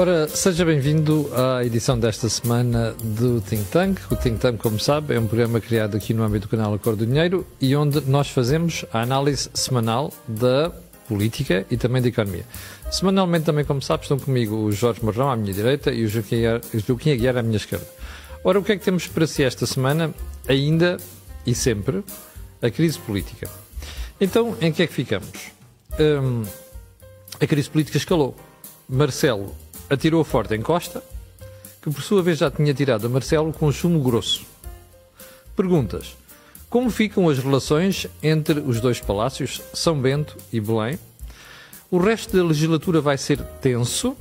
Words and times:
Ora, 0.00 0.26
seja 0.28 0.64
bem-vindo 0.64 1.30
à 1.34 1.62
edição 1.62 2.00
desta 2.00 2.26
semana 2.26 2.94
do 3.04 3.38
Think 3.42 3.64
Tank. 3.70 4.00
O 4.10 4.16
Think 4.16 4.38
Tank, 4.38 4.56
como 4.56 4.80
sabe, 4.80 5.14
é 5.14 5.20
um 5.20 5.26
programa 5.26 5.60
criado 5.60 5.94
aqui 5.94 6.14
no 6.14 6.22
âmbito 6.22 6.46
do 6.46 6.50
canal 6.50 6.72
Acordo 6.72 7.04
do 7.04 7.06
Dinheiro 7.06 7.46
e 7.60 7.76
onde 7.76 8.00
nós 8.08 8.30
fazemos 8.30 8.82
a 8.94 9.02
análise 9.02 9.50
semanal 9.52 10.10
da 10.26 10.72
política 11.06 11.66
e 11.70 11.76
também 11.76 12.00
da 12.00 12.08
economia. 12.08 12.46
Semanalmente 12.90 13.44
também, 13.44 13.62
como 13.62 13.82
sabe, 13.82 14.04
estão 14.04 14.18
comigo 14.18 14.56
o 14.56 14.72
Jorge 14.72 15.04
Marrão 15.04 15.30
à 15.30 15.36
minha 15.36 15.52
direita 15.52 15.92
e 15.92 16.02
o 16.02 16.08
Joaquim 16.08 17.10
Aguiar 17.12 17.36
à 17.36 17.42
minha 17.42 17.58
esquerda. 17.58 17.86
Ora, 18.42 18.58
o 18.58 18.64
que 18.64 18.72
é 18.72 18.78
que 18.78 18.84
temos 18.86 19.06
para 19.06 19.26
si 19.26 19.42
esta 19.42 19.66
semana? 19.66 20.14
Ainda 20.48 20.96
e 21.46 21.54
sempre 21.54 22.02
a 22.62 22.70
crise 22.70 22.98
política. 23.00 23.50
Então, 24.18 24.56
em 24.62 24.72
que 24.72 24.82
é 24.82 24.86
que 24.86 24.94
ficamos? 24.94 25.52
Hum, 26.00 26.42
a 27.38 27.46
crise 27.46 27.68
política 27.68 27.98
escalou. 27.98 28.34
Marcelo 28.88 29.54
atirou 29.90 30.22
forte 30.22 30.54
em 30.54 30.62
Costa, 30.62 31.02
que 31.82 31.90
por 31.90 32.00
sua 32.02 32.22
vez 32.22 32.38
já 32.38 32.50
tinha 32.50 32.72
tirado 32.72 33.06
a 33.06 33.10
Marcelo 33.10 33.52
com 33.52 33.70
chumbo 33.72 34.00
grosso. 34.00 34.46
Perguntas. 35.56 36.16
Como 36.70 36.88
ficam 36.88 37.28
as 37.28 37.38
relações 37.38 38.06
entre 38.22 38.60
os 38.60 38.80
dois 38.80 39.00
palácios, 39.00 39.60
São 39.74 40.00
Bento 40.00 40.36
e 40.52 40.60
Belém? 40.60 40.98
O 41.90 41.98
resto 41.98 42.36
da 42.36 42.44
legislatura 42.44 43.00
vai 43.00 43.18
ser 43.18 43.42
tenso? 43.60 44.16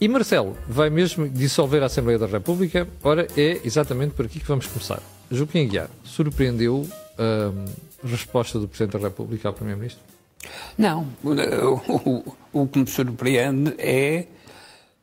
E 0.00 0.08
Marcelo 0.08 0.56
vai 0.66 0.90
mesmo 0.90 1.28
dissolver 1.28 1.82
a 1.82 1.86
Assembleia 1.86 2.18
da 2.18 2.26
República? 2.26 2.88
Ora, 3.04 3.28
é 3.36 3.60
exatamente 3.64 4.14
por 4.14 4.26
aqui 4.26 4.40
que 4.40 4.48
vamos 4.48 4.66
começar. 4.66 5.00
Joaquim 5.30 5.68
Guiar, 5.68 5.88
surpreendeu 6.02 6.78
hum, 6.80 7.64
a 8.02 8.08
resposta 8.08 8.58
do 8.58 8.66
Presidente 8.66 8.98
da 8.98 9.08
República 9.08 9.48
ao 9.48 9.54
Primeiro-Ministro? 9.54 10.09
Não. 10.76 11.06
O, 11.22 11.30
o, 11.32 12.36
o, 12.52 12.66
que 12.66 12.78
me 12.78 12.86
surpreende 12.86 13.74
é 13.78 14.26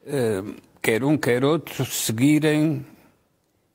uh, 0.05 0.55
quer 0.81 1.03
um, 1.03 1.17
quer 1.17 1.43
outro 1.43 1.85
seguirem 1.85 2.85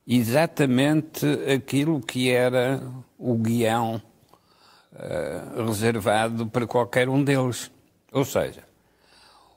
exatamente 0.06 1.26
aquilo 1.54 2.00
que 2.00 2.30
era 2.30 2.82
o 3.18 3.36
guião 3.36 4.02
uh, 4.92 5.64
reservado 5.66 6.46
para 6.46 6.66
qualquer 6.66 7.08
um 7.08 7.22
deles. 7.22 7.70
Ou 8.10 8.24
seja, 8.24 8.64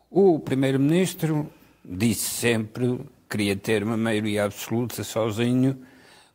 o 0.09 0.39
Primeiro-Ministro 0.39 1.49
disse 1.83 2.29
sempre 2.29 2.97
que 2.97 3.37
queria 3.37 3.55
ter 3.55 3.83
uma 3.83 3.97
maioria 3.97 4.45
absoluta 4.45 5.03
sozinho 5.03 5.77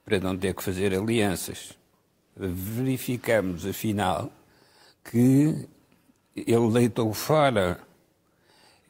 para 0.05 0.19
não 0.19 0.37
ter 0.37 0.55
que 0.55 0.63
fazer 0.63 0.93
alianças. 0.93 1.73
Verificamos, 2.37 3.65
afinal, 3.65 4.31
que 5.11 5.69
ele 6.37 6.71
deitou 6.73 7.13
fora 7.13 7.81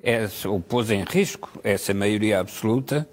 essa, 0.02 0.50
ou 0.50 0.60
pôs 0.60 0.90
em 0.90 1.02
risco 1.02 1.50
essa 1.64 1.94
maioria 1.94 2.40
absoluta 2.40 3.08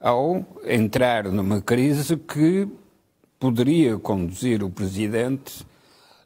ao 0.00 0.46
entrar 0.64 1.24
numa 1.24 1.60
crise 1.60 2.16
que 2.16 2.68
poderia 3.36 3.98
conduzir 3.98 4.62
o 4.62 4.70
Presidente 4.70 5.66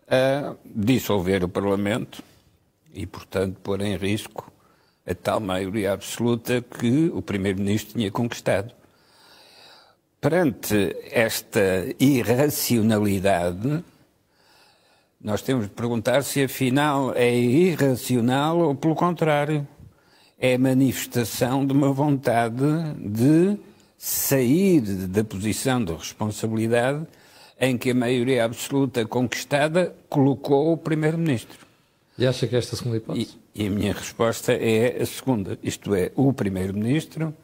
a 0.06 0.54
dissolver 0.66 1.42
o 1.42 1.48
Parlamento 1.48 2.22
e, 2.92 3.06
portanto, 3.06 3.58
pôr 3.62 3.81
em 3.81 3.97
risco 3.97 4.52
a 5.06 5.14
tal 5.14 5.41
maioria 5.41 5.92
absoluta 5.92 6.60
que 6.60 7.10
o 7.14 7.22
Primeiro-Ministro 7.22 7.94
tinha 7.94 8.10
conquistado. 8.10 8.75
Perante 10.20 10.94
esta 11.10 11.60
irracionalidade, 11.98 13.82
nós 15.22 15.42
temos 15.42 15.66
de 15.66 15.70
perguntar 15.70 16.22
se 16.22 16.42
afinal 16.42 17.12
é 17.14 17.34
irracional 17.36 18.58
ou, 18.58 18.75
pelo 18.75 18.94
contrário, 18.94 19.69
é 20.38 20.56
manifestação 20.56 21.66
de 21.66 21.72
uma 21.75 21.92
vontade 21.92 22.64
de 22.98 23.58
sair 23.98 24.81
da 24.81 25.22
posição 25.22 25.84
de 25.84 25.92
responsabilidade 25.92 27.06
em 27.60 27.76
que 27.76 27.91
a 27.91 27.94
maioria 27.94 28.47
absoluta 28.47 29.04
conquistada 29.04 29.94
colocou 30.08 30.72
o 30.72 30.78
Primeiro-Ministro. 30.78 31.66
E 32.16 32.26
acha 32.26 32.47
que 32.47 32.56
é 32.56 32.58
esta 32.58 32.75
segunda 32.75 32.97
hipótese? 32.97 33.38
E, 33.54 33.64
e 33.64 33.66
a 33.66 33.70
minha 33.70 33.92
resposta 33.92 34.54
é 34.54 35.02
a 35.02 35.04
segunda, 35.04 35.58
isto 35.62 35.94
é, 35.94 36.10
o 36.16 36.32
Primeiro-Ministro 36.32 37.34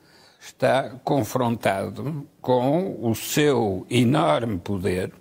está 0.40 0.90
confrontado 1.04 2.26
com 2.40 2.96
o 3.02 3.14
seu 3.14 3.86
enorme 3.90 4.58
poder, 4.58 5.12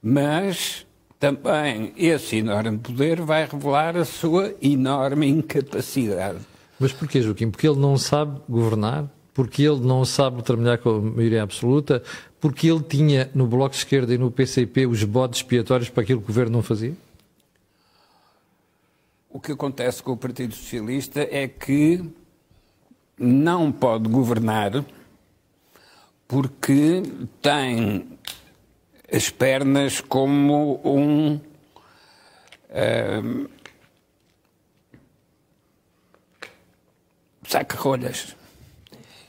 mas 0.00 0.86
também 1.18 1.92
esse 1.96 2.36
enorme 2.36 2.78
poder 2.78 3.20
vai 3.20 3.46
revelar 3.46 3.96
a 3.96 4.04
sua 4.04 4.54
enorme 4.62 5.26
incapacidade. 5.26 6.38
Mas 6.78 6.92
porquê, 6.92 7.20
Joaquim? 7.20 7.50
Porque 7.50 7.66
ele 7.66 7.78
não 7.78 7.98
sabe 7.98 8.40
governar? 8.48 9.04
Porque 9.34 9.62
ele 9.62 9.80
não 9.80 10.04
sabe 10.04 10.42
trabalhar 10.42 10.78
com 10.78 10.90
a 10.90 11.00
maioria 11.00 11.42
absoluta? 11.42 12.02
Porque 12.40 12.68
ele 12.68 12.82
tinha 12.82 13.30
no 13.34 13.46
Bloco 13.46 13.70
de 13.70 13.78
Esquerda 13.78 14.14
e 14.14 14.18
no 14.18 14.30
PCP 14.30 14.86
os 14.86 15.02
bodes 15.02 15.40
expiatórios 15.40 15.88
para 15.88 16.02
aquilo 16.02 16.20
que 16.20 16.24
o 16.24 16.28
governo 16.28 16.52
não 16.52 16.62
fazia? 16.62 16.94
O 19.28 19.40
que 19.40 19.52
acontece 19.52 20.02
com 20.02 20.12
o 20.12 20.16
Partido 20.16 20.54
Socialista 20.54 21.20
é 21.20 21.46
que 21.48 22.02
não 23.18 23.72
pode 23.72 24.08
governar 24.08 24.84
porque 26.28 27.02
tem 27.40 28.17
as 29.10 29.30
pernas 29.30 30.00
como 30.00 30.80
um. 30.84 31.40
um 32.70 33.48
saca-rolhas. 37.46 38.36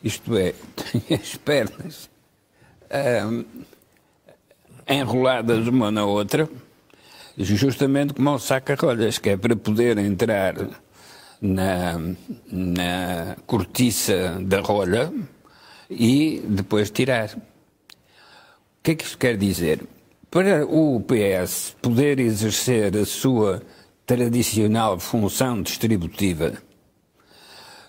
Isto 0.04 0.38
é, 0.38 0.54
tem 0.76 1.18
as 1.18 1.36
pernas 1.36 2.10
um, 3.26 3.46
enroladas 4.88 5.68
uma 5.68 5.92
na 5.92 6.06
outra, 6.06 6.50
justamente 7.38 8.14
como 8.14 8.34
um 8.34 8.40
saca-rolhas, 8.40 9.18
que 9.18 9.30
é 9.30 9.38
para 9.38 9.56
poder 9.56 9.98
entrar 9.98 10.56
na, 11.42 11.98
na 12.52 13.38
cortiça 13.46 14.38
da 14.42 14.60
rolha 14.62 15.12
e 15.90 16.42
depois 16.46 16.92
tirar. 16.92 17.30
O 18.80 18.82
que 18.82 18.92
é 18.92 18.96
que 18.96 19.04
isto 19.04 19.18
quer 19.18 19.36
dizer? 19.36 19.82
Para 20.32 20.66
o 20.66 21.02
PS 21.02 21.76
poder 21.82 22.18
exercer 22.18 22.96
a 22.96 23.06
sua 23.06 23.62
tradicional 24.06 24.98
função 24.98 25.62
distributiva, 25.62 26.54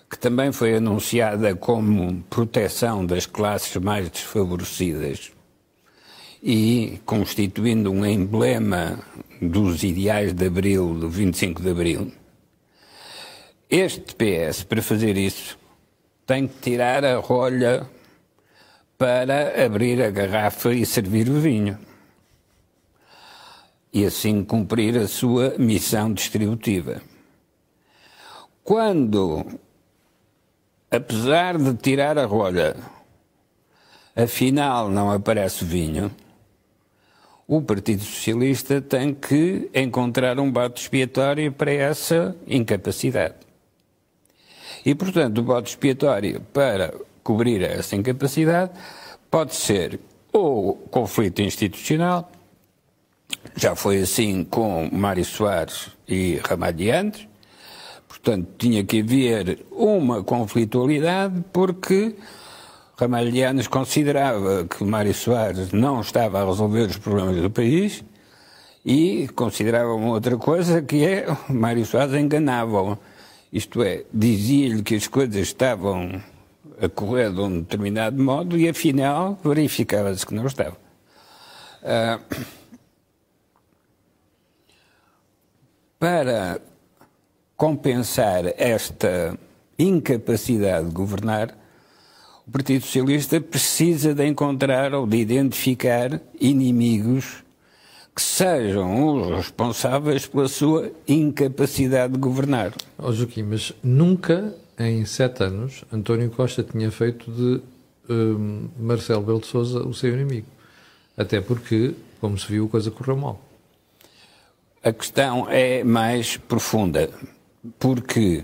que 0.09 0.19
também 0.19 0.51
foi 0.51 0.75
anunciada 0.75 1.55
como 1.55 2.21
proteção 2.29 3.05
das 3.05 3.25
classes 3.25 3.73
mais 3.77 4.09
desfavorecidas 4.09 5.31
e 6.43 6.99
constituindo 7.05 7.89
um 7.89 8.05
emblema 8.05 8.99
dos 9.41 9.83
ideais 9.83 10.33
de 10.33 10.45
Abril, 10.45 10.93
do 10.93 11.09
25 11.09 11.61
de 11.61 11.69
Abril, 11.69 12.11
este 13.69 14.13
PS, 14.13 14.63
para 14.63 14.81
fazer 14.81 15.17
isso, 15.17 15.57
tem 16.27 16.49
que 16.49 16.59
tirar 16.59 17.05
a 17.05 17.15
rolha 17.15 17.89
para 19.01 19.65
abrir 19.65 19.99
a 19.99 20.11
garrafa 20.11 20.71
e 20.71 20.85
servir 20.85 21.27
o 21.27 21.41
vinho. 21.41 21.75
E 23.91 24.05
assim 24.05 24.43
cumprir 24.43 24.95
a 24.95 25.07
sua 25.07 25.55
missão 25.57 26.13
distributiva. 26.13 27.01
Quando, 28.63 29.43
apesar 30.91 31.57
de 31.57 31.73
tirar 31.77 32.15
a 32.19 32.27
rolha, 32.27 32.75
afinal 34.15 34.87
não 34.87 35.09
aparece 35.09 35.65
vinho, 35.65 36.11
o 37.47 37.59
Partido 37.59 38.03
Socialista 38.03 38.79
tem 38.81 39.15
que 39.15 39.67
encontrar 39.73 40.39
um 40.39 40.51
bate 40.51 40.79
expiatório 40.79 41.51
para 41.51 41.73
essa 41.73 42.35
incapacidade. 42.45 43.33
E, 44.85 44.93
portanto, 44.93 45.39
o 45.39 45.43
bode 45.43 45.69
expiatório 45.69 46.39
para 46.53 46.93
cobrir 47.23 47.61
essa 47.61 47.95
incapacidade 47.95 48.71
pode 49.29 49.55
ser 49.55 49.99
ou 50.33 50.75
conflito 50.89 51.41
institucional, 51.41 52.31
já 53.55 53.75
foi 53.75 54.01
assim 54.01 54.43
com 54.43 54.89
Mário 54.91 55.25
Soares 55.25 55.89
e 56.07 56.39
Ramalhiantes, 56.47 57.27
portanto 58.07 58.47
tinha 58.57 58.83
que 58.83 59.01
haver 59.01 59.65
uma 59.71 60.23
conflitualidade 60.23 61.43
porque 61.51 62.15
Ramalhianes 62.97 63.67
considerava 63.67 64.65
que 64.65 64.83
Mário 64.83 65.13
Soares 65.13 65.71
não 65.71 66.01
estava 66.01 66.41
a 66.41 66.45
resolver 66.45 66.81
os 66.81 66.97
problemas 66.97 67.41
do 67.41 67.49
país 67.49 68.03
e 68.85 69.27
considerava 69.35 69.93
uma 69.93 70.11
outra 70.11 70.37
coisa 70.37 70.81
que 70.81 71.05
é 71.05 71.25
Mário 71.49 71.85
Soares 71.85 72.13
enganava-o. 72.13 72.97
Isto 73.51 73.83
é, 73.83 74.05
dizia-lhe 74.13 74.81
que 74.81 74.95
as 74.95 75.07
coisas 75.07 75.35
estavam 75.35 76.21
a 76.81 76.89
correr 76.89 77.31
de 77.31 77.39
um 77.39 77.59
determinado 77.61 78.21
modo 78.21 78.57
e 78.57 78.67
afinal 78.67 79.39
verificava-se 79.43 80.25
que 80.25 80.33
não 80.33 80.47
estava. 80.47 80.75
Uh, 81.83 82.45
para 85.99 86.59
compensar 87.55 88.45
esta 88.57 89.37
incapacidade 89.77 90.87
de 90.87 90.91
governar, 90.91 91.55
o 92.47 92.51
Partido 92.51 92.83
Socialista 92.83 93.39
precisa 93.39 94.15
de 94.15 94.25
encontrar 94.25 94.95
ou 94.95 95.05
de 95.05 95.17
identificar 95.17 96.19
inimigos 96.39 97.43
que 98.15 98.21
sejam 98.21 99.05
os 99.05 99.37
responsáveis 99.37 100.25
pela 100.25 100.47
sua 100.47 100.91
incapacidade 101.07 102.13
de 102.13 102.19
governar. 102.19 102.73
Oh, 102.97 103.13
Joaquim, 103.13 103.43
mas 103.43 103.71
nunca 103.83 104.53
em 104.87 105.05
sete 105.05 105.43
anos 105.43 105.83
António 105.91 106.29
Costa 106.29 106.63
tinha 106.63 106.91
feito 106.91 107.31
de 107.31 107.61
um, 108.11 108.69
Marcelo 108.79 109.21
Belo 109.21 109.39
de 109.39 109.47
Souza 109.47 109.79
o 109.79 109.93
seu 109.93 110.13
inimigo. 110.13 110.47
Até 111.17 111.41
porque, 111.41 111.93
como 112.19 112.37
se 112.37 112.47
viu, 112.47 112.65
a 112.65 112.69
coisa 112.69 112.91
correu 112.91 113.17
mal. 113.17 113.41
A 114.83 114.91
questão 114.91 115.47
é 115.49 115.83
mais 115.83 116.37
profunda, 116.37 117.09
porque 117.77 118.43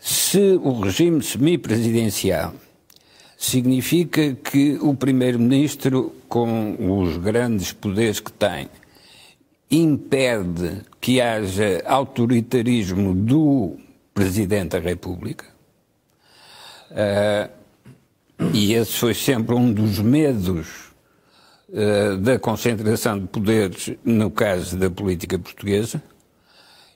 se 0.00 0.58
o 0.60 0.80
regime 0.80 1.22
semipresidencial 1.22 2.52
significa 3.36 4.34
que 4.34 4.78
o 4.80 4.94
primeiro-ministro, 4.94 6.12
com 6.28 7.00
os 7.00 7.16
grandes 7.16 7.72
poderes 7.72 8.18
que 8.18 8.32
tem, 8.32 8.68
impede 9.70 10.82
que 11.00 11.20
haja 11.20 11.82
autoritarismo 11.86 13.14
do 13.14 13.76
Presidente 14.12 14.70
da 14.70 14.78
República. 14.78 15.51
Uh, 16.92 17.50
e 18.52 18.74
esse 18.74 18.92
foi 18.92 19.14
sempre 19.14 19.54
um 19.54 19.72
dos 19.72 19.98
medos 19.98 20.68
uh, 21.68 22.16
da 22.18 22.38
concentração 22.38 23.18
de 23.18 23.26
poderes 23.26 23.92
no 24.04 24.30
caso 24.30 24.76
da 24.76 24.90
política 24.90 25.38
portuguesa. 25.38 26.02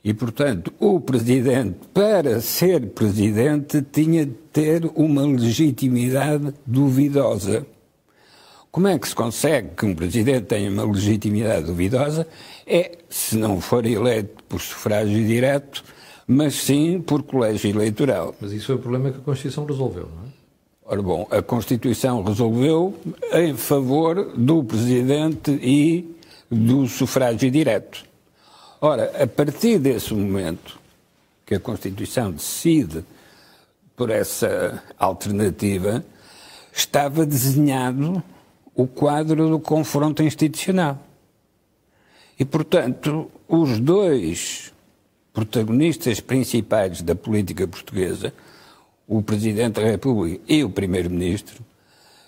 E, 0.05 0.15
portanto, 0.15 0.73
o 0.79 1.01
Presidente, 1.01 1.79
para 1.93 2.41
ser 2.41 2.91
Presidente, 2.91 3.83
tinha 3.83 4.25
de 4.25 4.35
ter 4.53 4.89
uma 4.95 5.27
legitimidade 5.27 6.55
duvidosa. 6.65 7.67
Como 8.71 8.87
é 8.87 8.97
que 8.99 9.09
se 9.09 9.15
consegue 9.17 9.71
que 9.77 9.85
um 9.85 9.95
Presidente 9.95 10.43
tenha 10.43 10.71
uma 10.71 10.85
legitimidade 10.85 11.67
duvidosa? 11.67 12.25
É, 12.65 12.99
se 13.09 13.37
não 13.37 13.61
for 13.61 13.85
eleito 13.85 14.45
por 14.45 14.61
sufrágio 14.61 15.27
direto, 15.27 15.83
mas 16.27 16.55
sim 16.55 17.01
por 17.01 17.23
colégio 17.23 17.71
eleitoral. 17.71 18.35
Mas 18.41 18.53
isso 18.53 18.67
foi 18.67 18.75
o 18.77 18.79
problema 18.79 19.11
que 19.11 19.19
a 19.19 19.23
Constituição 19.23 19.65
resolveu, 19.65 20.09
não 20.15 20.23
é? 20.25 20.37
Ora 20.89 21.03
bom, 21.03 21.27
a 21.33 21.43
Constituição 21.43 22.23
resolveu 22.23 22.95
em 23.33 23.57
favor 23.57 24.33
do 24.37 24.63
Presidente 24.63 25.51
e 25.61 26.17
do 26.49 26.87
sufrágio 26.87 27.51
direto. 27.51 28.05
Ora, 28.81 29.11
a 29.21 29.27
partir 29.27 29.81
desse 29.81 30.15
momento 30.15 30.79
que 31.45 31.57
a 31.57 31.61
Constituição 31.61 32.31
decide 32.31 33.05
por 33.97 34.11
essa 34.11 34.81
alternativa, 34.97 36.05
estava 36.73 37.27
desenhado 37.27 38.23
o 38.75 38.87
quadro 38.87 39.49
do 39.49 39.59
confronto 39.59 40.23
institucional. 40.23 40.99
E, 42.39 42.45
portanto, 42.45 43.29
os 43.49 43.81
dois 43.81 44.73
protagonistas 45.37 46.19
principais 46.19 47.03
da 47.03 47.15
política 47.15 47.69
portuguesa, 47.69 48.33
o 49.07 49.21
Presidente 49.21 49.75
da 49.75 49.83
República 49.83 50.41
e 50.49 50.65
o 50.65 50.71
Primeiro-Ministro, 50.71 51.63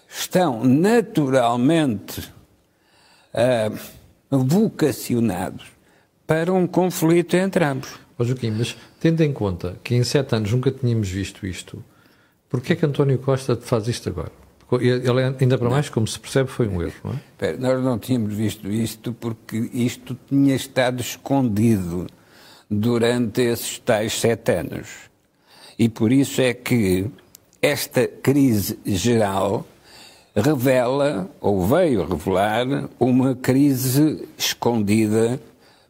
estão 0.06 0.62
naturalmente 0.62 2.20
uh, 3.32 3.74
vocacionados 4.30 5.64
para 6.26 6.52
um 6.52 6.66
conflito 6.66 7.34
entre 7.34 7.64
ambos. 7.64 7.88
Oh, 8.18 8.24
Joaquim, 8.24 8.50
mas 8.50 8.76
tendo 9.00 9.22
em 9.22 9.32
conta 9.32 9.78
que 9.82 9.94
em 9.94 10.04
sete 10.04 10.34
anos 10.34 10.52
nunca 10.52 10.70
tínhamos 10.70 11.08
visto 11.08 11.46
isto, 11.46 11.82
porquê 12.50 12.74
é 12.74 12.76
que 12.76 12.84
António 12.84 13.18
Costa 13.18 13.56
faz 13.56 13.88
isto 13.88 14.10
agora? 14.10 14.32
Ele, 14.82 15.34
ainda 15.40 15.56
para 15.56 15.70
mais, 15.70 15.88
como 15.88 16.06
se 16.06 16.20
percebe, 16.20 16.50
foi 16.50 16.68
um 16.68 16.82
erro, 16.82 16.92
não 17.02 17.18
é? 17.38 17.56
Nós 17.56 17.82
não 17.82 17.98
tínhamos 17.98 18.34
visto 18.34 18.68
isto 18.70 19.14
porque 19.14 19.70
isto 19.72 20.14
tinha 20.28 20.54
estado 20.54 21.00
escondido 21.00 22.06
durante 22.70 23.40
esses 23.42 23.78
tais 23.78 24.20
sete 24.20 24.52
anos. 24.52 24.88
E 25.78 25.88
por 25.88 26.12
isso 26.12 26.40
é 26.40 26.52
que 26.52 27.06
esta 27.62 28.06
crise 28.06 28.78
geral 28.84 29.66
revela, 30.34 31.30
ou 31.40 31.66
veio 31.66 32.06
revelar, 32.06 32.66
uma 32.98 33.34
crise 33.34 34.28
escondida 34.36 35.40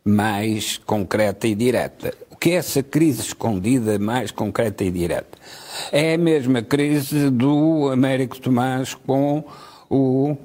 mais 0.04 0.78
concreta 0.78 1.46
e 1.46 1.54
direta. 1.54 2.14
O 2.30 2.36
que 2.36 2.50
é 2.50 2.54
essa 2.54 2.82
crise 2.82 3.20
escondida 3.20 3.98
mais 3.98 4.30
concreta 4.30 4.84
e 4.84 4.90
direta? 4.90 5.36
É 5.90 6.14
a 6.14 6.18
mesma 6.18 6.62
crise 6.62 7.30
do 7.30 7.90
Américo 7.90 8.40
Tomás 8.40 8.94
com 8.94 9.44
o 9.90 10.36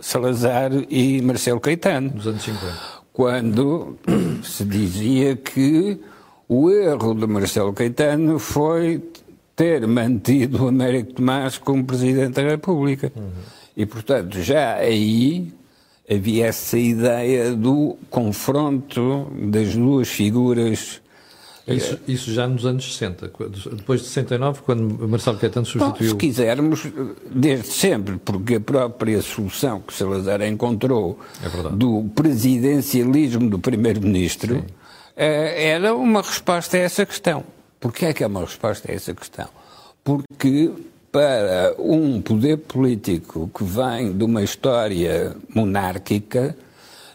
Salazar 0.00 0.72
e 0.90 1.22
Marcelo 1.22 1.60
Caetano. 1.60 2.10
Nos 2.14 2.26
anos 2.26 2.42
50 2.42 2.95
quando 3.16 3.96
se 4.44 4.62
dizia 4.66 5.34
que 5.36 5.98
o 6.46 6.70
erro 6.70 7.14
de 7.14 7.26
Marcelo 7.26 7.72
Caetano 7.72 8.38
foi 8.38 9.02
ter 9.56 9.86
mantido 9.86 10.68
Américo 10.68 11.14
Tomás 11.14 11.56
como 11.56 11.82
Presidente 11.82 12.34
da 12.34 12.42
República. 12.42 13.10
Uhum. 13.16 13.30
E, 13.74 13.86
portanto, 13.86 14.42
já 14.42 14.74
aí 14.74 15.50
havia 16.08 16.48
essa 16.48 16.76
ideia 16.76 17.52
do 17.52 17.96
confronto 18.10 19.28
das 19.50 19.74
duas 19.74 20.08
figuras 20.08 21.00
isso, 21.68 21.98
isso, 22.06 22.32
já 22.32 22.46
nos 22.46 22.64
anos 22.64 22.96
60, 22.96 23.32
depois 23.72 24.00
de 24.00 24.06
69, 24.06 24.60
quando 24.62 25.08
Marcelo 25.08 25.36
Caetano 25.36 25.66
substituiu. 25.66 26.12
Bom, 26.12 26.20
se 26.20 26.26
quisermos, 26.26 26.86
desde 27.28 27.66
sempre, 27.66 28.18
porque 28.24 28.54
a 28.54 28.60
própria 28.60 29.20
solução 29.20 29.80
que 29.80 29.92
Salazar 29.92 30.42
encontrou 30.42 31.18
é 31.42 31.68
do 31.70 32.04
presidencialismo 32.14 33.50
do 33.50 33.58
primeiro-ministro 33.58 34.64
eh, 35.16 35.70
era 35.70 35.94
uma 35.94 36.22
resposta 36.22 36.76
a 36.76 36.80
essa 36.80 37.04
questão. 37.04 37.42
Porquê 37.80 38.06
é 38.06 38.12
que 38.12 38.22
é 38.22 38.26
uma 38.26 38.42
resposta 38.42 38.90
a 38.90 38.94
essa 38.94 39.12
questão? 39.12 39.48
Porque 40.04 40.70
para 41.10 41.74
um 41.78 42.20
poder 42.20 42.58
político 42.58 43.50
que 43.56 43.64
vem 43.64 44.12
de 44.12 44.22
uma 44.22 44.42
história 44.42 45.34
monárquica, 45.54 46.56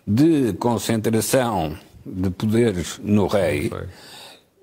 de 0.06 0.54
concentração 0.54 1.78
de 2.06 2.32
poderes 2.32 3.00
no 3.04 3.28
rei, 3.28 3.72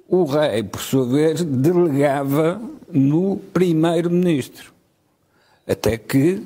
o 0.08 0.24
rei, 0.24 0.62
por 0.62 0.80
sua 0.80 1.06
vez, 1.06 1.44
delegava 1.44 2.60
no 2.90 3.36
primeiro-ministro. 3.52 4.72
Até 5.66 5.98
que 5.98 6.42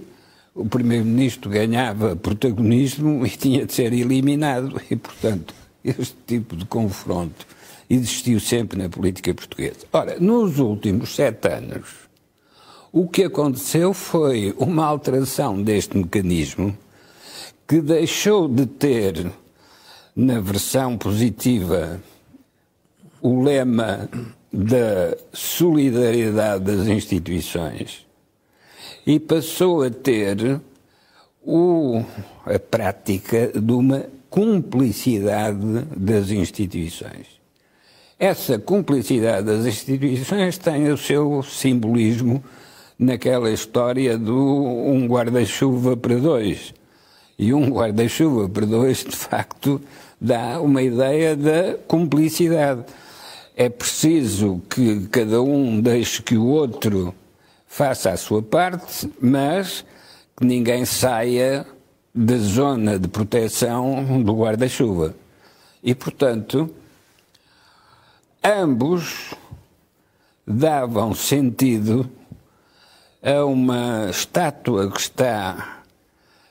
o 0.52 0.66
primeiro-ministro 0.66 1.48
ganhava 1.48 2.16
protagonismo 2.16 3.24
e 3.24 3.30
tinha 3.30 3.64
de 3.64 3.72
ser 3.72 3.92
eliminado. 3.92 4.80
E, 4.90 4.96
portanto, 4.96 5.54
este 5.84 6.16
tipo 6.26 6.56
de 6.56 6.64
confronto 6.64 7.46
existiu 7.88 8.40
sempre 8.40 8.76
na 8.76 8.88
política 8.88 9.32
portuguesa. 9.32 9.86
Ora, 9.92 10.18
nos 10.18 10.58
últimos 10.58 11.14
sete 11.14 11.48
anos, 11.48 11.88
o 12.90 13.06
que 13.06 13.24
aconteceu 13.24 13.94
foi 13.94 14.54
uma 14.58 14.84
alteração 14.84 15.62
deste 15.62 15.96
mecanismo 15.96 16.76
que 17.66 17.80
deixou 17.80 18.48
de 18.48 18.66
ter, 18.66 19.30
na 20.14 20.40
versão 20.40 20.98
positiva 20.98 22.00
o 23.22 23.40
lema 23.40 24.08
da 24.52 25.16
solidariedade 25.32 26.64
das 26.64 26.88
instituições 26.88 28.04
e 29.06 29.18
passou 29.20 29.82
a 29.82 29.90
ter 29.90 30.60
o, 31.40 32.02
a 32.44 32.58
prática 32.58 33.48
de 33.48 33.72
uma 33.72 34.04
cumplicidade 34.28 35.86
das 35.96 36.30
instituições. 36.30 37.40
Essa 38.18 38.58
cumplicidade 38.58 39.46
das 39.46 39.66
instituições 39.66 40.58
tem 40.58 40.90
o 40.90 40.96
seu 40.96 41.42
simbolismo 41.42 42.42
naquela 42.98 43.50
história 43.50 44.18
do 44.18 44.36
um 44.36 45.06
guarda-chuva 45.06 45.96
para 45.96 46.16
dois. 46.16 46.74
E 47.38 47.52
um 47.52 47.70
guarda-chuva 47.70 48.48
para 48.48 48.66
dois, 48.66 48.98
de 48.98 49.16
facto, 49.16 49.80
dá 50.20 50.60
uma 50.60 50.82
ideia 50.82 51.34
da 51.34 51.74
cumplicidade 51.86 52.84
é 53.56 53.68
preciso 53.68 54.62
que 54.68 55.06
cada 55.08 55.42
um 55.42 55.80
deixe 55.80 56.22
que 56.22 56.36
o 56.36 56.46
outro 56.46 57.14
faça 57.66 58.10
a 58.10 58.16
sua 58.16 58.42
parte, 58.42 59.10
mas 59.20 59.84
que 60.36 60.44
ninguém 60.44 60.84
saia 60.84 61.66
da 62.14 62.36
zona 62.36 62.98
de 62.98 63.08
proteção 63.08 64.22
do 64.22 64.34
guarda-chuva. 64.34 65.14
E, 65.82 65.94
portanto, 65.94 66.70
ambos 68.42 69.34
davam 70.46 71.14
sentido 71.14 72.08
a 73.22 73.44
uma 73.44 74.08
estátua 74.10 74.90
que 74.90 75.00
está 75.00 75.82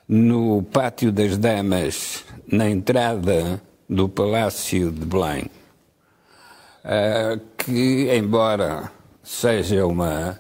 no 0.08 0.64
Pátio 0.64 1.12
das 1.12 1.38
Damas, 1.38 2.24
na 2.48 2.70
entrada 2.70 3.62
do 3.90 4.08
Palácio 4.08 4.92
de 4.92 5.06
Belém 5.06 5.50
que, 7.58 8.16
embora 8.16 8.92
seja 9.24 9.86
uma 9.86 10.40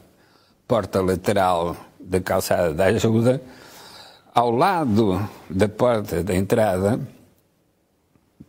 porta 0.67 1.01
lateral 1.01 1.75
da 1.99 2.19
calçada 2.19 2.73
da 2.73 2.85
ajuda, 2.85 3.41
ao 4.33 4.51
lado 4.51 5.29
da 5.49 5.67
porta 5.67 6.23
da 6.23 6.33
entrada 6.33 6.99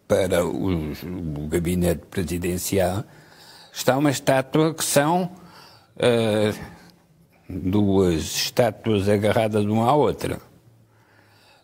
para 0.07 0.45
os, 0.45 1.03
o 1.03 1.49
gabinete 1.49 2.03
presidencial 2.11 3.05
está 3.73 3.97
uma 3.97 4.11
estátua 4.11 4.75
que 4.75 4.85
são 4.85 5.31
uh, 5.97 6.59
duas 7.49 8.23
estátuas 8.23 9.09
agarradas 9.09 9.65
uma 9.65 9.89
à 9.89 9.95
outra. 9.95 10.39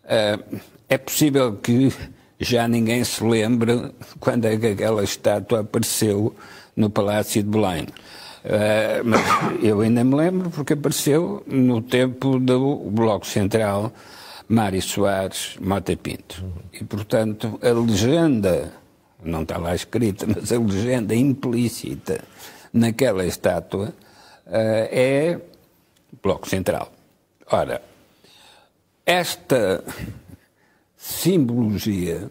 Uh, 0.05 0.61
é 0.89 0.97
possível 0.97 1.57
que 1.57 1.93
já 2.41 2.69
ninguém 2.69 3.03
se 3.05 3.23
lembre 3.25 3.93
quando 4.21 4.45
é 4.45 4.57
que 4.57 4.67
aquela 4.69 5.03
estátua 5.03 5.61
apareceu 5.61 6.35
no 6.77 6.89
Palácio 6.89 7.43
de 7.43 7.49
Belém. 7.49 7.87
Uh, 8.45 9.05
mas 9.05 9.21
eu 9.63 9.81
ainda 9.81 10.05
me 10.05 10.15
lembro 10.15 10.49
porque 10.51 10.75
apareceu 10.75 11.43
no 11.47 11.83
tempo 11.83 12.39
do 12.39 12.77
Bloco 12.91 13.27
Central 13.27 13.93
Mário 14.49 14.81
Soares 14.81 15.57
Mota 15.61 15.95
Pinto. 15.97 16.45
E, 16.73 16.85
portanto, 16.85 17.59
a 17.61 17.71
legenda, 17.71 18.73
não 19.23 19.43
está 19.43 19.59
lá 19.59 19.75
escrita, 19.75 20.25
mas 20.33 20.53
a 20.53 20.59
legenda 20.59 21.15
implícita 21.15 22.23
naquela 22.73 23.27
estátua 23.27 23.93
uh, 24.47 24.89
é 24.91 25.41
Bloco 26.23 26.49
Central. 26.49 26.93
Ora, 27.51 27.83
esta 29.05 29.83
simbologia 31.09 32.31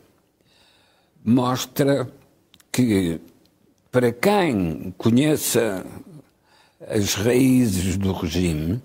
mostra 1.26 2.08
que, 2.72 3.20
para 3.92 4.12
quem 4.12 4.94
conheça 4.98 5.84
as 6.88 7.16
raízes 7.16 7.98
do 7.98 8.14
regime, 8.14 8.80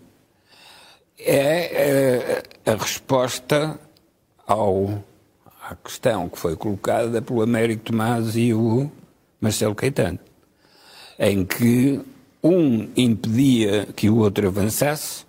é, 1.19 2.41
é 2.65 2.73
a 2.73 2.75
resposta 2.75 3.79
ao, 4.47 5.05
à 5.63 5.77
questão 5.77 6.27
que 6.27 6.39
foi 6.39 6.57
colocada 6.57 7.21
pelo 7.21 7.43
Américo 7.43 7.85
Tomás 7.85 8.35
e 8.35 8.55
o 8.55 8.91
Marcelo 9.41 9.75
Caetano, 9.75 10.19
em 11.19 11.45
que 11.45 12.01
um 12.43 12.89
impedia 12.97 13.87
que 13.95 14.09
o 14.09 14.17
outro 14.17 14.49
avançasse 14.49 15.27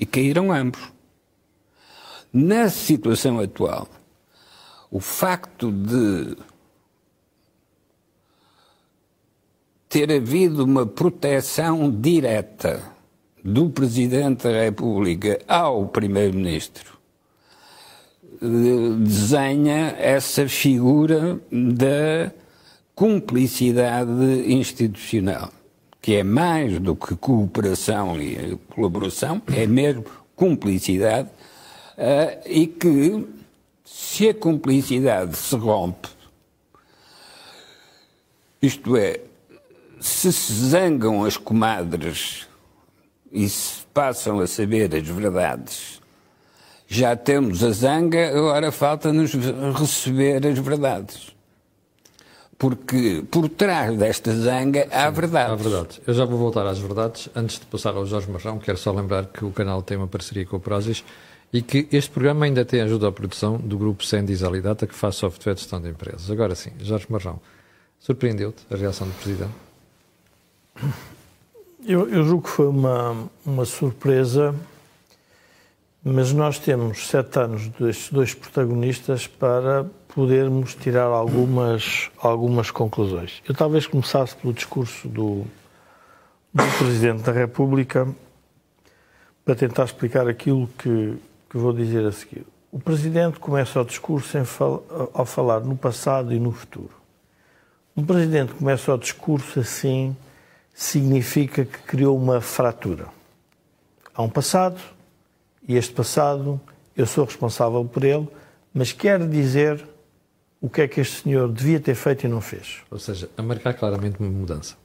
e 0.00 0.06
caíram 0.06 0.50
ambos. 0.50 0.99
Na 2.32 2.68
situação 2.68 3.40
atual, 3.40 3.88
o 4.90 5.00
facto 5.00 5.72
de 5.72 6.36
ter 9.88 10.12
havido 10.12 10.64
uma 10.64 10.86
proteção 10.86 11.90
direta 11.90 12.80
do 13.42 13.68
Presidente 13.70 14.44
da 14.44 14.62
República 14.62 15.40
ao 15.48 15.88
Primeiro-Ministro 15.88 17.00
desenha 18.40 19.94
essa 19.98 20.48
figura 20.48 21.38
da 21.50 22.32
cumplicidade 22.94 24.10
institucional, 24.46 25.50
que 26.00 26.14
é 26.14 26.22
mais 26.22 26.78
do 26.78 26.94
que 26.96 27.16
cooperação 27.16 28.20
e 28.20 28.56
colaboração, 28.74 29.42
é 29.54 29.66
mesmo 29.66 30.04
cumplicidade, 30.34 31.28
uh, 32.00 32.40
e 32.46 32.66
que 32.66 33.26
se 33.84 34.30
a 34.30 34.34
cumplicidade 34.34 35.36
se 35.36 35.54
rompe, 35.54 36.08
isto 38.62 38.96
é, 38.96 39.20
se 40.00 40.32
se 40.32 40.52
zangam 40.52 41.24
as 41.24 41.36
comadres 41.36 42.48
e 43.30 43.48
se 43.48 43.84
passam 43.92 44.40
a 44.40 44.46
saber 44.46 44.94
as 44.94 45.06
verdades. 45.06 46.00
Já 46.86 47.14
temos 47.14 47.62
a 47.62 47.70
zanga, 47.70 48.28
agora 48.36 48.72
falta-nos 48.72 49.32
receber 49.78 50.44
as 50.44 50.58
verdades. 50.58 51.30
Porque 52.58 53.24
por 53.30 53.48
trás 53.48 53.96
desta 53.96 54.34
zanga 54.34 54.86
há 54.90 55.06
Sim, 55.06 55.14
verdades. 55.14 55.52
Há 55.52 55.56
verdades. 55.56 56.00
Eu 56.06 56.12
já 56.12 56.24
vou 56.24 56.36
voltar 56.36 56.66
às 56.66 56.78
verdades. 56.78 57.30
Antes 57.34 57.58
de 57.58 57.66
passar 57.66 57.94
ao 57.94 58.04
Jorge 58.04 58.30
Marrão, 58.30 58.58
quero 58.58 58.76
só 58.76 58.92
lembrar 58.92 59.26
que 59.26 59.44
o 59.44 59.52
canal 59.52 59.80
tem 59.82 59.96
uma 59.96 60.08
parceria 60.08 60.44
com 60.44 60.56
o 60.56 60.60
Prozis 60.60 61.04
e 61.52 61.60
que 61.60 61.88
este 61.90 62.10
programa 62.10 62.44
ainda 62.44 62.64
tem 62.64 62.80
ajuda 62.80 63.08
à 63.08 63.12
produção 63.12 63.56
do 63.56 63.76
grupo 63.76 64.04
Sendis 64.04 64.42
Alidata, 64.42 64.86
que 64.86 64.94
faz 64.94 65.16
software 65.16 65.54
de 65.54 65.60
gestão 65.60 65.80
de 65.80 65.88
empresas. 65.88 66.30
Agora 66.30 66.54
sim, 66.54 66.70
Jorge 66.80 67.06
Marrão, 67.08 67.40
surpreendeu-te 67.98 68.62
a 68.72 68.76
reação 68.76 69.08
do 69.08 69.14
Presidente? 69.14 69.52
Eu, 71.84 72.08
eu 72.08 72.24
julgo 72.24 72.44
que 72.44 72.50
foi 72.50 72.68
uma, 72.68 73.28
uma 73.44 73.64
surpresa, 73.64 74.54
mas 76.04 76.32
nós 76.32 76.58
temos 76.58 77.08
sete 77.08 77.38
anos 77.38 77.68
destes 77.68 78.12
dois 78.12 78.34
protagonistas 78.34 79.26
para 79.26 79.84
podermos 80.14 80.74
tirar 80.74 81.06
algumas, 81.06 82.10
algumas 82.18 82.70
conclusões. 82.70 83.42
Eu 83.48 83.54
talvez 83.54 83.86
começasse 83.86 84.36
pelo 84.36 84.52
discurso 84.52 85.08
do, 85.08 85.44
do 86.52 86.64
Presidente 86.78 87.22
da 87.22 87.32
República 87.32 88.08
para 89.44 89.54
tentar 89.54 89.84
explicar 89.84 90.28
aquilo 90.28 90.68
que, 90.78 91.16
que 91.50 91.58
vou 91.58 91.72
dizer 91.72 92.06
a 92.06 92.12
seguir. 92.12 92.46
O 92.70 92.78
Presidente 92.78 93.40
começa 93.40 93.80
o 93.80 93.84
discurso 93.84 94.42
fal, 94.44 94.84
ao 95.12 95.26
falar 95.26 95.60
no 95.60 95.76
passado 95.76 96.32
e 96.32 96.38
no 96.38 96.52
futuro. 96.52 96.92
Um 97.96 98.04
Presidente 98.04 98.54
começa 98.54 98.94
o 98.94 98.96
discurso 98.96 99.58
assim 99.58 100.16
significa 100.72 101.64
que 101.64 101.78
criou 101.78 102.16
uma 102.16 102.40
fratura. 102.40 103.06
Há 104.14 104.22
um 104.22 104.28
passado, 104.28 104.80
e 105.66 105.76
este 105.76 105.92
passado 105.92 106.60
eu 106.96 107.04
sou 107.04 107.24
responsável 107.24 107.84
por 107.84 108.04
ele, 108.04 108.28
mas 108.72 108.92
quer 108.92 109.26
dizer 109.28 109.84
o 110.60 110.70
que 110.70 110.82
é 110.82 110.88
que 110.88 111.00
este 111.00 111.22
senhor 111.22 111.50
devia 111.50 111.80
ter 111.80 111.94
feito 111.94 112.24
e 112.24 112.28
não 112.28 112.40
fez. 112.40 112.82
Ou 112.90 112.98
seja, 112.98 113.28
a 113.36 113.42
marcar 113.42 113.74
claramente 113.74 114.20
uma 114.20 114.30
mudança. 114.30 114.76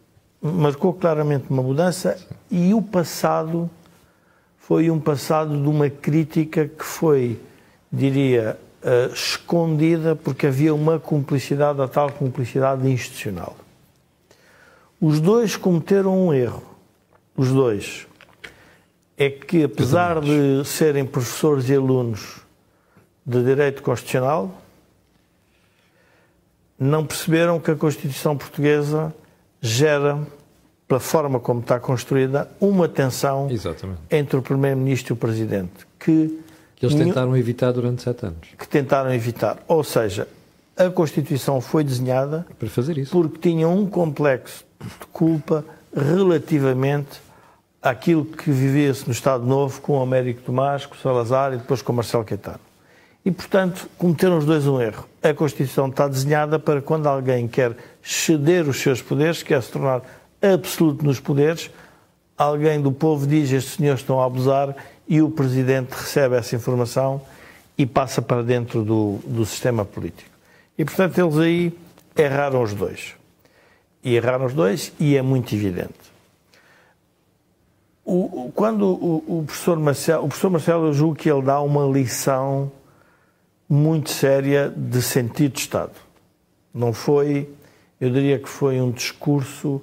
Marcou 0.42 0.94
claramente 0.94 1.46
uma 1.50 1.62
mudança 1.62 2.18
Sim. 2.18 2.26
e 2.50 2.74
o 2.74 2.82
passado 2.82 3.70
foi 4.68 4.90
um 4.90 5.00
passado 5.00 5.62
de 5.62 5.68
uma 5.68 5.92
crítica 5.92 6.68
que 6.68 6.84
foi, 6.84 7.40
diria, 7.92 8.58
uh, 8.82 9.14
escondida 9.14 10.16
porque 10.16 10.48
havia 10.48 10.74
uma 10.74 11.00
cumplicidade, 11.00 11.80
a 11.80 11.88
tal 11.88 12.12
cumplicidade 12.12 12.90
institucional. 12.90 13.56
Os 15.00 15.20
dois 15.20 15.56
cometeram 15.56 16.28
um 16.28 16.34
erro. 16.34 16.64
Os 17.38 17.52
dois. 17.52 18.08
É 19.16 19.30
que, 19.30 19.64
apesar 19.64 20.20
de 20.20 20.66
serem 20.66 21.06
professores 21.06 21.70
e 21.70 21.76
alunos 21.76 22.42
de 23.24 23.44
Direito 23.44 23.84
Constitucional, 23.84 24.50
não 26.80 27.06
perceberam 27.06 27.60
que 27.60 27.70
a 27.70 27.76
Constituição 27.76 28.36
Portuguesa 28.36 29.14
gera, 29.62 30.26
pela 30.96 31.00
forma 31.00 31.40
como 31.40 31.60
está 31.60 31.80
construída, 31.80 32.50
uma 32.60 32.88
tensão 32.88 33.50
Exatamente. 33.50 34.00
entre 34.10 34.38
o 34.38 34.42
Primeiro-Ministro 34.42 35.14
e 35.14 35.16
o 35.16 35.18
Presidente. 35.18 35.86
Que, 36.00 36.40
que 36.76 36.86
eles 36.86 36.96
tentaram 36.96 37.36
evitar 37.36 37.72
durante 37.72 38.02
sete 38.02 38.26
anos. 38.26 38.48
Que 38.58 38.68
tentaram 38.68 39.14
evitar. 39.14 39.58
Ou 39.68 39.84
seja, 39.84 40.28
a 40.78 40.90
Constituição 40.90 41.60
foi 41.60 41.84
desenhada 41.84 42.46
para 42.58 42.70
fazer 42.70 42.98
isso. 42.98 43.12
porque 43.12 43.50
tinha 43.50 43.68
um 43.68 43.86
complexo 43.86 44.64
de 44.80 45.08
culpa 45.12 45.66
relativamente 45.94 47.20
àquilo 47.82 48.24
que 48.24 48.50
vivia-se 48.50 49.06
no 49.06 49.12
Estado 49.12 49.46
Novo 49.46 49.82
com 49.82 50.00
o 50.00 50.02
Américo 50.02 50.42
Tomás, 50.42 50.86
com 50.86 50.96
o 50.96 50.98
Salazar 50.98 51.54
e 51.54 51.58
depois 51.58 51.82
com 51.82 51.92
o 51.92 51.96
Marcelo 51.96 52.24
Caetano. 52.24 52.60
E, 53.26 53.32
portanto, 53.32 53.90
cometeram 53.98 54.38
os 54.38 54.46
dois 54.46 54.68
um 54.68 54.80
erro. 54.80 55.06
A 55.22 55.34
Constituição 55.34 55.88
está 55.88 56.08
desenhada 56.08 56.60
para 56.60 56.82
quando 56.82 57.08
alguém 57.08 57.48
quer 57.48 57.76
ceder 58.04 58.70
os 58.70 58.80
seus 58.80 59.02
poderes, 59.02 59.42
quer 59.42 59.62
se 59.62 59.72
tornar 59.72 60.02
absoluto 60.54 61.04
nos 61.04 61.20
poderes, 61.20 61.70
alguém 62.38 62.82
do 62.82 62.92
povo 62.92 63.26
diz 63.26 63.52
estes 63.52 63.76
senhores 63.76 64.02
estão 64.02 64.22
a 64.22 64.26
abusar 64.26 64.76
e 65.08 65.22
o 65.22 65.30
Presidente 65.30 65.92
recebe 65.92 66.36
essa 66.36 66.56
informação 66.56 67.22
e 67.78 67.86
passa 67.86 68.22
para 68.22 68.42
dentro 68.42 68.84
do, 68.84 69.20
do 69.26 69.46
sistema 69.46 69.84
político. 69.84 70.30
E, 70.78 70.84
portanto, 70.84 71.20
eles 71.20 71.38
aí 71.38 71.74
erraram 72.16 72.62
os 72.62 72.74
dois. 72.74 73.16
E 74.04 74.16
erraram 74.16 74.46
os 74.46 74.54
dois 74.54 74.94
e 75.00 75.16
é 75.16 75.22
muito 75.22 75.54
evidente. 75.54 75.94
O, 78.04 78.52
quando 78.54 78.86
o, 78.86 79.40
o, 79.40 79.44
professor 79.46 79.80
Marcelo, 79.80 80.26
o 80.26 80.28
professor 80.28 80.52
Marcelo, 80.52 80.86
eu 80.88 80.94
julgo 80.94 81.16
que 81.16 81.30
ele 81.30 81.42
dá 81.42 81.60
uma 81.60 81.86
lição 81.88 82.72
muito 83.68 84.12
séria 84.12 84.72
de 84.76 85.02
sentido 85.02 85.54
de 85.54 85.62
Estado. 85.62 85.94
Não 86.72 86.94
foi, 86.94 87.50
eu 88.00 88.12
diria 88.12 88.38
que 88.38 88.48
foi 88.48 88.80
um 88.80 88.92
discurso 88.92 89.82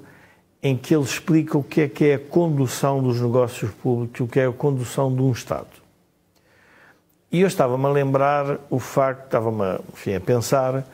em 0.63 0.77
que 0.77 0.95
ele 0.95 1.03
explica 1.03 1.59
o 1.59 1.63
que 1.63 1.81
é 1.81 1.89
que 1.89 2.05
é 2.05 2.15
a 2.15 2.19
condução 2.19 3.03
dos 3.03 3.21
negócios 3.21 3.71
públicos, 3.73 4.21
o 4.21 4.29
que 4.29 4.39
é 4.39 4.47
a 4.47 4.53
condução 4.53 5.15
de 5.15 5.21
um 5.21 5.33
Estado. 5.33 5.83
E 7.33 7.41
eu 7.41 7.49
estava-me 7.49 7.85
a 7.87 7.89
lembrar 7.89 8.59
o 8.71 8.79
facto, 8.79 9.25
estava-me 9.25 9.65
a 9.65 10.21
pensar 10.21 10.85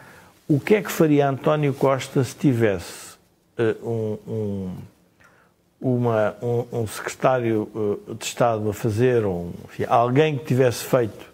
o 0.49 0.59
que 0.59 0.77
é 0.77 0.83
que 0.83 0.91
faria 0.91 1.29
António 1.29 1.75
Costa 1.75 2.25
se 2.25 2.35
tivesse 2.35 3.17
uh, 3.59 3.87
um, 3.87 4.19
um, 4.33 5.97
uma, 5.97 6.37
um, 6.41 6.81
um, 6.81 6.87
secretário 6.87 7.69
uh, 7.75 8.15
de 8.15 8.25
Estado 8.25 8.71
a 8.71 8.73
fazer, 8.73 9.27
um, 9.27 9.51
enfim, 9.67 9.85
alguém 9.87 10.39
que 10.39 10.45
tivesse 10.47 10.85
feito 10.85 11.27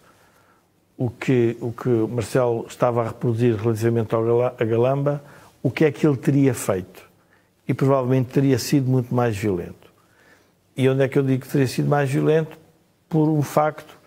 o 0.97 1.09
que, 1.09 1.55
o 1.61 1.71
que 1.71 1.87
Marcelo 1.87 2.65
estava 2.67 3.03
a 3.03 3.07
reproduzir 3.07 3.55
relativamente 3.55 4.13
ao 4.13 4.23
Galamba, 4.23 5.23
o 5.61 5.69
que 5.69 5.85
é 5.85 5.91
que 5.91 6.05
ele 6.05 6.17
teria 6.17 6.53
feito? 6.53 7.04
E 7.67 7.73
provavelmente 7.73 8.31
teria 8.31 8.59
sido 8.59 8.89
muito 8.89 9.13
mais 9.13 9.35
violento. 9.35 9.91
E 10.77 10.87
onde 10.89 11.03
é 11.03 11.07
que 11.07 11.17
eu 11.17 11.23
digo 11.23 11.43
que 11.43 11.51
teria 11.51 11.67
sido 11.67 11.89
mais 11.89 12.09
violento? 12.09 12.57
Por 13.09 13.29
um 13.29 13.41
facto 13.41 13.97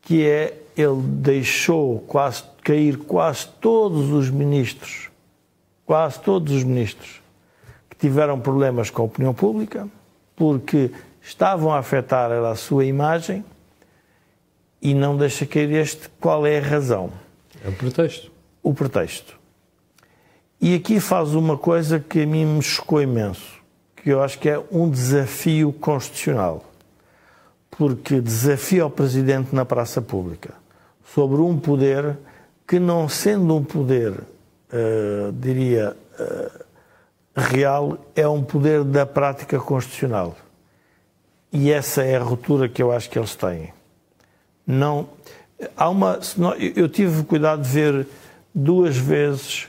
que 0.00 0.26
é 0.26 0.58
ele 0.76 1.02
deixou 1.02 2.00
quase 2.00 2.44
cair 2.62 2.98
quase 2.98 3.46
todos 3.60 4.10
os 4.10 4.30
ministros, 4.30 5.10
quase 5.86 6.20
todos 6.20 6.52
os 6.52 6.64
ministros 6.64 7.22
que 7.88 7.96
tiveram 7.96 8.40
problemas 8.40 8.90
com 8.90 9.02
a 9.02 9.04
opinião 9.04 9.32
pública, 9.32 9.88
porque 10.34 10.90
estavam 11.22 11.72
a 11.72 11.78
afetar 11.78 12.30
a 12.32 12.54
sua 12.54 12.84
imagem 12.84 13.44
e 14.82 14.94
não 14.94 15.16
deixa 15.16 15.46
cair 15.46 15.70
este 15.72 16.08
qual 16.20 16.46
é 16.46 16.58
a 16.58 16.62
razão. 16.62 17.10
É 17.64 17.68
o 17.68 17.72
pretexto. 17.72 18.30
O 18.62 18.74
pretexto. 18.74 19.38
E 20.64 20.74
aqui 20.76 20.98
faz 20.98 21.34
uma 21.34 21.58
coisa 21.58 22.00
que 22.00 22.22
a 22.22 22.26
mim 22.26 22.46
me 22.46 22.62
chocou 22.62 23.02
imenso, 23.02 23.60
que 23.94 24.08
eu 24.08 24.22
acho 24.22 24.38
que 24.38 24.48
é 24.48 24.58
um 24.72 24.88
desafio 24.88 25.74
constitucional. 25.74 26.64
Porque 27.70 28.18
desafia 28.18 28.86
o 28.86 28.88
Presidente 28.88 29.54
na 29.54 29.66
praça 29.66 30.00
pública 30.00 30.54
sobre 31.14 31.42
um 31.42 31.58
poder 31.58 32.16
que, 32.66 32.78
não 32.78 33.10
sendo 33.10 33.54
um 33.54 33.62
poder, 33.62 34.12
uh, 34.12 35.30
diria, 35.34 35.94
uh, 36.18 36.64
real, 37.36 37.98
é 38.16 38.26
um 38.26 38.42
poder 38.42 38.84
da 38.84 39.04
prática 39.04 39.60
constitucional. 39.60 40.34
E 41.52 41.70
essa 41.70 42.02
é 42.02 42.16
a 42.16 42.22
ruptura 42.22 42.70
que 42.70 42.82
eu 42.82 42.90
acho 42.90 43.10
que 43.10 43.18
eles 43.18 43.36
têm 43.36 43.70
não. 44.66 45.10
Há 45.76 45.90
uma, 45.90 46.18
eu 46.74 46.88
tive 46.88 47.22
cuidado 47.24 47.60
de 47.60 47.68
ver 47.68 48.06
duas 48.54 48.96
vezes 48.96 49.68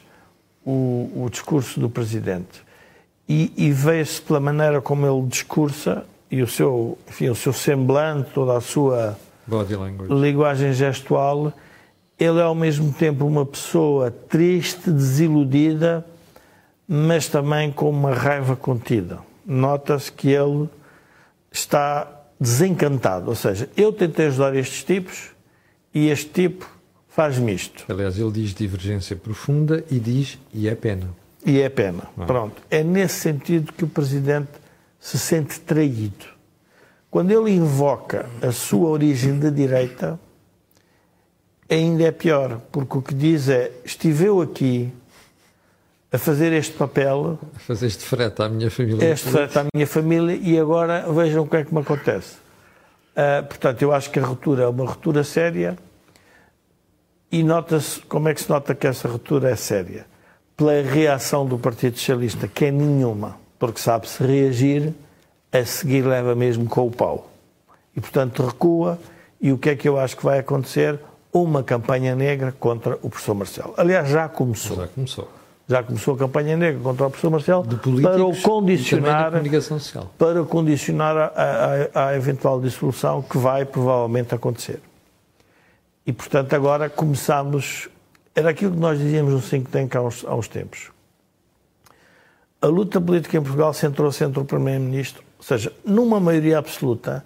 o, 0.66 1.24
o 1.24 1.30
discurso 1.30 1.80
do 1.80 1.90
Presidente 1.90 2.64
e, 3.28 3.52
e 3.56 3.72
vê-se 3.72 4.22
pela 4.22 4.40
maneira 4.40 4.82
como 4.82 5.06
ele 5.06 5.28
discursa 5.28 6.06
e 6.30 6.42
o 6.42 6.48
seu, 6.48 6.98
enfim, 7.08 7.30
o 7.30 7.36
seu 7.36 7.54
semblante, 7.54 8.32
toda 8.34 8.58
a 8.58 8.62
sua 8.62 9.18
linguagem 10.10 10.74
gestual, 10.74 11.54
ele 12.20 12.40
é 12.40 12.44
ao 12.44 12.56
mesmo 12.56 12.92
tempo 12.94 13.26
uma 13.26 13.46
pessoa 13.46 14.10
triste, 14.10 14.90
desiludida, 14.90 16.06
mas 16.88 17.28
também 17.28 17.72
com 17.72 17.90
uma 17.90 18.14
raiva 18.14 18.56
contida. 18.56 19.20
Nota-se 19.46 20.12
que 20.12 20.30
ele 20.30 20.68
está 21.52 22.08
desencantado. 22.40 23.30
Ou 23.30 23.36
seja, 23.36 23.70
eu 23.78 23.92
tentei 23.94 24.28
ajudar 24.28 24.56
estes 24.56 24.84
tipos 24.84 25.30
e 25.94 26.10
este 26.10 26.30
tipo 26.30 26.75
faz-me 27.16 27.54
isto. 27.54 27.86
Aliás, 27.88 28.20
ele 28.20 28.32
diz 28.32 28.54
divergência 28.54 29.16
profunda 29.16 29.86
e 29.90 30.00
diz 30.00 30.38
e 30.54 30.68
é 30.68 30.76
pena. 30.76 31.08
E 31.46 31.62
é 31.62 31.70
pena. 31.70 32.04
Ah. 32.18 32.26
Pronto. 32.26 32.62
É 32.70 32.84
nesse 32.84 33.22
sentido 33.22 33.72
que 33.72 33.86
o 33.86 33.88
Presidente 33.88 34.52
se 35.00 35.18
sente 35.18 35.60
traído. 35.62 36.26
Quando 37.10 37.32
ele 37.32 37.52
invoca 37.52 38.26
a 38.42 38.52
sua 38.52 38.90
origem 38.90 39.40
de 39.40 39.50
direita, 39.50 40.20
ainda 41.70 42.04
é 42.04 42.12
pior, 42.12 42.60
porque 42.70 42.98
o 42.98 43.02
que 43.02 43.14
diz 43.14 43.48
é: 43.48 43.72
estive 43.86 44.26
eu 44.26 44.42
aqui 44.42 44.92
a 46.12 46.18
fazer 46.18 46.52
este 46.52 46.74
papel. 46.74 47.40
A 47.56 47.60
fazer 47.60 47.88
este 47.88 48.04
frete 48.04 48.42
à 48.42 48.50
minha 48.50 48.70
família. 48.70 49.06
Este 49.10 49.30
frete 49.30 49.58
à 49.58 49.66
minha 49.74 49.88
família 49.88 50.36
e 50.36 50.60
agora 50.60 51.10
vejam 51.14 51.44
o 51.44 51.48
que 51.48 51.56
é 51.56 51.64
que 51.64 51.74
me 51.74 51.80
acontece. 51.80 52.36
Uh, 53.16 53.46
portanto, 53.48 53.82
eu 53.82 53.94
acho 53.94 54.12
que 54.12 54.20
a 54.20 54.26
ruptura 54.26 54.64
é 54.64 54.68
uma 54.68 54.86
ruptura 54.86 55.24
séria 55.24 55.78
e 57.36 57.44
nota-se, 57.44 58.00
como 58.00 58.30
é 58.30 58.34
que 58.34 58.42
se 58.42 58.50
nota 58.50 58.74
que 58.74 58.88
essa 58.88 59.10
ruptura 59.10 59.50
é 59.50 59.58
séria? 59.58 60.06
Pela 60.56 60.82
reação 60.82 61.46
do 61.46 61.58
Partido 61.58 61.98
Socialista, 61.98 62.48
que 62.48 62.64
é 62.64 62.72
nenhuma, 62.72 63.36
porque 63.60 63.78
sabe-se 63.78 64.24
reagir, 64.24 64.94
a 65.52 65.66
seguir 65.66 66.06
leva 66.06 66.34
mesmo 66.34 66.66
com 66.66 66.88
o 66.88 66.92
pau. 66.92 67.30
E, 67.94 68.00
portanto, 68.00 68.42
recua 68.42 68.98
e 69.42 69.52
o 69.52 69.58
que 69.58 69.72
é 69.72 69.76
que 69.76 69.86
eu 69.86 70.00
acho 70.00 70.16
que 70.16 70.24
vai 70.24 70.40
acontecer? 70.40 70.98
Uma 71.34 71.62
campanha 71.62 72.16
negra 72.16 72.56
contra 72.58 72.98
o 73.02 73.10
professor 73.10 73.36
Marcelo. 73.36 73.74
Aliás, 73.76 74.08
já 74.08 74.30
começou. 74.30 74.78
Já 74.78 74.88
começou 74.88 75.28
já 75.68 75.82
começou 75.82 76.14
a 76.14 76.18
campanha 76.18 76.56
negra 76.56 76.80
contra 76.82 77.08
o 77.08 77.10
professor 77.10 77.32
Marcelo, 77.32 77.64
para 77.64 78.24
o 78.24 78.40
condicionar, 78.40 79.32
para 80.18 80.44
condicionar 80.44 81.18
a, 81.18 81.32
a, 81.94 82.08
a, 82.10 82.16
eventual 82.16 82.62
dissolução 82.62 83.24
que 83.24 83.38
vai 83.38 83.66
provavelmente 83.66 84.34
acontecer. 84.34 84.80
E, 86.06 86.14
portanto, 86.14 86.54
agora 86.54 86.90
começamos. 86.90 87.90
Era 88.34 88.50
aquilo 88.50 88.74
que 88.74 88.80
nós 88.80 89.00
dizíamos 89.00 89.34
no 89.34 89.42
think 89.42 89.70
tank 89.70 89.96
há 89.96 90.02
uns, 90.02 90.26
há 90.26 90.36
uns 90.36 90.48
tempos. 90.48 90.92
A 92.62 92.68
luta 92.68 93.00
política 93.00 93.38
em 93.38 93.42
Portugal 93.42 93.74
centrou-se 93.74 94.24
entre 94.24 94.40
o 94.40 94.46
Primeiro-Ministro, 94.46 95.24
ou 95.38 95.44
seja, 95.44 95.72
numa 95.86 96.20
maioria 96.20 96.58
absoluta, 96.58 97.24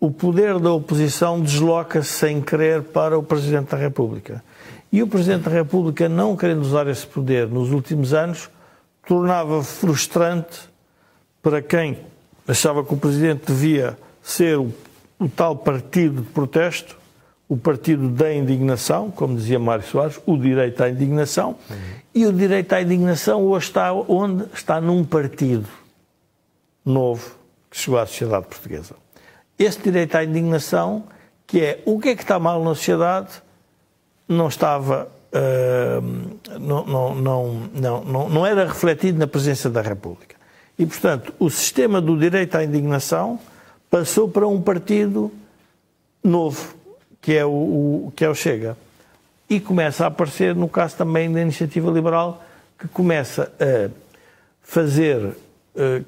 o 0.00 0.10
poder 0.10 0.58
da 0.58 0.72
oposição 0.72 1.40
desloca-se 1.40 2.10
sem 2.10 2.40
querer 2.40 2.82
para 2.82 3.18
o 3.18 3.22
Presidente 3.22 3.70
da 3.70 3.76
República. 3.76 4.42
E 4.90 5.02
o 5.02 5.06
Presidente 5.06 5.44
da 5.44 5.50
República, 5.50 6.08
não 6.08 6.36
querendo 6.36 6.62
usar 6.62 6.86
esse 6.86 7.06
poder 7.06 7.48
nos 7.48 7.70
últimos 7.70 8.14
anos, 8.14 8.48
tornava 9.06 9.62
frustrante 9.62 10.68
para 11.42 11.60
quem 11.60 11.98
achava 12.46 12.84
que 12.84 12.94
o 12.94 12.96
Presidente 12.96 13.46
devia 13.46 13.98
ser 14.22 14.58
o, 14.58 14.72
o 15.18 15.28
tal 15.28 15.56
partido 15.56 16.22
de 16.22 16.28
protesto, 16.28 16.97
o 17.48 17.56
partido 17.56 18.08
da 18.08 18.32
indignação, 18.32 19.10
como 19.10 19.36
dizia 19.36 19.58
Mário 19.58 19.84
Soares, 19.84 20.20
o 20.26 20.36
direito 20.36 20.82
à 20.82 20.90
indignação, 20.90 21.56
uhum. 21.70 21.76
e 22.14 22.26
o 22.26 22.32
direito 22.32 22.72
à 22.74 22.82
indignação 22.82 23.42
hoje 23.42 23.66
está 23.66 23.92
onde? 23.92 24.44
Está 24.52 24.80
num 24.80 25.02
partido 25.02 25.68
novo 26.84 27.36
que 27.70 27.78
chegou 27.78 27.98
à 27.98 28.06
sociedade 28.06 28.46
portuguesa. 28.46 28.94
Esse 29.58 29.80
direito 29.80 30.14
à 30.16 30.24
indignação, 30.24 31.04
que 31.46 31.60
é 31.60 31.82
o 31.86 31.98
que 31.98 32.10
é 32.10 32.14
que 32.14 32.22
está 32.22 32.38
mal 32.38 32.62
na 32.62 32.74
sociedade, 32.74 33.42
não 34.28 34.48
estava. 34.48 35.08
Uh, 35.30 36.58
não, 36.58 36.86
não, 36.86 37.14
não, 37.14 38.04
não, 38.04 38.28
não 38.28 38.46
era 38.46 38.66
refletido 38.66 39.18
na 39.18 39.26
presença 39.26 39.68
da 39.68 39.82
República. 39.82 40.36
E, 40.78 40.86
portanto, 40.86 41.34
o 41.38 41.50
sistema 41.50 42.00
do 42.00 42.16
direito 42.16 42.54
à 42.54 42.64
indignação 42.64 43.38
passou 43.90 44.28
para 44.28 44.46
um 44.46 44.60
partido 44.60 45.30
novo, 46.22 46.74
que 47.20 47.34
é 47.34 47.44
o, 47.44 47.50
o, 47.50 48.12
que 48.14 48.24
é 48.24 48.28
o 48.28 48.34
Chega. 48.34 48.76
E 49.48 49.58
começa 49.60 50.04
a 50.04 50.08
aparecer, 50.08 50.54
no 50.54 50.68
caso 50.68 50.96
também 50.96 51.32
da 51.32 51.40
Iniciativa 51.40 51.90
Liberal, 51.90 52.42
que 52.78 52.86
começa 52.88 53.50
a 53.58 53.90
fazer 54.62 55.18
uh, 55.24 55.34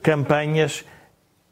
campanhas 0.03 0.85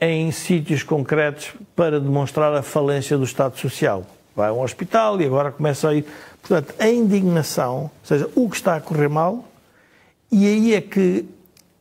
em 0.00 0.30
sítios 0.30 0.82
concretos 0.82 1.52
para 1.74 1.98
demonstrar 1.98 2.54
a 2.54 2.62
falência 2.62 3.16
do 3.16 3.24
Estado 3.24 3.58
Social. 3.58 4.06
Vai 4.36 4.50
a 4.50 4.52
um 4.52 4.62
hospital 4.62 5.20
e 5.20 5.24
agora 5.24 5.50
começa 5.50 5.88
a 5.88 5.94
ir 5.94 6.06
Portanto, 6.48 6.74
a 6.78 6.88
indignação, 6.88 7.82
ou 7.82 7.90
seja, 8.02 8.28
o 8.34 8.48
que 8.48 8.56
está 8.56 8.76
a 8.76 8.80
correr 8.80 9.08
mal, 9.08 9.46
e 10.30 10.46
aí 10.46 10.74
é 10.74 10.80
que 10.80 11.26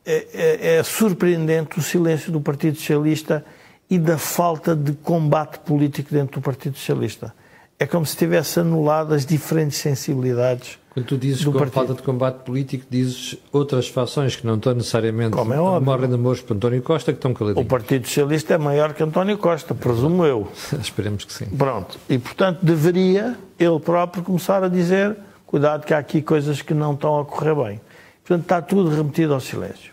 é, 0.04 0.26
é, 0.32 0.76
é 0.76 0.82
surpreendente 0.82 1.78
o 1.78 1.82
silêncio 1.82 2.30
do 2.32 2.40
Partido 2.40 2.76
Socialista 2.76 3.44
e 3.88 3.98
da 3.98 4.18
falta 4.18 4.76
de 4.76 4.92
combate 4.92 5.58
político 5.60 6.12
dentro 6.12 6.40
do 6.40 6.44
Partido 6.44 6.76
Socialista. 6.76 7.34
É 7.80 7.86
como 7.86 8.04
se 8.04 8.16
tivesse 8.16 8.58
anulado 8.58 9.14
as 9.14 9.24
diferentes 9.24 9.78
sensibilidades. 9.78 10.78
Quando 10.92 11.06
tu 11.06 11.16
dizes 11.16 11.44
com 11.44 11.52
partido. 11.52 11.70
falta 11.72 11.94
de 11.94 12.02
combate 12.02 12.42
político, 12.42 12.84
dizes 12.90 13.36
outras 13.52 13.86
fações 13.86 14.34
que 14.34 14.44
não 14.44 14.56
estão 14.56 14.74
necessariamente 14.74 15.36
como 15.36 15.54
é 15.54 15.60
óbvio. 15.60 15.82
morrem 15.82 16.08
de 16.08 16.14
amores 16.16 16.40
por 16.40 16.56
António 16.56 16.82
Costa, 16.82 17.12
que 17.12 17.18
estão 17.18 17.32
caladinhos. 17.32 17.64
O 17.64 17.68
Partido 17.68 18.06
Socialista 18.06 18.54
é 18.54 18.58
maior 18.58 18.94
que 18.94 19.02
António 19.02 19.38
Costa, 19.38 19.76
presumo 19.76 20.24
eu. 20.24 20.50
Esperemos 20.80 21.24
que 21.24 21.32
sim. 21.32 21.46
Pronto. 21.46 21.98
E, 22.08 22.18
portanto, 22.18 22.58
deveria 22.62 23.38
ele 23.56 23.78
próprio 23.78 24.24
começar 24.24 24.64
a 24.64 24.68
dizer 24.68 25.16
cuidado 25.46 25.86
que 25.86 25.94
há 25.94 25.98
aqui 25.98 26.20
coisas 26.20 26.60
que 26.60 26.74
não 26.74 26.94
estão 26.94 27.20
a 27.20 27.24
correr 27.24 27.54
bem. 27.54 27.80
Portanto, 28.24 28.42
está 28.42 28.60
tudo 28.60 28.90
remetido 28.90 29.32
ao 29.32 29.40
silêncio. 29.40 29.92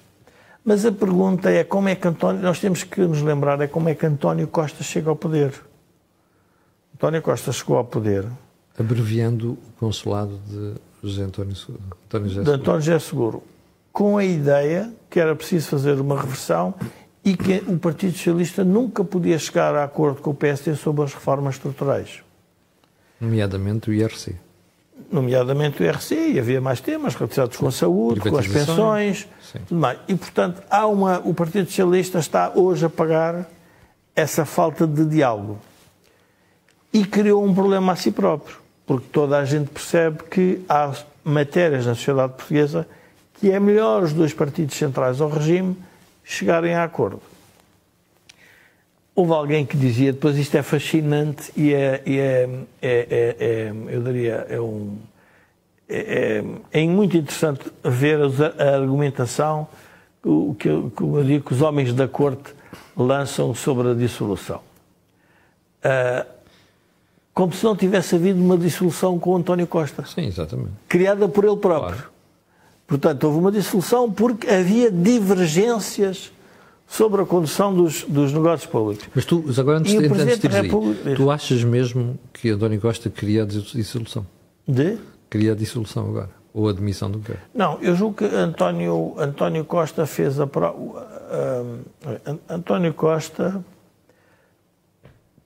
Mas 0.66 0.84
a 0.86 0.92
pergunta 0.92 1.52
é 1.52 1.64
como 1.64 1.88
é 1.88 1.94
que 1.94 2.08
António, 2.08 2.42
nós 2.42 2.60
temos 2.60 2.84
que 2.84 3.00
nos 3.02 3.22
lembrar 3.22 3.62
é 3.62 3.68
como 3.68 3.88
é 3.88 3.94
que 3.94 4.06
António 4.06 4.48
Costa 4.48 4.84
chega 4.84 5.10
ao 5.10 5.16
poder. 5.16 5.54
António 7.06 7.22
Costa 7.22 7.52
chegou 7.52 7.78
ao 7.78 7.86
poder. 7.86 8.26
Abreviando 8.78 9.52
o 9.52 9.58
consulado 9.80 10.40
de 10.48 10.74
José 11.04 11.24
António, 11.24 11.56
António 12.06 12.30
José 12.30 12.44
de 12.44 12.50
António 12.52 12.82
José 12.82 13.00
Seguro. 13.00 13.44
Com 13.92 14.18
a 14.18 14.26
ideia 14.26 14.92
que 15.10 15.20
era 15.20 15.36
preciso 15.36 15.70
fazer 15.70 16.00
uma 16.02 16.20
reversão 16.20 16.74
e 17.24 17.38
que 17.38 17.64
o 17.68 17.78
Partido 17.78 18.14
Socialista 18.14 18.64
nunca 18.64 19.04
podia 19.04 19.40
chegar 19.40 19.76
a 19.76 19.84
acordo 19.84 20.22
com 20.22 20.32
o 20.32 20.36
PSD 20.36 20.76
sobre 20.76 21.04
as 21.04 21.14
reformas 21.14 21.56
estruturais 21.56 22.26
nomeadamente 23.20 23.90
o 23.90 23.94
IRC. 23.94 24.36
nomeadamente 25.12 25.84
o 25.84 25.90
RC, 25.90 26.16
e 26.34 26.40
havia 26.40 26.60
mais 26.60 26.82
temas 26.82 27.16
relacionados 27.16 27.58
com 27.58 27.68
a 27.68 27.72
saúde, 27.72 28.22
com 28.22 28.38
as 28.38 28.48
pensões, 28.48 29.28
Sim. 29.42 29.60
tudo 29.68 29.80
mais. 29.80 30.00
E, 30.08 30.16
portanto, 30.16 30.62
há 30.70 30.88
uma, 30.88 31.20
o 31.20 31.34
Partido 31.34 31.66
Socialista 31.66 32.20
está 32.20 32.52
hoje 32.56 32.86
a 32.86 32.90
pagar 32.90 33.50
essa 34.16 34.46
falta 34.46 34.88
de 34.88 35.06
diálogo. 35.06 35.60
E 36.96 37.04
criou 37.04 37.44
um 37.44 37.54
problema 37.54 37.92
a 37.92 37.96
si 37.98 38.10
próprio, 38.10 38.56
porque 38.88 39.08
toda 39.12 39.38
a 39.38 39.44
gente 39.44 39.70
percebe 39.70 40.24
que 40.32 40.62
há 40.70 40.94
matérias 41.26 41.86
na 41.86 41.94
sociedade 41.94 42.36
portuguesa 42.36 42.88
que 43.34 43.52
é 43.52 43.60
melhor 43.60 44.04
os 44.04 44.14
dois 44.14 44.34
partidos 44.34 44.78
centrais 44.78 45.20
ao 45.20 45.28
regime 45.28 45.76
chegarem 46.24 46.74
a 46.74 46.86
acordo. 46.86 47.22
Houve 49.14 49.34
alguém 49.34 49.66
que 49.66 49.76
dizia 49.76 50.14
depois 50.14 50.38
isto 50.38 50.56
é 50.56 50.64
fascinante 50.64 51.52
e 51.58 51.74
é, 51.74 52.02
e 52.06 52.18
é, 52.18 52.50
é, 52.82 52.90
é, 53.10 53.36
é 53.40 53.74
eu 53.90 54.02
diria, 54.02 54.48
é 54.50 54.62
um. 54.62 54.98
É, 55.90 56.44
é, 56.72 56.82
é 56.82 56.88
muito 56.88 57.18
interessante 57.18 57.70
ver 57.84 58.20
a 58.58 58.76
argumentação 58.76 59.68
que, 60.58 60.70
como 60.96 61.18
eu 61.18 61.26
digo, 61.26 61.44
que 61.44 61.54
os 61.54 61.62
homens 61.62 61.92
da 61.92 62.08
corte 62.08 62.56
lançam 62.96 63.54
sobre 63.54 63.92
a 63.92 63.94
dissolução. 63.94 64.62
Uh, 65.84 66.35
como 67.36 67.52
se 67.54 67.66
não 67.66 67.76
tivesse 67.76 68.16
havido 68.16 68.42
uma 68.42 68.58
dissolução 68.58 69.20
com 69.20 69.32
o 69.32 69.36
António 69.36 69.68
Costa. 69.68 70.06
Sim, 70.06 70.26
exatamente. 70.26 70.72
Criada 70.88 71.28
por 71.28 71.44
ele 71.44 71.58
próprio. 71.58 71.98
Claro. 71.98 72.10
Portanto, 72.88 73.24
houve 73.26 73.40
uma 73.40 73.52
dissolução 73.52 74.10
porque 74.10 74.48
havia 74.48 74.90
divergências 74.90 76.32
sobre 76.88 77.22
a 77.22 77.26
condução 77.26 77.74
dos, 77.74 78.04
dos 78.04 78.32
negócios 78.32 78.70
públicos. 78.70 79.10
Mas 79.14 79.26
tu, 79.26 79.44
agora 79.60 79.80
antes, 79.80 79.92
de, 79.92 80.06
antes 80.06 80.40
de 80.40 80.48
República... 80.48 81.16
tu 81.16 81.30
achas 81.30 81.62
mesmo 81.62 82.18
que 82.32 82.52
António 82.52 82.80
Costa 82.80 83.10
queria 83.10 83.44
a 83.44 83.46
dissolução? 83.46 84.26
De? 84.66 84.98
Queria 85.30 85.52
a 85.52 85.56
dissolução 85.56 86.08
agora? 86.08 86.30
Ou 86.54 86.70
a 86.70 86.72
demissão 86.72 87.12
do 87.12 87.18
governo? 87.18 87.42
Não, 87.54 87.78
eu 87.82 87.96
julgo 87.96 88.16
que 88.16 88.34
António, 88.34 89.14
António 89.18 89.66
Costa 89.66 90.06
fez 90.06 90.40
a... 90.40 90.46
Uh, 90.46 90.48
uh, 90.48 92.40
António 92.48 92.94
Costa 92.94 93.62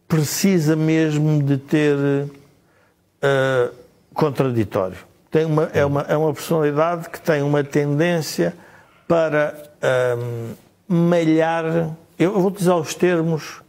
precisa 0.09 0.75
mesmo 0.75 1.41
de 1.41 1.57
ter 1.57 1.95
uh, 1.95 3.73
contraditório. 4.13 4.97
Tem 5.31 5.45
uma, 5.45 5.69
é, 5.71 5.85
uma, 5.85 6.01
é 6.01 6.17
uma 6.17 6.33
personalidade 6.33 7.09
que 7.09 7.21
tem 7.21 7.43
uma 7.43 7.63
tendência 7.63 8.55
para 9.07 9.55
malhar. 10.87 11.91
Eu 12.17 12.33
vou 12.33 12.47
utilizar 12.47 12.77
os 12.77 12.95
termos 12.95 13.61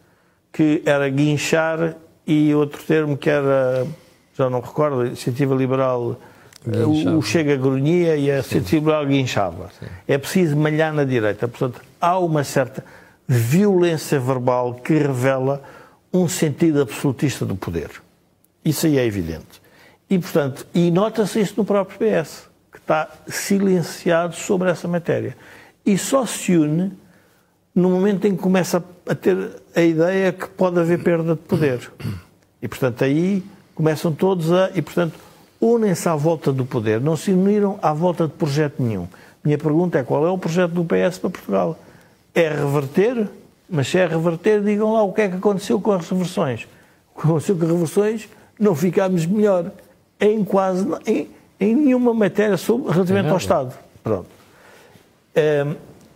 que 0.51 0.83
era 0.87 1.09
guinchar 1.11 1.95
e 2.27 2.55
outro 2.55 2.83
termo 2.83 3.17
que 3.17 3.29
era, 3.29 3.87
já 4.35 4.49
não 4.49 4.61
recordo, 4.61 5.07
iniciativa 5.07 5.55
liberal, 5.55 6.19
Guinchava. 6.67 7.17
o 7.17 7.23
Chega 7.23 7.57
grunhia 7.57 8.17
e 8.17 8.31
a 8.31 8.35
iniciativa 8.35 8.77
liberal 8.77 9.07
guinchava. 9.07 9.71
Sim. 9.79 9.87
É 10.09 10.19
preciso 10.19 10.57
malhar 10.57 10.93
na 10.93 11.05
direita. 11.05 11.47
Portanto, 11.47 11.83
há 12.01 12.19
uma 12.19 12.43
certa 12.43 12.85
violência 13.27 14.19
verbal 14.19 14.75
que 14.75 14.95
revela 14.95 15.63
um 16.13 16.29
sentido 16.29 16.83
absolutista 16.83 17.45
do 17.45 17.55
poder. 17.55 17.91
Isso 18.65 18.87
aí 18.87 18.99
é 18.99 19.05
evidente. 19.05 19.61
E, 20.09 20.19
portanto, 20.19 20.67
e 20.75 20.91
nota-se 20.91 21.41
isso 21.41 21.55
no 21.57 21.65
próprio 21.65 21.99
PS, 21.99 22.49
que 22.73 22.79
está 22.79 23.09
silenciado 23.29 24.35
sobre 24.35 24.69
essa 24.71 24.89
matéria. 24.89 25.37
E 25.87 25.97
só 25.97 26.27
se 26.27 26.57
une 26.57 26.93
no 27.75 27.91
momento 27.91 28.27
em 28.27 28.35
que 28.35 28.43
começa 28.43 28.85
a 29.09 29.15
ter 29.15 29.63
a 29.75 29.81
ideia 29.81 30.33
que 30.33 30.49
pode 30.49 30.79
haver 30.81 31.03
perda 31.03 31.35
de 31.35 31.41
poder. 31.41 31.91
E, 32.61 32.69
portanto, 32.69 33.05
aí 33.05 33.43
começam 33.75 34.13
todos 34.13 34.53
a. 34.53 34.71
E, 34.75 34.83
portanto, 34.83 35.15
unem-se 35.61 36.09
à 36.09 36.17
volta 36.17 36.53
do 36.53 36.65
poder, 36.65 37.01
não 37.01 37.17
se 37.17 37.33
uniram 37.33 37.79
à 37.81 37.93
volta 37.93 38.27
de 38.27 38.33
projeto 38.33 38.83
nenhum. 38.83 39.07
Minha 39.45 39.57
pergunta 39.57 39.99
é 39.99 40.03
qual 40.03 40.27
é 40.27 40.31
o 40.31 40.37
projeto 40.37 40.73
do 40.73 40.85
PS 40.85 41.19
para 41.19 41.31
Portugal? 41.31 41.79
É 42.35 42.49
reverter? 42.49 43.29
Mas 43.71 43.89
se 43.89 43.99
é 43.99 44.07
reverter, 44.07 44.61
digam 44.63 44.93
lá 44.93 45.03
o 45.03 45.13
que 45.13 45.23
é 45.23 45.29
que 45.29 45.37
aconteceu 45.37 45.81
com 45.81 45.93
as 45.93 46.09
reversões. 46.09 46.67
O 47.15 47.21
que 47.21 47.27
aconteceu 47.27 47.57
com 47.57 47.65
as 47.65 47.71
reversões, 47.71 48.29
não 48.59 48.75
ficámos 48.75 49.25
melhor 49.27 49.71
em 50.21 50.45
quase 50.45 50.87
em, 51.07 51.29
em 51.59 51.75
nenhuma 51.75 52.13
matéria 52.13 52.57
sobre, 52.57 52.93
relativamente 52.93 53.31
ao 53.31 53.37
Estado. 53.37 53.75
Pronto. 54.03 54.27
Um, 55.37 55.75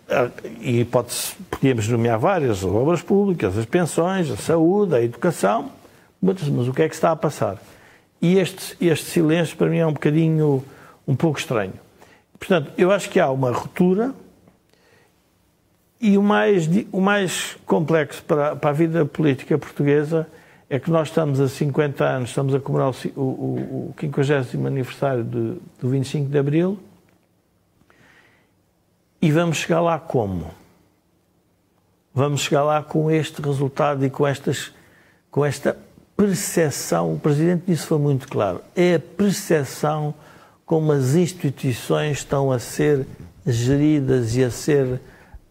ah, 0.08 0.30
e 0.60 0.84
pode 0.84 1.14
podíamos 1.50 1.88
nomear 1.88 2.18
várias, 2.18 2.58
as 2.58 2.64
obras 2.64 3.00
públicas, 3.00 3.56
as 3.56 3.64
pensões, 3.64 4.30
a 4.30 4.36
saúde, 4.36 4.94
a 4.94 5.02
educação, 5.02 5.70
mas, 6.20 6.42
mas 6.48 6.68
o 6.68 6.72
que 6.74 6.82
é 6.82 6.88
que 6.88 6.94
está 6.94 7.10
a 7.10 7.16
passar? 7.16 7.56
E 8.20 8.38
este, 8.38 8.76
este 8.80 9.06
silêncio 9.06 9.56
para 9.56 9.68
mim 9.68 9.78
é 9.78 9.86
um 9.86 9.92
bocadinho, 9.92 10.64
um 11.06 11.16
pouco 11.16 11.38
estranho. 11.38 11.72
Portanto, 12.38 12.70
eu 12.76 12.90
acho 12.90 13.08
que 13.08 13.18
há 13.18 13.30
uma 13.30 13.50
ruptura 13.50 14.12
e 16.04 16.18
o 16.18 16.22
mais, 16.22 16.68
o 16.92 17.00
mais 17.00 17.56
complexo 17.64 18.22
para, 18.24 18.54
para 18.54 18.68
a 18.68 18.72
vida 18.74 19.06
política 19.06 19.56
portuguesa 19.56 20.28
é 20.68 20.78
que 20.78 20.90
nós 20.90 21.08
estamos 21.08 21.40
a 21.40 21.48
50 21.48 22.04
anos, 22.04 22.28
estamos 22.28 22.54
a 22.54 22.60
comemorar 22.60 22.92
o, 23.16 23.20
o, 23.20 23.24
o 23.88 23.94
50 23.98 24.66
aniversário 24.68 25.24
de, 25.24 25.54
do 25.80 25.88
25 25.88 26.28
de 26.28 26.36
Abril, 26.38 26.78
e 29.22 29.32
vamos 29.32 29.56
chegar 29.56 29.80
lá 29.80 29.98
como? 29.98 30.50
Vamos 32.12 32.42
chegar 32.42 32.64
lá 32.64 32.82
com 32.82 33.10
este 33.10 33.40
resultado 33.40 34.04
e 34.04 34.10
com, 34.10 34.26
estas, 34.26 34.72
com 35.30 35.42
esta 35.42 35.74
percepção. 36.14 37.14
O 37.14 37.18
Presidente 37.18 37.62
disse 37.66 37.86
foi 37.86 37.98
muito 37.98 38.28
claro. 38.28 38.60
É 38.76 38.96
a 38.96 39.00
percepção 39.00 40.12
como 40.66 40.92
as 40.92 41.14
instituições 41.14 42.18
estão 42.18 42.52
a 42.52 42.58
ser 42.58 43.06
geridas 43.46 44.36
e 44.36 44.44
a 44.44 44.50
ser 44.50 45.00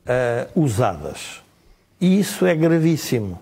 uh, 0.05 0.61
usadas. 0.61 1.41
E 1.99 2.19
isso 2.19 2.45
é 2.45 2.55
gravíssimo. 2.55 3.39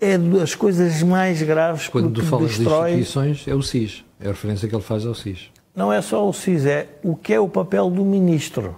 É 0.00 0.18
das 0.18 0.54
coisas 0.54 1.02
mais 1.02 1.40
graves 1.42 1.88
Quando 1.88 2.10
tu 2.10 2.22
falas 2.24 2.56
destrói... 2.56 2.94
de 2.94 3.00
instituições, 3.00 3.48
é 3.48 3.54
o 3.54 3.62
SIS. 3.62 4.04
É 4.20 4.26
a 4.26 4.30
referência 4.30 4.68
que 4.68 4.74
ele 4.74 4.82
faz 4.82 5.06
ao 5.06 5.14
SIS. 5.14 5.50
Não 5.74 5.92
é 5.92 6.02
só 6.02 6.28
o 6.28 6.32
SIS, 6.32 6.66
é 6.66 6.88
o 7.02 7.16
que 7.16 7.32
é 7.32 7.40
o 7.40 7.48
papel 7.48 7.88
do 7.90 8.04
ministro 8.04 8.76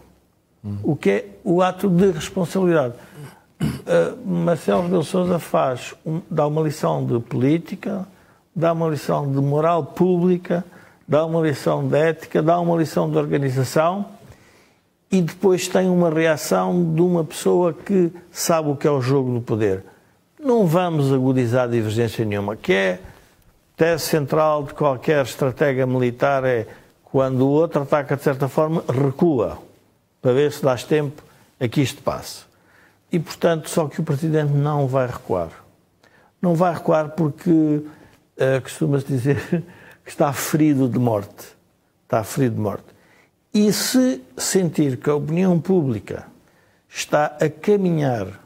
o 0.83 0.96
que 0.96 1.11
é 1.11 1.24
o 1.44 1.62
ato 1.62 1.88
de 1.88 2.11
responsabilidade. 2.11 2.94
Uh, 3.61 4.29
Marcelo 4.29 4.83
Rebelo 4.83 5.05
Sousa 5.05 5.38
faz, 5.38 5.94
um, 6.05 6.20
dá 6.31 6.46
uma 6.46 6.61
lição 6.62 7.05
de 7.05 7.18
política, 7.20 8.07
dá 8.55 8.72
uma 8.72 8.88
lição 8.88 9.31
de 9.31 9.38
moral 9.38 9.85
pública, 9.85 10.64
dá 11.07 11.24
uma 11.24 11.40
lição 11.40 11.87
de 11.87 11.96
ética, 11.96 12.42
dá 12.42 12.61
uma 12.61 12.76
lição 12.76 13.11
de 13.11 13.16
organização 13.16 14.07
e 15.11 15.21
depois 15.21 15.69
tem 15.69 15.88
uma 15.88 16.11
reação 16.11 16.95
de 16.95 17.01
uma 17.01 17.25
pessoa 17.25 17.73
que 17.73 18.12
sabe 18.31 18.71
o 18.71 18.77
que 18.77 18.87
é 18.87 18.90
o 18.90 19.01
jogo 19.01 19.33
do 19.33 19.40
poder. 19.40 19.85
Não 20.38 20.66
vamos 20.66 21.12
agudizar 21.12 21.69
divergência 21.69 22.25
nenhuma, 22.25 22.57
que 22.57 22.73
é 22.73 23.01
tese 23.77 24.05
central 24.05 24.64
de 24.64 24.75
qualquer 24.75 25.25
estratégia 25.25 25.87
militar 25.87 26.45
é 26.45 26.66
quando 27.05 27.42
o 27.42 27.49
outro 27.49 27.83
ataca 27.83 28.16
de 28.16 28.23
certa 28.23 28.49
forma, 28.49 28.85
recua 28.88 29.59
para 30.21 30.33
ver 30.33 30.53
se 30.53 30.62
dás 30.62 30.83
tempo 30.85 31.23
a 31.59 31.69
que 31.69 31.81
isto 31.81 32.03
passe. 32.03 32.45
E, 33.11 33.19
portanto, 33.19 33.71
só 33.71 33.87
que 33.87 34.01
o 34.01 34.05
Presidente 34.05 34.53
não 34.53 34.87
vai 34.87 35.07
recuar. 35.07 35.51
Não 36.42 36.55
vai 36.55 36.75
recuar 36.75 37.11
porque 37.11 37.51
uh, 37.51 38.61
costuma-se 38.62 39.07
dizer 39.07 39.38
que 40.05 40.11
está 40.11 40.33
ferido 40.33 40.88
de 40.88 40.99
morte. 40.99 41.47
Está 42.05 42.23
ferido 42.25 42.57
de 42.57 42.61
morte. 42.61 42.95
E 43.57 43.73
se 43.73 44.21
sentir 44.37 44.99
que 44.99 45.09
a 45.09 45.14
opinião 45.14 45.59
pública 45.59 46.27
está 46.90 47.38
a 47.40 47.49
caminhar 47.49 48.38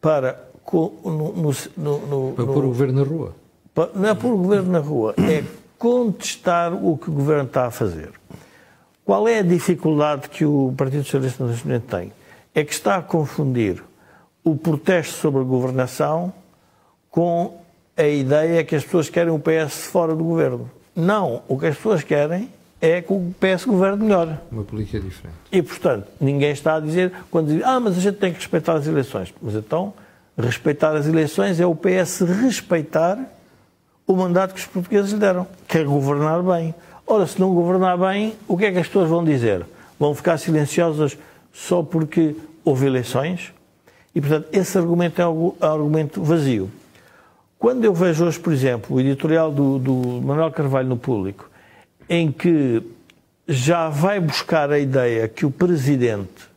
para. 0.00 0.48
No, 0.72 1.34
no, 1.36 1.52
no, 1.76 2.32
para 2.32 2.46
pôr 2.46 2.64
o 2.64 2.68
governo 2.68 3.04
na 3.04 3.06
rua. 3.06 3.36
Para, 3.74 3.90
não 3.94 4.08
é 4.08 4.14
pôr 4.14 4.32
o 4.32 4.38
governo 4.38 4.72
na 4.72 4.78
rua, 4.78 5.14
é 5.18 5.44
contestar 5.76 6.72
o 6.72 6.96
que 6.96 7.10
o 7.10 7.12
governo 7.12 7.44
está 7.44 7.66
a 7.66 7.70
fazer. 7.70 8.12
Qual 9.04 9.28
é 9.28 9.40
a 9.40 9.42
dificuldade 9.42 10.30
que 10.30 10.46
o 10.46 10.72
Partido 10.74 11.04
Socialista 11.04 11.44
Nacional 11.44 11.80
tem? 11.80 12.10
É 12.54 12.64
que 12.64 12.72
está 12.72 12.96
a 12.96 13.02
confundir 13.02 13.84
o 14.42 14.56
protesto 14.56 15.16
sobre 15.16 15.42
a 15.42 15.44
governação 15.44 16.32
com 17.10 17.60
a 17.94 18.04
ideia 18.04 18.64
que 18.64 18.74
as 18.74 18.84
pessoas 18.84 19.10
querem 19.10 19.34
o 19.34 19.38
PS 19.38 19.88
fora 19.88 20.16
do 20.16 20.24
governo. 20.24 20.70
Não, 20.96 21.42
o 21.46 21.58
que 21.58 21.66
as 21.66 21.76
pessoas 21.76 22.02
querem 22.02 22.48
é 22.80 23.00
que 23.00 23.12
o 23.12 23.34
PS 23.40 23.64
governe 23.64 24.04
melhor. 24.04 24.38
Uma 24.50 24.64
política 24.64 25.00
diferente. 25.00 25.36
E, 25.50 25.62
portanto, 25.62 26.06
ninguém 26.20 26.52
está 26.52 26.76
a 26.76 26.80
dizer, 26.80 27.12
quando 27.30 27.48
diz, 27.48 27.62
ah, 27.64 27.80
mas 27.80 27.96
a 27.96 28.00
gente 28.00 28.16
tem 28.16 28.32
que 28.32 28.38
respeitar 28.38 28.74
as 28.74 28.86
eleições. 28.86 29.32
Mas 29.40 29.54
então, 29.54 29.94
respeitar 30.36 30.94
as 30.94 31.06
eleições 31.06 31.60
é 31.60 31.66
o 31.66 31.74
PS 31.74 32.20
respeitar 32.20 33.18
o 34.06 34.14
mandato 34.14 34.54
que 34.54 34.60
os 34.60 34.66
portugueses 34.66 35.12
lhe 35.12 35.18
deram, 35.18 35.46
que 35.66 35.78
é 35.78 35.84
governar 35.84 36.42
bem. 36.42 36.74
Ora, 37.06 37.26
se 37.26 37.40
não 37.40 37.54
governar 37.54 37.98
bem, 37.98 38.34
o 38.46 38.56
que 38.56 38.66
é 38.66 38.72
que 38.72 38.78
as 38.78 38.86
pessoas 38.86 39.08
vão 39.08 39.24
dizer? 39.24 39.64
Vão 39.98 40.14
ficar 40.14 40.38
silenciosas 40.38 41.16
só 41.52 41.82
porque 41.82 42.36
houve 42.64 42.86
eleições? 42.86 43.52
E, 44.14 44.20
portanto, 44.20 44.48
esse 44.52 44.76
argumento 44.76 45.20
é 45.20 45.26
um 45.26 45.54
argumento 45.60 46.22
vazio. 46.22 46.70
Quando 47.58 47.84
eu 47.84 47.94
vejo 47.94 48.26
hoje, 48.26 48.38
por 48.38 48.52
exemplo, 48.52 48.96
o 48.96 49.00
editorial 49.00 49.50
do, 49.50 49.78
do 49.78 49.94
Manuel 50.22 50.50
Carvalho 50.50 50.88
no 50.88 50.96
Público, 50.96 51.50
em 52.08 52.30
que 52.30 52.82
já 53.46 53.88
vai 53.88 54.20
buscar 54.20 54.70
a 54.70 54.78
ideia 54.78 55.28
que 55.28 55.44
o 55.44 55.50
Presidente 55.50 56.54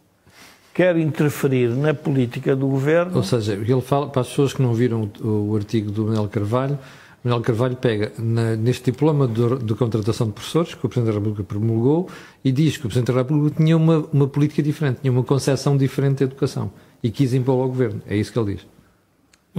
quer 0.74 0.96
interferir 0.98 1.70
na 1.70 1.94
política 1.94 2.56
do 2.56 2.68
governo. 2.68 3.18
Ou 3.18 3.24
seja, 3.24 3.54
ele 3.54 3.82
fala, 3.82 4.08
para 4.08 4.22
as 4.22 4.30
pessoas 4.30 4.54
que 4.54 4.62
não 4.62 4.74
viram 4.74 5.10
o, 5.20 5.50
o 5.52 5.56
artigo 5.56 5.92
do 5.92 6.06
Manuel 6.06 6.30
Carvalho, 6.30 6.78
Manuel 7.24 7.42
Carvalho 7.42 7.76
pega 7.76 8.14
na, 8.18 8.56
neste 8.56 8.92
diploma 8.92 9.28
de, 9.28 9.66
de, 9.66 9.74
contratação 9.74 10.28
de 10.28 10.34
professores 10.34 10.76
que 10.76 10.86
o 10.86 10.88
Presidente 10.88 11.14
da 11.14 11.20
República 11.20 11.44
promulgou 11.44 12.08
e 12.44 12.52
diz 12.52 12.78
que 12.78 12.86
o 12.86 12.90
Presidente 12.90 13.12
da 13.12 13.20
República 13.22 13.58
tinha 13.58 13.76
uma, 13.76 14.06
uma 14.14 14.28
política 14.28 14.62
diferente, 14.62 15.00
tinha 15.02 15.12
uma 15.12 15.24
concepção 15.24 15.76
diferente 15.76 16.20
da 16.20 16.26
educação 16.26 16.72
e 17.02 17.10
quis 17.10 17.34
impor 17.34 17.60
ao 17.60 17.68
Governo. 17.68 18.02
É 18.08 18.16
isso 18.16 18.32
que 18.32 18.40
ele 18.40 18.54
diz. 18.54 18.77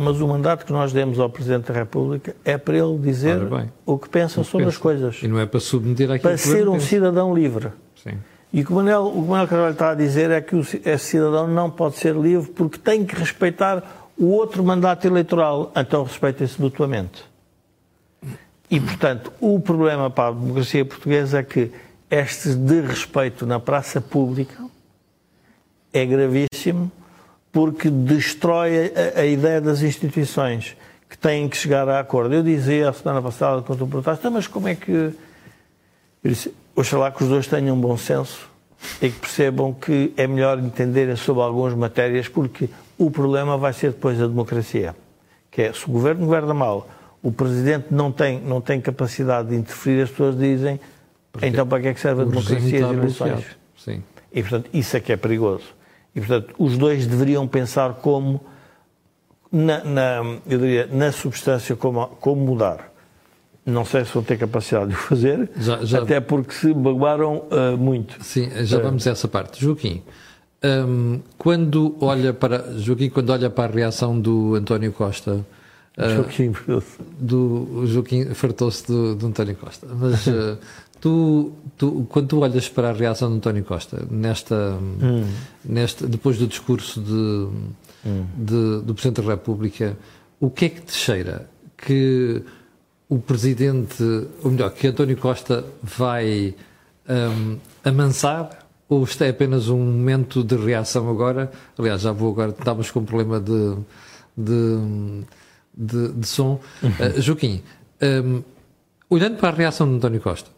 Mas 0.00 0.20
o 0.20 0.28
mandato 0.28 0.64
que 0.64 0.72
nós 0.72 0.92
demos 0.92 1.18
ao 1.18 1.28
Presidente 1.28 1.72
da 1.72 1.74
República 1.74 2.36
é 2.44 2.56
para 2.56 2.78
ele 2.78 2.96
dizer 2.98 3.36
o 3.84 3.98
que 3.98 4.08
pensa 4.08 4.40
que 4.42 4.46
sobre 4.46 4.66
pensa. 4.66 4.76
as 4.76 4.80
coisas. 4.80 5.20
E 5.24 5.26
não 5.26 5.40
é 5.40 5.44
para 5.44 5.58
submeter 5.58 6.08
aquilo 6.08 6.22
Para 6.22 6.38
ser 6.38 6.68
um 6.68 6.74
pensa. 6.74 6.86
cidadão 6.86 7.34
livre. 7.34 7.72
Sim. 8.00 8.16
E 8.52 8.60
o 8.60 8.64
que 8.64 8.72
o 8.72 8.76
Manuel, 8.76 9.08
o 9.08 9.22
Manuel 9.22 9.48
Carvalho 9.48 9.72
está 9.72 9.90
a 9.90 9.94
dizer 9.96 10.30
é 10.30 10.40
que 10.40 10.54
o, 10.54 10.60
esse 10.60 10.98
cidadão 10.98 11.48
não 11.48 11.68
pode 11.68 11.96
ser 11.96 12.14
livre 12.14 12.48
porque 12.52 12.78
tem 12.78 13.04
que 13.04 13.16
respeitar 13.16 14.06
o 14.16 14.26
outro 14.26 14.62
mandato 14.62 15.04
eleitoral. 15.04 15.72
Então 15.74 16.04
respeitem-se 16.04 16.60
mutuamente. 16.60 17.24
E, 18.70 18.78
portanto, 18.78 19.32
o 19.40 19.58
problema 19.58 20.08
para 20.10 20.28
a 20.28 20.32
democracia 20.32 20.84
portuguesa 20.84 21.40
é 21.40 21.42
que 21.42 21.72
este 22.08 22.54
desrespeito 22.54 23.44
na 23.46 23.58
praça 23.58 24.00
pública 24.00 24.62
é 25.92 26.06
gravíssimo 26.06 26.92
porque 27.52 27.90
destrói 27.90 28.92
a, 28.94 29.20
a, 29.20 29.26
ideia 29.26 29.60
das 29.60 29.82
instituições 29.82 30.76
que 31.08 31.16
têm 31.16 31.48
que 31.48 31.56
chegar 31.56 31.88
a 31.88 32.00
acordo. 32.00 32.34
Eu 32.34 32.42
dizia 32.42 32.90
a 32.90 32.92
semana 32.92 33.22
passada, 33.22 33.62
quando 33.62 33.78
tu 33.78 33.86
perguntaste, 33.86 34.20
então, 34.20 34.30
mas 34.30 34.46
como 34.46 34.68
é 34.68 34.74
que. 34.74 34.92
Eu 34.92 35.14
disse, 36.24 36.52
oxalá 36.74 37.10
que 37.10 37.22
os 37.22 37.28
dois 37.28 37.46
tenham 37.46 37.76
um 37.76 37.80
bom 37.80 37.96
senso 37.96 38.48
e 39.00 39.10
que 39.10 39.18
percebam 39.18 39.72
que 39.72 40.12
é 40.16 40.26
melhor 40.26 40.58
entenderem 40.58 41.16
sobre 41.16 41.42
algumas 41.42 41.74
matérias, 41.74 42.28
porque 42.28 42.68
o 42.96 43.10
problema 43.10 43.56
vai 43.56 43.72
ser 43.72 43.92
depois 43.92 44.20
a 44.20 44.26
democracia. 44.26 44.94
Que 45.50 45.62
é, 45.62 45.72
se 45.72 45.84
o 45.86 45.90
governo 45.90 46.26
governa 46.26 46.52
mal, 46.52 46.88
o 47.22 47.32
presidente 47.32 47.86
não 47.90 48.12
tem, 48.12 48.40
não 48.40 48.60
tem 48.60 48.80
capacidade 48.80 49.48
de 49.48 49.56
interferir, 49.56 50.02
as 50.02 50.10
pessoas 50.10 50.38
dizem, 50.38 50.78
porque 51.32 51.46
então 51.46 51.66
para 51.66 51.80
que 51.80 51.88
é 51.88 51.94
que 51.94 52.00
serve 52.00 52.22
a 52.22 52.24
democracia 52.24 52.78
e 52.78 52.82
as 52.82 52.92
eleições? 52.92 53.44
Sim. 53.76 54.02
E, 54.32 54.42
portanto, 54.42 54.68
isso 54.72 54.96
é 54.96 55.00
que 55.00 55.12
é 55.12 55.16
perigoso. 55.16 55.77
E, 56.18 56.20
portanto, 56.20 56.52
os 56.58 56.76
dois 56.76 57.06
deveriam 57.06 57.46
pensar 57.46 57.94
como, 57.94 58.40
na, 59.52 59.84
na 59.84 60.38
eu 60.48 60.58
diria, 60.58 60.88
na 60.90 61.12
substância, 61.12 61.76
como, 61.76 62.06
como 62.20 62.44
mudar. 62.44 62.92
Não 63.64 63.84
sei 63.84 64.04
se 64.04 64.12
vão 64.12 64.22
ter 64.22 64.36
capacidade 64.36 64.88
de 64.88 64.94
o 64.94 64.98
fazer, 64.98 65.48
já, 65.56 65.84
já... 65.84 66.02
até 66.02 66.20
porque 66.20 66.52
se 66.54 66.74
magoaram 66.74 67.44
uh, 67.50 67.76
muito. 67.78 68.16
Sim, 68.24 68.50
já 68.64 68.78
uh... 68.78 68.82
vamos 68.82 69.06
a 69.06 69.10
essa 69.10 69.28
parte. 69.28 69.62
Joaquim, 69.62 70.02
um, 70.64 71.20
quando 71.36 71.94
olha 72.00 72.34
para 72.34 72.72
Joaquim, 72.78 73.10
quando 73.10 73.30
olha 73.30 73.48
para 73.48 73.72
a 73.72 73.76
reação 73.76 74.18
do 74.18 74.56
António 74.56 74.90
Costa, 74.90 75.44
uh, 75.96 76.16
Joaquim, 76.16 76.52
do 77.20 77.84
Joaquim 77.86 78.24
fartou-se 78.34 78.86
do, 78.86 79.14
do, 79.14 79.26
António 79.28 79.54
Costa, 79.54 79.86
mas 79.86 80.26
tu, 81.00 81.52
tu, 81.76 82.06
quando 82.08 82.28
tu 82.28 82.40
olhas 82.40 82.68
para 82.68 82.90
a 82.90 82.92
reação 82.92 83.30
do 83.30 83.36
António 83.36 83.64
Costa 83.64 84.06
nesta, 84.10 84.78
hum. 84.80 85.24
nesta 85.64 86.06
depois 86.06 86.38
do 86.38 86.46
discurso 86.46 87.00
de, 87.00 87.12
hum. 88.06 88.26
de, 88.36 88.82
do 88.82 88.94
Presidente 88.94 89.22
da 89.22 89.32
República, 89.32 89.96
o 90.40 90.50
que 90.50 90.66
é 90.66 90.68
que 90.68 90.80
te 90.82 90.92
cheira 90.92 91.48
que 91.76 92.42
o 93.08 93.18
presidente, 93.18 94.02
ou 94.42 94.50
melhor, 94.50 94.70
que 94.70 94.86
António 94.86 95.16
Costa 95.16 95.64
vai 95.82 96.54
um, 97.08 97.56
amansar 97.82 98.68
ou 98.88 99.04
isto 99.04 99.22
é 99.22 99.28
apenas 99.28 99.68
um 99.68 99.78
momento 99.78 100.42
de 100.42 100.56
reação 100.56 101.08
agora? 101.10 101.50
Aliás, 101.78 102.02
já 102.02 102.12
vou 102.12 102.32
agora, 102.32 102.50
estamos 102.50 102.90
com 102.90 103.00
um 103.00 103.04
problema 103.04 103.38
de, 103.38 103.76
de, 104.36 105.24
de, 105.76 106.12
de 106.12 106.26
som. 106.26 106.60
Uh, 106.82 107.20
Joaquim, 107.20 107.62
um, 108.02 108.42
olhando 109.10 109.36
para 109.36 109.50
a 109.50 109.52
reação 109.52 109.88
de 109.88 109.96
António 109.96 110.20
Costa, 110.20 110.50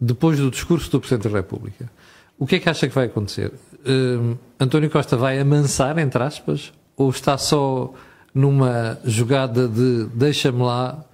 depois 0.00 0.38
do 0.38 0.50
discurso 0.50 0.90
do 0.90 1.00
Presidente 1.00 1.28
da 1.28 1.38
República, 1.38 1.90
o 2.38 2.46
que 2.46 2.56
é 2.56 2.60
que 2.60 2.68
acha 2.68 2.88
que 2.88 2.94
vai 2.94 3.06
acontecer? 3.06 3.52
Um, 3.86 4.36
António 4.58 4.90
Costa 4.90 5.16
vai 5.16 5.38
amansar, 5.38 5.98
entre 5.98 6.22
aspas, 6.22 6.72
ou 6.96 7.10
está 7.10 7.38
só 7.38 7.92
numa 8.34 8.98
jogada 9.04 9.68
de 9.68 10.06
deixa-me 10.06 10.62
lá 10.62 11.04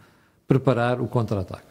preparar 0.48 1.00
o 1.00 1.06
contra-ataque? 1.06 1.70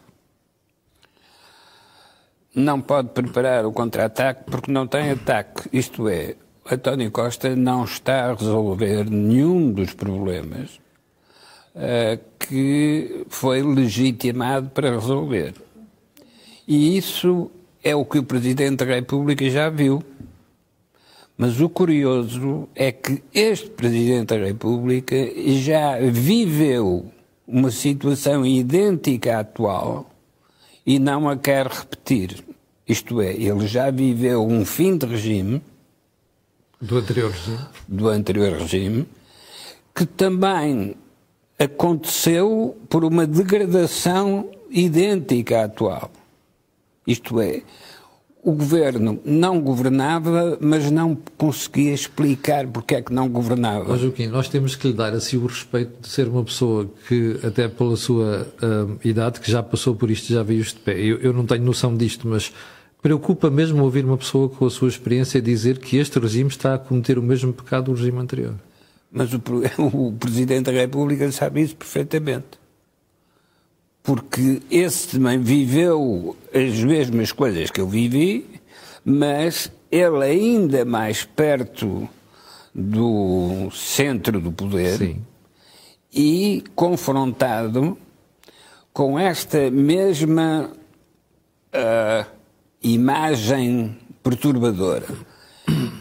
Não 2.54 2.80
pode 2.80 3.10
preparar 3.10 3.66
o 3.66 3.72
contra-ataque 3.72 4.44
porque 4.50 4.70
não 4.70 4.86
tem 4.86 5.10
ataque. 5.10 5.68
Isto 5.72 6.08
é, 6.08 6.36
António 6.70 7.10
Costa 7.10 7.54
não 7.56 7.84
está 7.84 8.30
a 8.30 8.34
resolver 8.34 9.08
nenhum 9.08 9.72
dos 9.72 9.94
problemas 9.94 10.80
uh, 11.74 12.20
que 12.38 13.26
foi 13.28 13.62
legitimado 13.62 14.70
para 14.70 14.90
resolver. 14.90 15.54
E 16.70 16.96
isso 16.96 17.50
é 17.82 17.96
o 17.96 18.04
que 18.04 18.20
o 18.20 18.22
Presidente 18.22 18.84
da 18.84 18.94
República 18.94 19.50
já 19.50 19.68
viu. 19.68 20.00
Mas 21.36 21.60
o 21.60 21.68
curioso 21.68 22.68
é 22.76 22.92
que 22.92 23.24
este 23.34 23.70
Presidente 23.70 24.28
da 24.28 24.36
República 24.36 25.16
já 25.48 25.98
viveu 25.98 27.10
uma 27.44 27.72
situação 27.72 28.46
idêntica 28.46 29.36
à 29.36 29.40
atual 29.40 30.08
e 30.86 31.00
não 31.00 31.28
a 31.28 31.36
quer 31.36 31.66
repetir. 31.66 32.44
Isto 32.86 33.20
é, 33.20 33.32
ele 33.32 33.66
já 33.66 33.90
viveu 33.90 34.46
um 34.46 34.64
fim 34.64 34.96
de 34.96 35.06
regime. 35.06 35.60
Do 36.80 36.98
anterior 36.98 37.32
regime. 37.32 37.66
Do 37.88 38.08
anterior 38.08 38.52
regime, 38.60 39.08
que 39.92 40.06
também 40.06 40.94
aconteceu 41.58 42.78
por 42.88 43.04
uma 43.04 43.26
degradação 43.26 44.48
idêntica 44.70 45.62
à 45.62 45.64
atual. 45.64 46.12
Isto 47.10 47.40
é, 47.40 47.62
o 48.40 48.52
governo 48.52 49.20
não 49.24 49.60
governava, 49.60 50.56
mas 50.60 50.88
não 50.92 51.18
conseguia 51.36 51.92
explicar 51.92 52.68
porque 52.68 52.94
é 52.94 53.02
que 53.02 53.12
não 53.12 53.28
governava. 53.28 53.92
Oh, 53.92 53.98
Joaquim, 53.98 54.28
nós 54.28 54.48
temos 54.48 54.76
que 54.76 54.86
lhe 54.86 54.94
dar 54.94 55.12
assim 55.12 55.36
o 55.36 55.46
respeito 55.46 56.02
de 56.02 56.08
ser 56.08 56.28
uma 56.28 56.44
pessoa 56.44 56.88
que, 57.08 57.40
até 57.42 57.66
pela 57.66 57.96
sua 57.96 58.46
uh, 58.62 58.96
idade, 59.04 59.40
que 59.40 59.50
já 59.50 59.60
passou 59.60 59.96
por 59.96 60.08
isto, 60.08 60.32
já 60.32 60.44
viu 60.44 60.60
isto 60.60 60.76
de 60.76 60.82
pé. 60.82 60.92
Eu, 61.00 61.18
eu 61.18 61.32
não 61.32 61.44
tenho 61.44 61.64
noção 61.64 61.96
disto, 61.96 62.28
mas 62.28 62.52
preocupa 63.02 63.50
mesmo 63.50 63.82
ouvir 63.82 64.04
uma 64.04 64.16
pessoa 64.16 64.48
com 64.48 64.64
a 64.64 64.70
sua 64.70 64.88
experiência 64.88 65.42
dizer 65.42 65.78
que 65.78 65.96
este 65.96 66.16
regime 66.20 66.48
está 66.48 66.74
a 66.74 66.78
cometer 66.78 67.18
o 67.18 67.22
mesmo 67.22 67.52
pecado 67.52 67.86
do 67.86 67.94
regime 67.94 68.18
anterior. 68.18 68.54
Mas 69.10 69.34
o, 69.34 69.42
o 69.82 70.12
Presidente 70.12 70.66
da 70.66 70.72
República 70.72 71.32
sabe 71.32 71.62
isso 71.62 71.74
perfeitamente 71.74 72.59
porque 74.02 74.62
esse 74.70 75.08
também 75.08 75.38
viveu 75.38 76.36
as 76.54 76.82
mesmas 76.82 77.32
coisas 77.32 77.70
que 77.70 77.80
eu 77.80 77.88
vivi, 77.88 78.46
mas 79.04 79.70
ele 79.90 80.24
ainda 80.24 80.84
mais 80.84 81.24
perto 81.24 82.08
do 82.74 83.70
centro 83.72 84.40
do 84.40 84.52
poder 84.52 84.96
Sim. 84.96 85.22
e 86.12 86.62
confrontado 86.74 87.98
com 88.92 89.18
esta 89.18 89.70
mesma 89.70 90.70
uh, 91.74 92.30
imagem 92.82 93.96
perturbadora. 94.22 95.06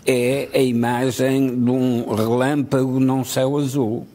É 0.05 0.49
a 0.53 0.59
imagem 0.59 1.63
de 1.63 1.69
um 1.69 2.13
relâmpago 2.13 2.99
num 2.99 3.23
céu 3.23 3.57
azul. 3.57 4.07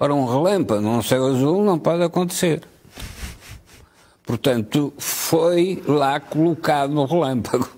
Ora, 0.00 0.14
um 0.14 0.26
relâmpago 0.26 0.80
num 0.80 1.02
céu 1.02 1.26
azul 1.26 1.64
não 1.64 1.78
pode 1.78 2.02
acontecer. 2.02 2.62
Portanto, 4.24 4.92
foi 4.98 5.82
lá 5.86 6.20
colocado 6.20 6.92
no 6.92 7.04
relâmpago, 7.04 7.68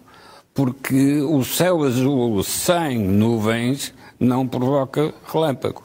porque 0.52 1.20
o 1.22 1.42
céu 1.44 1.82
azul 1.84 2.42
sem 2.42 2.98
nuvens 2.98 3.94
não 4.18 4.46
provoca 4.46 5.14
relâmpago. 5.32 5.84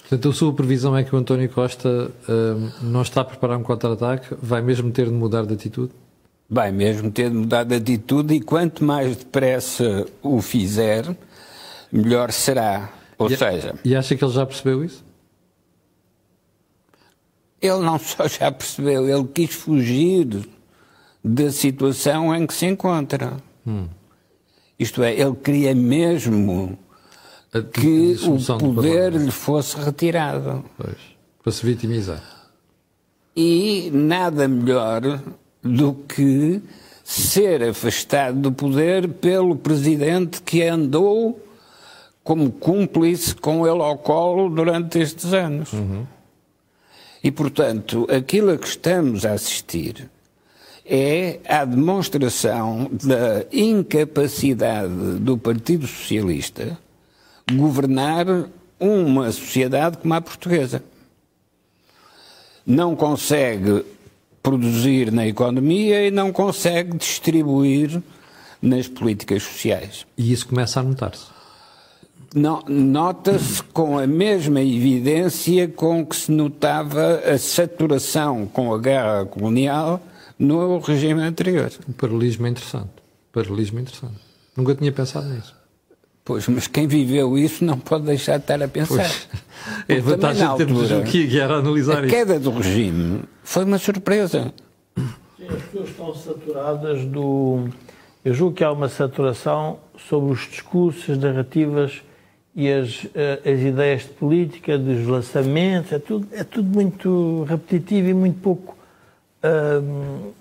Portanto, 0.00 0.28
a 0.30 0.32
sua 0.32 0.54
previsão 0.54 0.96
é 0.96 1.04
que 1.04 1.14
o 1.14 1.18
António 1.18 1.50
Costa 1.50 2.10
hum, 2.26 2.70
não 2.80 3.02
está 3.02 3.20
a 3.20 3.24
preparar 3.24 3.58
um 3.58 3.62
contra-ataque, 3.62 4.34
vai 4.40 4.62
mesmo 4.62 4.90
ter 4.90 5.04
de 5.04 5.12
mudar 5.12 5.44
de 5.44 5.52
atitude? 5.52 5.92
Vai 6.48 6.72
mesmo 6.72 7.10
ter 7.10 7.28
de 7.28 7.36
mudar 7.36 7.64
de 7.64 7.74
atitude 7.74 8.32
e 8.32 8.40
quanto 8.40 8.82
mais 8.82 9.16
depressa 9.16 10.06
o 10.22 10.40
fizer, 10.40 11.14
melhor 11.92 12.32
será. 12.32 12.88
Ou 13.18 13.30
e, 13.30 13.36
seja. 13.36 13.74
E 13.84 13.96
acha 13.96 14.14
que 14.16 14.24
ele 14.24 14.32
já 14.32 14.46
percebeu 14.46 14.84
isso? 14.84 15.04
Ele 17.60 17.78
não 17.80 17.98
só 17.98 18.28
já 18.28 18.52
percebeu, 18.52 19.08
ele 19.08 19.28
quis 19.34 19.52
fugir 19.52 20.48
da 21.24 21.50
situação 21.50 22.34
em 22.34 22.46
que 22.46 22.54
se 22.54 22.66
encontra. 22.66 23.36
Hum. 23.66 23.88
Isto 24.78 25.02
é, 25.02 25.12
ele 25.12 25.34
queria 25.34 25.74
mesmo 25.74 26.78
que 27.72 28.16
o 28.24 28.58
poder 28.58 29.12
lhe 29.12 29.30
fosse 29.30 29.76
retirado. 29.76 30.64
Pois, 30.76 30.96
para 31.42 31.52
se 31.52 31.66
vitimizar. 31.66 32.22
E 33.34 33.90
nada 33.92 34.46
melhor 34.46 35.20
do 35.62 35.94
que 35.94 36.62
ser 37.02 37.62
afastado 37.64 38.38
do 38.38 38.52
poder 38.52 39.08
pelo 39.08 39.56
presidente 39.56 40.42
que 40.42 40.62
andou 40.62 41.40
como 42.28 42.52
cúmplice 42.52 43.34
com 43.34 43.66
ele 43.66 43.80
ao 43.80 43.96
colo 43.96 44.50
durante 44.50 44.98
estes 44.98 45.32
anos. 45.32 45.72
Uhum. 45.72 46.04
E, 47.24 47.30
portanto, 47.30 48.06
aquilo 48.14 48.50
a 48.50 48.58
que 48.58 48.68
estamos 48.68 49.24
a 49.24 49.32
assistir 49.32 50.10
é 50.84 51.40
a 51.48 51.64
demonstração 51.64 52.90
da 52.92 53.46
incapacidade 53.50 54.92
do 55.20 55.38
Partido 55.38 55.86
Socialista 55.86 56.78
governar 57.50 58.26
uma 58.78 59.32
sociedade 59.32 59.96
como 59.96 60.12
a 60.12 60.20
portuguesa. 60.20 60.84
Não 62.66 62.94
consegue 62.94 63.86
produzir 64.42 65.10
na 65.10 65.26
economia 65.26 66.06
e 66.06 66.10
não 66.10 66.30
consegue 66.30 66.94
distribuir 66.94 68.02
nas 68.60 68.86
políticas 68.86 69.44
sociais. 69.44 70.06
E 70.14 70.30
isso 70.30 70.46
começa 70.46 70.80
a 70.80 70.82
notar-se? 70.82 71.37
Nota-se 72.34 73.62
com 73.62 73.98
a 73.98 74.06
mesma 74.06 74.60
evidência 74.60 75.66
com 75.66 76.04
que 76.04 76.14
se 76.14 76.30
notava 76.30 77.20
a 77.24 77.38
saturação 77.38 78.46
com 78.46 78.72
a 78.74 78.78
guerra 78.78 79.24
colonial 79.24 80.00
no 80.38 80.78
regime 80.78 81.22
anterior. 81.22 81.70
Um 81.88 81.92
paralelismo 81.92 82.46
interessante. 82.46 82.90
Paralelismo 83.32 83.80
interessante. 83.80 84.20
Nunca 84.56 84.74
tinha 84.74 84.92
pensado 84.92 85.28
nisso. 85.28 85.56
Pois, 86.24 86.46
mas 86.48 86.66
quem 86.66 86.86
viveu 86.86 87.38
isso 87.38 87.64
não 87.64 87.78
pode 87.78 88.04
deixar 88.04 88.36
de 88.36 88.44
estar 88.44 88.62
a 88.62 88.68
pensar. 88.68 88.96
Pois. 88.96 89.28
É 89.88 89.96
a 89.96 90.02
vantagem 90.02 90.48
de 90.48 90.56
termos 90.56 90.90
o 90.90 91.02
que 91.02 91.38
era 91.38 91.56
analisar 91.56 92.02
a 92.02 92.06
isso. 92.06 92.14
A 92.14 92.18
queda 92.18 92.38
do 92.38 92.50
regime 92.50 93.22
foi 93.42 93.64
uma 93.64 93.78
surpresa. 93.78 94.52
Sim, 94.96 95.46
as 95.48 95.62
pessoas 95.62 95.88
estão 95.88 96.14
saturadas 96.14 97.04
do. 97.06 97.68
Eu 98.22 98.34
julgo 98.34 98.54
que 98.54 98.62
há 98.62 98.70
uma 98.70 98.90
saturação 98.90 99.78
sobre 100.08 100.32
os 100.32 100.40
discursos, 100.40 101.08
as 101.08 101.18
narrativas 101.18 102.02
e 102.54 102.72
as, 102.72 103.06
eh, 103.14 103.40
as 103.44 103.60
ideias 103.60 104.02
de 104.02 104.08
política, 104.08 104.76
dos 104.76 105.06
lançamentos, 105.06 105.92
é 105.92 105.98
tudo, 105.98 106.28
é 106.32 106.42
tudo 106.42 106.68
muito 106.68 107.44
repetitivo 107.44 108.08
e 108.08 108.14
muito 108.14 108.40
pouco 108.40 108.76
uh, 109.44 110.34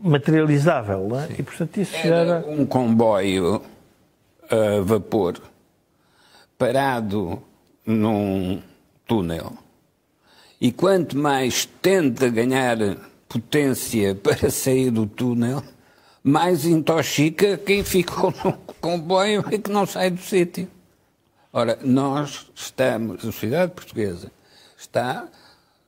materializável. 0.00 1.08
Não 1.08 1.20
é? 1.20 1.28
E, 1.38 1.42
portanto, 1.42 1.80
isso 1.80 1.96
Era 1.96 2.44
um 2.46 2.64
comboio 2.64 3.62
a 4.50 4.80
vapor 4.82 5.40
parado 6.56 7.42
num 7.86 8.60
túnel. 9.06 9.52
E 10.60 10.72
quanto 10.72 11.16
mais 11.16 11.66
tenta 11.80 12.28
ganhar 12.28 12.76
potência 13.28 14.14
para 14.22 14.50
sair 14.50 14.90
do 14.90 15.06
túnel, 15.06 15.62
mais 16.22 16.64
intoxica 16.64 17.56
quem 17.56 17.84
ficou 17.84 18.32
no 18.44 18.52
comboio 18.80 19.44
e 19.50 19.58
que 19.58 19.70
não 19.70 19.86
sai 19.86 20.10
do 20.10 20.20
sítio. 20.20 20.68
Ora, 21.52 21.78
nós 21.82 22.50
estamos, 22.54 23.20
a 23.20 23.32
sociedade 23.32 23.72
portuguesa 23.72 24.30
está 24.76 25.26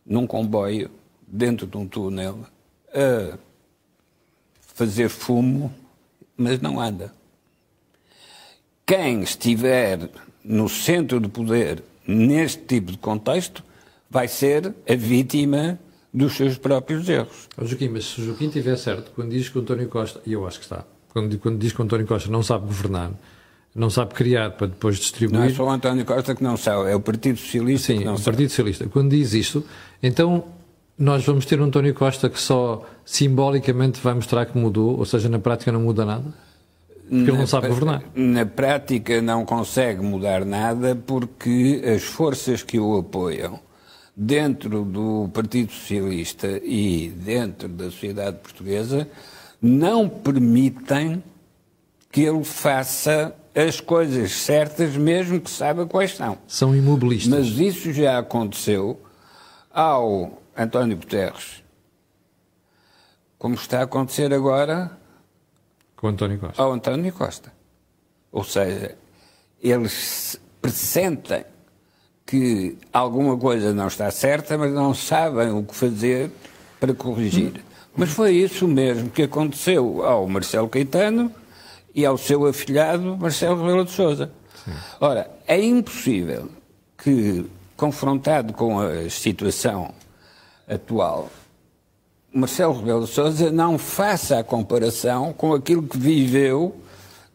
num 0.07 0.27
comboio 0.27 0.90
dentro 1.27 1.66
de 1.66 1.77
um 1.77 1.87
túnel 1.87 2.46
a 2.94 3.38
fazer 4.75 5.11
fumo, 5.11 5.73
mas 6.37 6.61
não 6.61 6.81
anda. 6.81 7.12
Quem 8.87 9.23
estiver 9.23 10.09
no 10.42 10.68
centro 10.68 11.20
do 11.20 11.29
poder 11.29 11.85
neste 12.07 12.62
tipo 12.64 12.90
de 12.90 12.99
contexto 12.99 13.62
vai 14.09 14.27
ser 14.27 14.75
a 14.88 14.94
vítima 14.96 15.79
dos 16.12 16.37
seus 16.37 16.57
próprios 16.57 17.09
erros. 17.09 17.49
Oh, 17.57 17.66
Joaquim, 17.66 17.88
mas 17.88 18.07
se 18.07 18.20
o 18.23 18.25
Joaquim 18.25 18.46
estiver 18.46 18.77
certo, 18.77 19.12
quando 19.14 19.31
diz 19.31 19.49
que 19.49 19.59
o 19.59 19.61
António 19.61 19.88
Costa, 19.88 20.20
e 20.27 20.33
eu 20.33 20.46
acho 20.46 20.59
que 20.59 20.64
está, 20.64 20.85
quando, 21.11 21.38
quando 21.38 21.59
diz 21.59 21.73
que 21.73 21.81
o 21.81 21.85
António 21.85 22.07
Costa 22.07 22.31
não 22.31 22.42
sabe 22.42 22.66
governar, 22.66 23.12
não 23.74 23.88
sabe 23.90 24.14
criar 24.14 24.50
para 24.50 24.66
depois 24.66 24.98
distribuir. 24.98 25.38
Não 25.38 25.46
é 25.46 25.50
só 25.50 25.64
o 25.64 25.70
António 25.70 26.04
Costa 26.04 26.35
que 26.35 26.42
não 26.42 26.56
sabe, 26.56 26.90
é 26.90 26.94
o 26.94 27.00
Partido 27.00 27.38
Socialista 27.38 27.92
Sim, 27.92 27.98
que 28.00 28.04
não 28.04 28.14
o 28.14 28.18
sabe. 28.18 28.37
Partido 28.37 28.50
Socialista. 28.50 28.88
Quando 28.88 29.11
diz 29.11 29.33
isto, 29.33 29.64
então 30.02 30.44
nós 30.98 31.24
vamos 31.24 31.46
ter 31.46 31.61
um 31.61 31.64
António 31.64 31.94
Costa 31.94 32.28
que 32.28 32.40
só 32.40 32.85
simbolicamente 33.04 34.00
vai 34.00 34.14
mostrar 34.14 34.46
que 34.46 34.59
mudou, 34.59 34.98
ou 34.98 35.04
seja, 35.04 35.28
na 35.28 35.38
prática 35.38 35.72
não 35.72 35.80
muda 35.80 36.04
nada? 36.04 36.24
Porque 37.09 37.14
na 37.24 37.28
ele 37.28 37.38
não 37.38 37.46
sabe 37.46 37.68
governar. 37.68 38.02
Na 38.14 38.46
prática 38.46 39.20
não 39.22 39.44
consegue 39.44 40.02
mudar 40.02 40.44
nada 40.44 40.94
porque 40.94 41.83
as 41.85 42.02
forças 42.02 42.62
que 42.62 42.78
o 42.78 42.98
apoiam 42.98 43.59
dentro 44.14 44.85
do 44.85 45.28
Partido 45.33 45.72
Socialista 45.72 46.61
e 46.62 47.09
dentro 47.09 47.68
da 47.68 47.85
sociedade 47.85 48.37
portuguesa 48.38 49.09
não 49.61 50.09
permitem 50.09 51.22
que 52.12 52.22
ele 52.22 52.44
faça 52.44 53.35
as 53.55 53.81
coisas 53.81 54.33
certas, 54.33 54.97
mesmo 54.97 55.41
que 55.41 55.51
saiba 55.51 55.87
quais 55.87 56.17
são. 56.17 56.39
São 56.47 56.75
imobilistas. 56.75 57.29
Mas 57.29 57.59
isso 57.59 57.93
já 57.93 58.19
aconteceu 58.19 59.01
ao 59.73 60.43
António 60.57 60.97
Guterres, 60.97 61.63
como 63.39 63.55
está 63.55 63.81
a 63.81 63.83
acontecer 63.85 64.33
agora 64.33 64.91
com 65.97 66.09
António 66.09 66.39
Costa. 66.39 66.63
ao 66.63 66.73
António 66.73 67.13
Costa. 67.13 67.53
Ou 68.33 68.45
seja, 68.45 68.97
eles 69.63 70.41
pressentem 70.63 71.45
que 72.25 72.79
alguma 72.93 73.37
coisa 73.37 73.73
não 73.75 73.89
está 73.89 74.11
certa, 74.11 74.57
mas 74.57 74.73
não 74.73 74.95
sabem 74.95 75.51
o 75.51 75.65
que 75.65 75.75
fazer 75.75 76.31
para 76.79 76.95
corrigir. 76.95 77.63
Mas 77.97 78.11
foi 78.11 78.33
isso 78.37 78.69
mesmo 78.69 79.11
que 79.11 79.25
aconteceu 79.25 80.05
ao 80.07 80.29
Marcelo 80.29 80.69
Caetano 80.69 81.33
e 81.94 82.05
ao 82.05 82.16
seu 82.16 82.46
afilhado 82.46 83.16
Marcelo 83.16 83.62
Rebelo 83.62 83.85
de 83.85 83.90
Sousa. 83.90 84.31
Ora, 85.00 85.31
é 85.46 85.62
impossível 85.62 86.48
que, 86.96 87.44
confrontado 87.76 88.53
com 88.53 88.79
a 88.79 89.09
situação 89.09 89.92
atual, 90.68 91.31
Marcelo 92.33 92.79
Rebelo 92.79 93.05
de 93.05 93.11
Sousa 93.11 93.50
não 93.50 93.79
faça 93.79 94.38
a 94.38 94.44
comparação 94.44 95.33
com 95.33 95.53
aquilo 95.53 95.83
que 95.83 95.98
viveu 95.98 96.76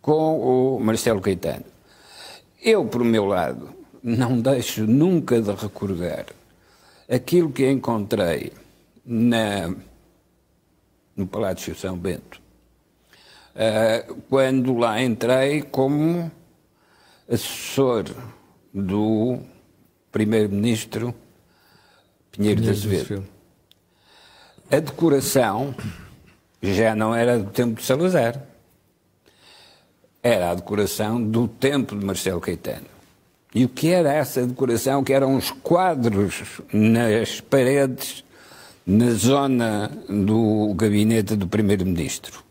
com 0.01 0.75
o 0.77 0.79
Marcelo 0.79 1.19
Caetano. 1.19 1.65
Eu, 2.61 2.85
por 2.85 3.03
meu 3.03 3.25
lado, 3.25 3.69
não 4.01 4.39
deixo 4.39 4.85
nunca 4.85 5.41
de 5.41 5.51
recordar 5.51 6.25
aquilo 7.09 7.51
que 7.51 7.69
encontrei 7.69 8.53
na, 9.05 9.73
no 11.15 11.27
Palácio 11.27 11.75
São 11.75 11.97
Bento, 11.97 12.41
uh, 13.55 14.15
quando 14.29 14.77
lá 14.77 15.01
entrei 15.01 15.61
como 15.61 16.31
assessor 17.27 18.05
do 18.73 19.39
primeiro-ministro 20.11 21.13
Pinheiro, 22.31 22.61
Pinheiro 22.61 22.61
de 22.61 22.69
Azevedo. 22.69 23.25
A 24.69 24.79
decoração 24.79 25.73
já 26.61 26.95
não 26.95 27.15
era 27.15 27.39
do 27.39 27.49
tempo 27.51 27.79
de 27.79 27.85
Salazar. 27.85 28.41
Era 30.21 30.51
a 30.51 30.55
decoração 30.55 31.21
do 31.21 31.47
tempo 31.47 31.95
de 31.95 32.03
Marcelo 32.03 32.41
Caetano. 32.41 32.87
E 33.53 33.63
o 33.63 33.69
que 33.69 33.89
era 33.89 34.11
essa 34.11 34.45
decoração? 34.45 35.03
Que 35.03 35.13
eram 35.13 35.35
os 35.35 35.51
quadros 35.51 36.61
nas 36.73 37.39
paredes, 37.39 38.23
na 38.85 39.11
zona 39.11 39.89
do 40.09 40.73
gabinete 40.73 41.35
do 41.35 41.47
Primeiro-Ministro. 41.47 42.43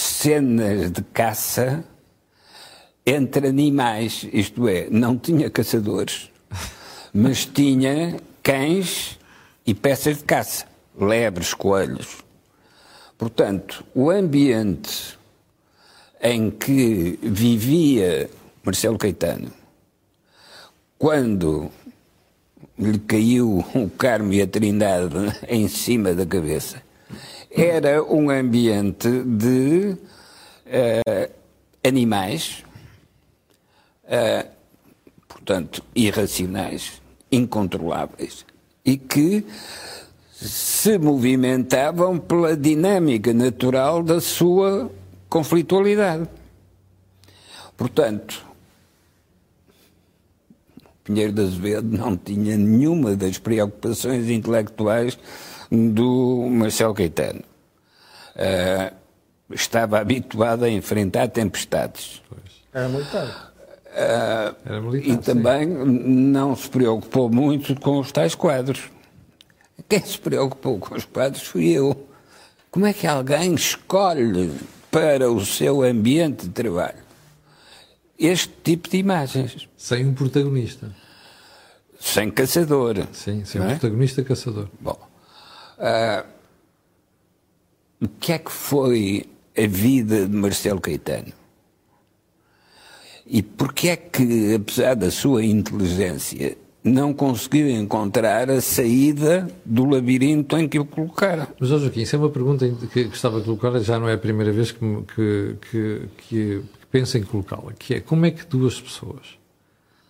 Cenas 0.00 0.90
de 0.90 1.02
caça 1.02 1.84
entre 3.04 3.48
animais, 3.48 4.26
isto 4.32 4.66
é, 4.66 4.88
não 4.88 5.18
tinha 5.18 5.50
caçadores, 5.50 6.30
mas 7.12 7.44
tinha 7.44 8.18
cães 8.42 9.18
e 9.66 9.74
peças 9.74 10.16
de 10.16 10.24
caça, 10.24 10.64
lebres, 10.98 11.52
coelhos. 11.52 12.24
Portanto, 13.18 13.84
o 13.94 14.10
ambiente 14.10 15.18
em 16.22 16.50
que 16.50 17.18
vivia 17.22 18.30
Marcelo 18.64 18.96
Caetano, 18.96 19.52
quando 20.96 21.70
lhe 22.78 22.98
caiu 23.00 23.62
o 23.74 23.90
Carmo 23.90 24.32
e 24.32 24.40
a 24.40 24.46
Trindade 24.46 25.14
em 25.46 25.68
cima 25.68 26.14
da 26.14 26.24
cabeça, 26.24 26.82
era 27.50 28.02
um 28.02 28.30
ambiente 28.30 29.08
de 29.24 29.96
uh, 30.66 31.30
animais, 31.82 32.64
uh, 34.04 34.48
portanto, 35.26 35.82
irracionais, 35.94 37.02
incontroláveis, 37.30 38.46
e 38.84 38.96
que 38.96 39.44
se 40.32 40.96
movimentavam 40.98 42.18
pela 42.18 42.56
dinâmica 42.56 43.34
natural 43.34 44.02
da 44.02 44.20
sua 44.20 44.90
conflitualidade. 45.28 46.28
Portanto, 47.76 48.46
Pinheiro 51.02 51.32
de 51.32 51.42
Azevedo 51.42 51.96
não 51.96 52.16
tinha 52.16 52.56
nenhuma 52.56 53.16
das 53.16 53.36
preocupações 53.36 54.30
intelectuais 54.30 55.18
do 55.70 56.48
Marcelo 56.50 56.94
Caetano. 56.94 57.42
Uh, 58.34 58.94
estava 59.52 59.98
habituado 59.98 60.64
a 60.64 60.70
enfrentar 60.70 61.28
tempestades. 61.28 62.22
Era 62.72 62.88
militar. 62.88 63.52
Uh, 63.86 64.56
Era 64.64 64.80
militar 64.80 65.12
e 65.12 65.16
também 65.18 65.66
não 65.66 66.54
se 66.54 66.68
preocupou 66.68 67.28
muito 67.28 67.78
com 67.80 67.98
os 67.98 68.12
tais 68.12 68.34
quadros. 68.34 68.90
Quem 69.88 70.00
se 70.04 70.18
preocupou 70.18 70.78
com 70.78 70.94
os 70.94 71.04
quadros 71.04 71.42
fui 71.42 71.70
eu. 71.70 72.08
Como 72.70 72.86
é 72.86 72.92
que 72.92 73.06
alguém 73.06 73.54
escolhe 73.54 74.52
para 74.90 75.30
o 75.30 75.44
seu 75.44 75.82
ambiente 75.82 76.46
de 76.46 76.50
trabalho 76.50 77.10
este 78.16 78.52
tipo 78.62 78.88
de 78.88 78.98
imagens? 78.98 79.68
Sem 79.76 80.06
um 80.06 80.14
protagonista. 80.14 80.94
Sem 81.98 82.30
caçador. 82.30 83.06
Sim, 83.12 83.44
sem 83.44 83.60
um 83.60 83.64
é? 83.64 83.70
protagonista 83.70 84.22
caçador. 84.22 84.68
Bom, 84.80 84.96
uh, 85.80 86.26
o 88.00 88.08
que 88.08 88.32
é 88.32 88.38
que 88.38 88.52
foi 88.52 89.26
a 89.56 89.66
vida 89.66 90.26
de 90.26 90.36
Marcelo 90.36 90.80
Caetano? 90.80 91.32
E 93.26 93.42
porquê 93.42 93.88
é 93.90 93.96
que, 93.96 94.54
apesar 94.54 94.94
da 94.94 95.10
sua 95.10 95.44
inteligência, 95.44 96.56
não 96.82 97.12
conseguiu 97.12 97.68
encontrar 97.68 98.50
a 98.50 98.60
saída 98.60 99.48
do 99.64 99.84
labirinto 99.84 100.56
em 100.56 100.66
que 100.66 100.78
o 100.78 100.84
colocaram. 100.84 101.46
Mas, 101.58 101.68
Joaquim, 101.68 102.00
isso 102.00 102.16
é 102.16 102.18
uma 102.18 102.30
pergunta 102.30 102.68
que 102.92 103.04
gostava 103.04 103.38
de 103.38 103.44
colocar, 103.44 103.78
já 103.80 103.98
não 103.98 104.08
é 104.08 104.14
a 104.14 104.18
primeira 104.18 104.50
vez 104.50 104.72
que, 104.72 104.78
que, 105.14 105.56
que, 105.70 106.02
que 106.28 106.62
penso 106.90 107.18
em 107.18 107.22
colocá-la, 107.22 107.72
que 107.78 107.94
é 107.94 108.00
como 108.00 108.26
é 108.26 108.30
que 108.30 108.44
duas 108.46 108.80
pessoas 108.80 109.38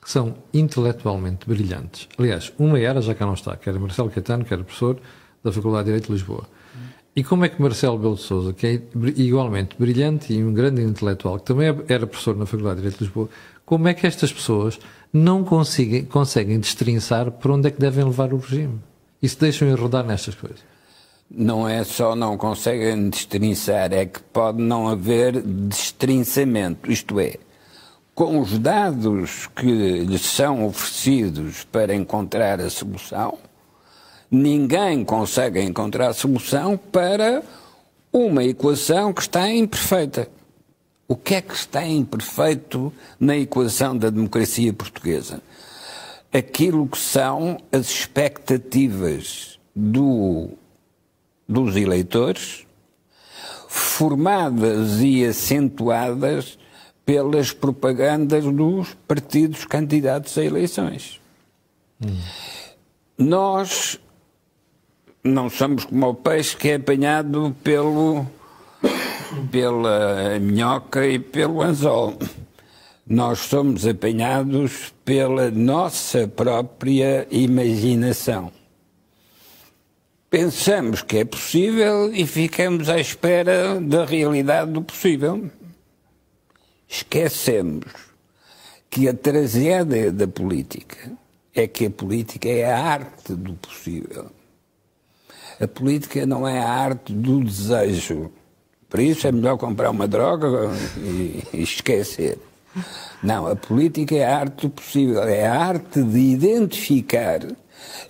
que 0.01 0.11
são 0.11 0.35
intelectualmente 0.55 1.47
brilhantes, 1.47 2.09
aliás, 2.17 2.53
uma 2.59 2.79
era, 2.81 3.03
já 3.03 3.15
cá 3.15 3.27
não 3.27 3.35
está, 3.35 3.55
que 3.57 3.69
era 3.69 3.79
Marcelo 3.79 4.09
Caetano, 4.09 4.45
que 4.45 4.55
era 4.55 4.65
professor 4.65 4.99
da 5.43 5.53
Faculdade 5.53 5.85
de 5.85 5.91
Direito 5.91 6.07
de 6.07 6.13
Lisboa, 6.13 6.47
e 7.15 7.25
como 7.25 7.45
é 7.45 7.49
que 7.49 7.61
Marcelo 7.61 7.99
Belo 7.99 8.15
de 8.15 8.23
Souza, 8.23 8.53
que 8.53 8.67
é 8.67 8.83
igualmente 9.17 9.77
brilhante 9.79 10.33
e 10.33 10.45
um 10.45 10.55
grande 10.55 10.83
intelectual, 10.83 11.39
que 11.39 11.45
também 11.45 11.67
era 11.89 12.07
professor 12.07 12.37
na 12.37 12.47
Faculdade 12.47 12.77
de 12.77 12.83
Direito 12.83 12.99
de 12.99 13.05
Lisboa, 13.05 13.29
como 13.67 13.89
é 13.89 13.95
que 13.95 14.07
estas 14.07 14.33
pessoas 14.33 14.79
não 15.13 15.43
conseguem, 15.43 16.05
conseguem 16.05 16.59
destrinçar 16.59 17.31
por 17.31 17.51
onde 17.51 17.69
é 17.69 17.71
que 17.71 17.81
devem 17.81 18.05
levar 18.05 18.33
o 18.33 18.39
regime? 18.39 18.81
E 19.21 19.29
se 19.29 19.39
deixam 19.39 19.69
enredar 19.69 20.05
nestas 20.05 20.35
coisas? 20.35 20.61
Não 21.31 21.69
é 21.69 21.85
só 21.85 22.17
não 22.17 22.37
conseguem 22.37 23.11
destrinçar, 23.11 23.93
é 23.93 24.07
que 24.07 24.21
pode 24.21 24.61
não 24.63 24.89
haver 24.89 25.41
destrinçamento. 25.43 26.91
Isto 26.91 27.21
é, 27.21 27.37
com 28.15 28.41
os 28.41 28.59
dados 28.59 29.49
que 29.55 29.67
lhes 30.05 30.23
são 30.23 30.67
oferecidos 30.67 31.65
para 31.65 31.95
encontrar 31.95 32.61
a 32.61 32.71
solução, 32.71 33.39
ninguém 34.31 35.05
consegue 35.05 35.61
encontrar 35.61 36.13
solução 36.13 36.77
para 36.77 37.43
uma 38.13 38.45
equação 38.45 39.13
que 39.13 39.23
está 39.23 39.51
imperfeita. 39.51 40.29
O 41.09 41.17
que 41.17 41.35
é 41.35 41.41
que 41.43 41.55
está 41.55 41.85
imperfeito 41.85 42.93
na 43.19 43.37
equação 43.37 43.97
da 43.97 44.11
democracia 44.11 44.73
portuguesa? 44.73 45.43
Aquilo 46.33 46.87
que 46.87 46.99
são 46.99 47.59
as 47.73 47.91
expectativas 47.91 49.59
do, 49.75 50.51
dos 51.49 51.75
eleitores, 51.75 52.65
formadas 53.67 55.01
e 55.01 55.25
acentuadas 55.25 56.57
pelas 57.05 57.53
propagandas 57.53 58.45
dos 58.45 58.95
partidos 59.09 59.65
candidatos 59.65 60.39
a 60.39 60.45
eleições. 60.45 61.21
Hum. 62.01 62.17
Nós 63.19 63.99
não 65.23 65.51
somos 65.51 65.85
como 65.85 66.09
o 66.09 66.15
peixe 66.15 66.57
que 66.57 66.71
é 66.71 66.75
apanhado 66.77 67.55
pelo 67.63 68.27
pela 69.51 70.39
minhoca 70.41 71.07
e 71.07 71.19
pelo 71.19 71.63
anzol. 71.63 72.19
Nós 73.07 73.41
somos 73.41 73.87
apanhados 73.87 74.93
pela 75.05 75.51
nossa 75.51 76.29
própria 76.29 77.27
imaginação. 77.31 78.53
Pensamos 80.29 81.03
que 81.03 81.19
é 81.19 81.25
possível 81.25 82.15
e 82.15 82.25
ficamos 82.25 82.89
à 82.89 82.99
espera 83.01 83.81
da 83.81 84.05
realidade 84.05 84.71
do 84.71 84.83
possível. 84.83 85.51
Esquecemos 86.89 87.93
que 88.89 89.09
a 89.09 89.15
tragédia 89.15 90.13
da 90.13 90.29
política 90.29 91.13
é 91.53 91.67
que 91.67 91.87
a 91.87 91.91
política 91.91 92.49
é 92.49 92.65
a 92.65 92.81
arte 92.81 93.35
do 93.35 93.55
possível. 93.55 94.31
A 95.61 95.69
política 95.69 96.25
não 96.25 96.49
é 96.49 96.59
a 96.59 96.69
arte 96.69 97.13
do 97.13 97.45
desejo. 97.45 98.31
Por 98.89 98.99
isso 98.99 99.27
é 99.27 99.33
melhor 99.33 99.57
comprar 99.57 99.91
uma 99.91 100.09
droga 100.09 100.71
e, 100.97 101.43
e 101.53 101.63
esquecer. 101.63 102.39
Não, 103.23 103.47
a 103.47 103.55
política 103.55 104.15
é 104.15 104.25
a 104.25 104.39
arte 104.39 104.67
do 104.67 104.71
possível, 104.71 105.23
é 105.23 105.47
a 105.47 105.55
arte 105.55 106.03
de 106.03 106.19
identificar 106.19 107.41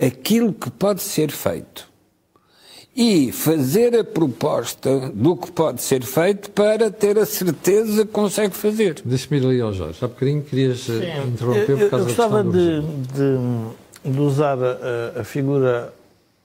aquilo 0.01 0.53
que 0.53 0.71
pode 0.71 1.03
ser 1.03 1.31
feito 1.31 1.91
e 2.95 3.31
fazer 3.31 3.97
a 3.97 4.05
proposta 4.05 5.11
do 5.15 5.37
que 5.37 5.51
pode 5.53 5.81
ser 5.81 6.03
feito 6.03 6.51
para 6.51 6.91
ter 6.91 7.19
a 7.19 7.25
certeza 7.25 8.05
que 8.05 8.13
consegue 8.13 8.55
fazer. 8.55 9.01
Deixa-me 9.05 9.41
ir 9.41 9.47
ali 9.47 9.61
ao 9.61 9.73
Jorge. 9.73 10.05
Há 10.05 10.09
bocadinho 10.09 10.43
querias 10.43 10.89
eh, 10.89 11.23
Sim, 11.23 11.29
interromper 11.29 11.79
por 11.79 11.91
causa 11.91 12.05
eu 12.05 12.09
gostava 12.09 12.45
de, 12.45 12.81
de, 12.83 14.11
de, 14.13 14.21
usar 14.21 14.59
a, 14.59 15.21
a, 15.21 15.25
figura 15.25 15.95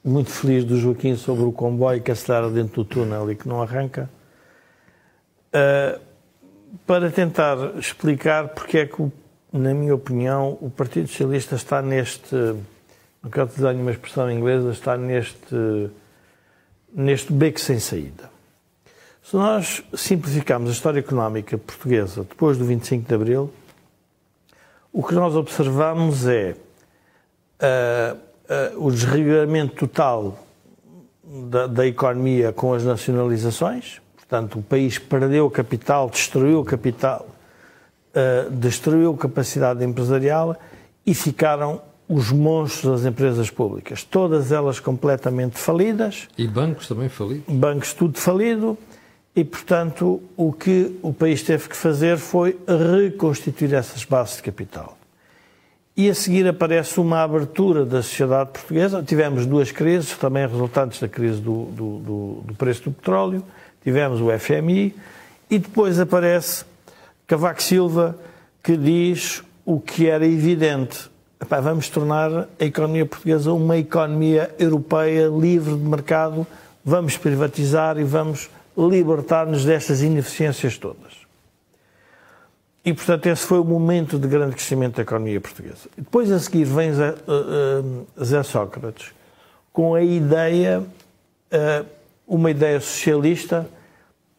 muito 0.05 0.29
feliz 0.29 0.63
do 0.63 0.77
Joaquim 0.77 1.15
sobre 1.15 1.43
o 1.43 1.51
comboio 1.51 1.99
que 1.99 2.11
acelera 2.11 2.47
dentro 2.51 2.83
do 2.83 2.85
túnel 2.85 3.31
e 3.31 3.35
que 3.35 3.47
não 3.47 3.59
arranca, 3.59 4.07
uh, 5.47 5.99
para 6.85 7.09
tentar 7.09 7.75
explicar 7.79 8.49
porque 8.49 8.77
é 8.77 8.85
que, 8.85 9.11
na 9.51 9.73
minha 9.73 9.95
opinião, 9.95 10.59
o 10.61 10.69
Partido 10.69 11.07
Socialista 11.07 11.55
está 11.55 11.81
neste, 11.81 12.35
não 13.23 13.31
quero 13.31 13.49
usar 13.49 13.73
nenhuma 13.73 13.91
expressão 13.91 14.29
inglesa, 14.29 14.69
está 14.69 14.95
neste, 14.95 15.89
neste 16.93 17.33
beco 17.33 17.59
sem 17.59 17.79
saída. 17.79 18.29
Se 19.23 19.35
nós 19.35 19.83
simplificarmos 19.95 20.69
a 20.69 20.73
história 20.73 20.99
económica 20.99 21.57
portuguesa 21.57 22.23
depois 22.23 22.59
do 22.59 22.65
25 22.65 23.07
de 23.07 23.15
Abril, 23.15 23.51
o 24.93 25.01
que 25.01 25.15
nós 25.15 25.35
observamos 25.35 26.27
é 26.27 26.55
uh, 27.59 28.34
o 28.77 28.91
desregulamento 28.91 29.75
total 29.75 30.37
da, 31.49 31.67
da, 31.67 31.87
economia 31.87 32.53
com 32.53 32.73
as 32.73 32.83
nacionalizações, 32.83 34.01
portanto, 34.15 34.59
o 34.59 34.61
país 34.61 34.99
perdeu 34.99 35.49
capital, 35.49 36.09
destruiu 36.09 36.63
capital, 36.63 37.27
uh, 38.15 38.49
destruiu 38.51 39.13
capacidade 39.15 39.83
empresarial 39.83 40.55
e 41.05 41.13
ficaram 41.13 41.81
os 42.07 42.31
monstros 42.31 43.01
das 43.01 43.11
empresas 43.11 43.49
públicas, 43.49 44.03
todas 44.03 44.51
elas 44.51 44.79
completamente 44.79 45.57
falidas. 45.57 46.27
E 46.37 46.47
bancos 46.47 46.87
também 46.87 47.09
falidos? 47.09 47.53
Bancos 47.53 47.93
tudo 47.93 48.19
falido. 48.19 48.77
E, 49.35 49.43
portanto, 49.43 50.21
o 50.37 50.53
que 50.53 50.97
o 51.01 51.11
país 51.11 51.43
teve 51.43 51.67
que 51.67 51.75
fazer 51.75 52.17
foi 52.17 52.57
reconstituir 52.65 53.73
essas 53.73 54.05
bases 54.05 54.37
de 54.37 54.43
capital. 54.43 54.97
E 55.97 56.09
a 56.09 56.13
seguir 56.15 56.45
aparece 56.45 56.99
uma 56.99 57.23
abertura 57.23 57.85
da 57.85 58.03
sociedade 58.03 58.49
portuguesa. 58.51 59.01
Tivemos 59.01 59.45
duas 59.45 59.71
crises, 59.71 60.17
também 60.17 60.45
resultantes 60.45 60.99
da 60.99 61.07
crise 61.07 61.39
do, 61.39 61.65
do, 61.65 61.99
do, 61.99 62.43
do 62.47 62.53
preço 62.55 62.83
do 62.83 62.91
petróleo. 62.91 63.41
Tivemos 63.81 64.19
o 64.19 64.27
FMI. 64.37 64.93
E 65.49 65.57
depois 65.57 65.99
aparece 65.99 66.65
Cavaco 67.25 67.63
Silva, 67.63 68.17
que 68.61 68.75
diz 68.75 69.41
o 69.63 69.79
que 69.79 70.07
era 70.07 70.25
evidente. 70.25 71.09
Epá, 71.41 71.59
vamos 71.61 71.87
tornar 71.89 72.47
a 72.59 72.65
economia 72.65 73.05
portuguesa 73.05 73.53
uma 73.53 73.77
economia 73.77 74.53
europeia 74.59 75.27
livre 75.27 75.75
de 75.75 75.83
mercado, 75.83 76.45
vamos 76.83 77.17
privatizar 77.17 77.97
e 77.97 78.03
vamos 78.03 78.49
libertar-nos 78.77 79.63
destas 79.63 80.01
ineficiências 80.01 80.77
todas. 80.77 81.14
E, 82.85 82.93
portanto, 82.93 83.25
esse 83.25 83.43
foi 83.43 83.57
o 83.59 83.65
momento 83.65 84.19
de 84.19 84.27
grande 84.27 84.53
crescimento 84.53 84.97
da 84.97 85.01
economia 85.01 85.41
portuguesa. 85.41 85.89
Depois, 85.97 86.31
a 86.31 86.37
seguir, 86.37 86.65
vem 86.65 86.93
Zé, 86.93 87.15
uh, 87.27 88.15
uh, 88.19 88.23
Zé 88.23 88.43
Sócrates 88.43 89.11
com 89.73 89.95
a 89.95 90.03
ideia, 90.03 90.81
uh, 90.81 91.85
uma 92.27 92.51
ideia 92.51 92.79
socialista, 92.79 93.67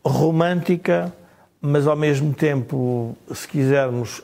romântica, 0.05 1.12
mas 1.61 1.88
ao 1.88 1.97
mesmo 1.97 2.32
tempo, 2.32 3.16
se 3.34 3.49
quisermos, 3.49 4.22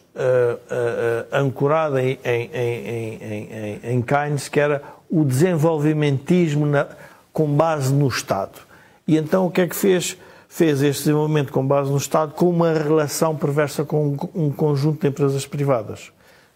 ancorada 1.32 2.00
em, 2.00 2.18
em, 2.24 2.50
em, 2.54 3.18
em, 3.22 3.80
em 3.82 4.02
Keynes, 4.02 4.48
que 4.48 4.60
era 4.60 4.80
o 5.10 5.24
desenvolvimentismo 5.24 6.66
na, 6.66 6.86
com 7.32 7.48
base 7.48 7.92
no 7.92 8.06
Estado. 8.06 8.60
E 9.08 9.16
então 9.16 9.46
o 9.46 9.50
que 9.50 9.62
é 9.62 9.66
que 9.66 9.74
fez? 9.74 10.16
Fez 10.52 10.82
este 10.82 11.04
desenvolvimento 11.04 11.50
com 11.50 11.66
base 11.66 11.90
no 11.90 11.96
Estado 11.96 12.34
com 12.34 12.50
uma 12.50 12.74
relação 12.74 13.34
perversa 13.34 13.86
com 13.86 14.14
um 14.34 14.52
conjunto 14.52 15.00
de 15.00 15.08
empresas 15.08 15.46
privadas, 15.46 16.12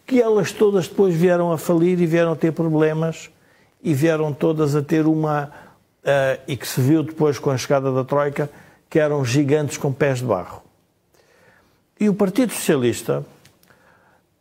que 0.06 0.20
elas 0.20 0.52
todas 0.52 0.86
depois 0.86 1.14
vieram 1.14 1.50
a 1.50 1.56
falir 1.56 1.98
e 1.98 2.04
vieram 2.04 2.32
a 2.32 2.36
ter 2.36 2.52
problemas 2.52 3.30
e 3.82 3.94
vieram 3.94 4.34
todas 4.34 4.76
a 4.76 4.82
ter 4.82 5.06
uma, 5.06 5.44
uh, 5.44 6.42
e 6.46 6.58
que 6.58 6.68
se 6.68 6.78
viu 6.78 7.02
depois 7.02 7.38
com 7.38 7.50
a 7.50 7.56
chegada 7.56 7.90
da 7.90 8.04
Troika, 8.04 8.50
que 8.90 8.98
eram 8.98 9.24
gigantes 9.24 9.78
com 9.78 9.90
pés 9.90 10.18
de 10.18 10.26
barro. 10.26 10.62
E 11.98 12.06
o 12.10 12.14
Partido 12.14 12.52
Socialista, 12.52 13.24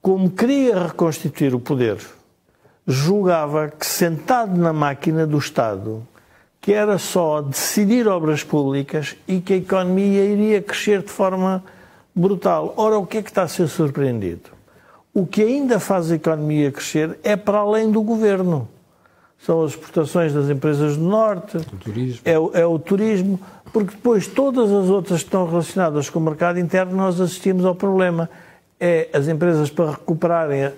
como 0.01 0.32
queria 0.32 0.84
reconstituir 0.84 1.56
o 1.56 1.62
poder, 1.62 2.06
julgava 2.86 3.70
que 3.70 3.86
sentado 3.86 4.58
na 4.58 4.74
máquina 4.74 5.26
do 5.26 5.38
Estado, 5.38 6.06
que 6.66 6.74
era 6.74 6.97
só 6.97 7.43
decidir 7.43 8.07
obras 8.07 8.43
públicas 8.43 9.16
e 9.28 9.39
que 9.39 9.53
a 9.53 9.57
economia 9.57 10.26
iria 10.26 10.59
crescer 10.63 11.03
de 11.03 11.11
forma 11.11 11.63
brutal. 12.16 12.74
Ora, 12.76 12.97
o 12.97 13.05
que 13.05 13.20
é 13.20 13.22
que 13.22 13.30
está 13.30 13.43
a 13.43 13.47
ser 13.47 13.68
surpreendido? 13.68 14.49
O 15.13 15.28
que 15.28 15.43
ainda 15.43 15.80
faz 15.80 16.11
a 16.11 16.16
economia 16.16 16.72
crescer 16.72 17.20
é 17.24 17.36
para 17.36 17.59
além 17.59 17.91
do 17.91 18.01
governo. 18.01 18.68
São 19.38 19.63
as 19.63 19.74
exportações 19.74 20.34
das 20.34 20.49
empresas 20.49 20.97
do 20.97 21.03
Norte, 21.03 21.57
o 21.57 21.61
é, 22.26 22.61
é, 22.61 22.66
o 22.66 22.80
turismo, 22.80 23.39
porque 23.72 23.91
depois 23.91 24.26
todas 24.26 24.72
as 24.72 24.89
outras 24.89 25.20
que 25.20 25.28
estão 25.28 25.47
relacionadas 25.47 26.09
com 26.09 26.18
o 26.18 26.24
mercado 26.24 26.57
interno 26.57 26.97
nós 26.97 27.22
assistimos 27.22 27.63
ao 27.63 27.76
problema. 27.76 28.28
É 28.80 29.07
as 29.13 29.28
empresas 29.28 29.70
para 29.70 29.91
recuperarem, 29.91 30.72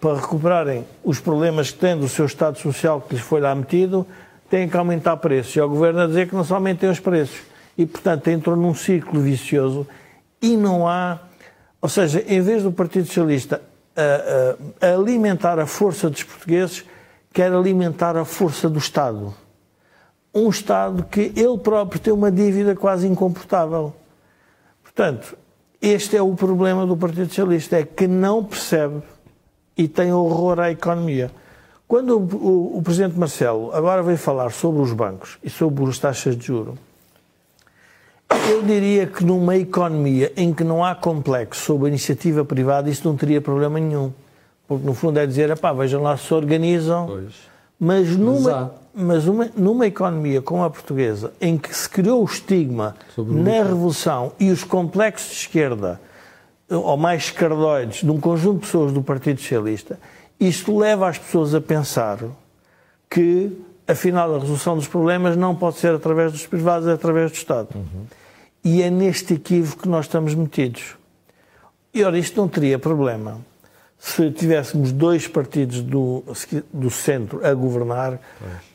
para 0.00 0.18
recuperarem 0.18 0.86
os 1.04 1.20
problemas 1.20 1.70
que 1.70 1.80
têm 1.80 1.98
do 1.98 2.08
seu 2.08 2.24
estado 2.24 2.58
social 2.58 3.02
que 3.02 3.14
lhes 3.14 3.22
foi 3.22 3.42
lá 3.42 3.54
metido, 3.54 4.06
têm 4.54 4.68
que 4.68 4.76
aumentar 4.76 5.16
preços. 5.16 5.56
E 5.56 5.60
o 5.60 5.68
governo 5.68 6.02
a 6.02 6.06
dizer 6.06 6.28
que 6.28 6.34
não 6.36 6.44
se 6.44 6.52
aumentem 6.52 6.88
os 6.88 7.00
preços. 7.00 7.40
E, 7.76 7.84
portanto, 7.84 8.28
entrou 8.28 8.54
num 8.54 8.72
ciclo 8.72 9.20
vicioso 9.20 9.84
e 10.40 10.56
não 10.56 10.86
há. 10.86 11.18
Ou 11.82 11.88
seja, 11.88 12.24
em 12.28 12.40
vez 12.40 12.62
do 12.62 12.70
Partido 12.70 13.04
Socialista 13.06 13.60
a, 13.96 14.86
a 14.86 14.94
alimentar 14.94 15.58
a 15.58 15.66
força 15.66 16.08
dos 16.08 16.22
portugueses, 16.22 16.84
quer 17.32 17.52
alimentar 17.52 18.16
a 18.16 18.24
força 18.24 18.70
do 18.70 18.78
Estado. 18.78 19.34
Um 20.32 20.48
Estado 20.50 21.02
que 21.02 21.32
ele 21.34 21.58
próprio 21.58 22.00
tem 22.00 22.12
uma 22.12 22.30
dívida 22.30 22.76
quase 22.76 23.08
incomportável. 23.08 23.92
Portanto, 24.84 25.36
este 25.82 26.16
é 26.16 26.22
o 26.22 26.32
problema 26.36 26.86
do 26.86 26.96
Partido 26.96 27.26
Socialista, 27.26 27.76
é 27.76 27.82
que 27.82 28.06
não 28.06 28.44
percebe 28.44 29.02
e 29.76 29.88
tem 29.88 30.12
horror 30.12 30.60
à 30.60 30.70
economia. 30.70 31.32
Quando 31.86 32.18
o, 32.18 32.36
o, 32.36 32.78
o 32.78 32.82
Presidente 32.82 33.18
Marcelo 33.18 33.74
agora 33.74 34.02
veio 34.02 34.18
falar 34.18 34.50
sobre 34.50 34.80
os 34.80 34.92
bancos 34.92 35.38
e 35.42 35.50
sobre 35.50 35.84
as 35.84 35.98
taxas 35.98 36.36
de 36.36 36.46
juros, 36.46 36.74
eu 38.48 38.62
diria 38.62 39.06
que 39.06 39.24
numa 39.24 39.56
economia 39.56 40.32
em 40.36 40.52
que 40.52 40.64
não 40.64 40.84
há 40.84 40.94
complexo 40.94 41.62
sobre 41.62 41.86
a 41.86 41.88
iniciativa 41.88 42.44
privada, 42.44 42.88
isso 42.90 43.06
não 43.06 43.16
teria 43.16 43.40
problema 43.40 43.78
nenhum. 43.78 44.12
Porque, 44.66 44.86
no 44.86 44.94
fundo, 44.94 45.18
é 45.18 45.26
dizer, 45.26 45.56
pá, 45.58 45.72
vejam 45.72 46.02
lá 46.02 46.16
se 46.16 46.32
organizam. 46.32 47.06
Pois. 47.06 47.34
Mas, 47.78 48.16
numa, 48.16 48.74
mas 48.94 49.26
uma, 49.26 49.50
numa 49.56 49.86
economia 49.86 50.40
como 50.40 50.64
a 50.64 50.70
portuguesa, 50.70 51.32
em 51.40 51.58
que 51.58 51.74
se 51.74 51.88
criou 51.88 52.22
o 52.22 52.24
estigma 52.24 52.96
na 53.18 53.62
Revolução 53.62 54.32
e 54.38 54.50
os 54.50 54.64
complexos 54.64 55.30
de 55.30 55.36
esquerda, 55.42 56.00
ou 56.70 56.96
mais 56.96 57.24
escardoides, 57.24 58.02
de 58.02 58.10
um 58.10 58.18
conjunto 58.18 58.60
de 58.60 58.66
pessoas 58.66 58.92
do 58.92 59.02
Partido 59.02 59.40
Socialista, 59.40 59.98
isto 60.38 60.76
leva 60.76 61.08
as 61.08 61.18
pessoas 61.18 61.54
a 61.54 61.60
pensar 61.60 62.18
que, 63.08 63.52
afinal, 63.86 64.34
a 64.34 64.38
resolução 64.38 64.76
dos 64.76 64.88
problemas 64.88 65.36
não 65.36 65.54
pode 65.54 65.76
ser 65.76 65.94
através 65.94 66.32
dos 66.32 66.46
privados, 66.46 66.88
é 66.88 66.92
através 66.92 67.30
do 67.30 67.34
Estado. 67.34 67.68
Uhum. 67.74 68.06
E 68.64 68.82
é 68.82 68.90
neste 68.90 69.34
equívoco 69.34 69.82
que 69.82 69.88
nós 69.88 70.06
estamos 70.06 70.34
metidos. 70.34 70.96
E, 71.92 72.02
ora, 72.02 72.18
isto 72.18 72.40
não 72.40 72.48
teria 72.48 72.78
problema 72.78 73.40
se 74.04 74.30
tivéssemos 74.30 74.92
dois 74.92 75.26
partidos 75.26 75.80
do, 75.80 76.22
do 76.72 76.90
centro 76.90 77.44
a 77.46 77.54
governar 77.54 78.20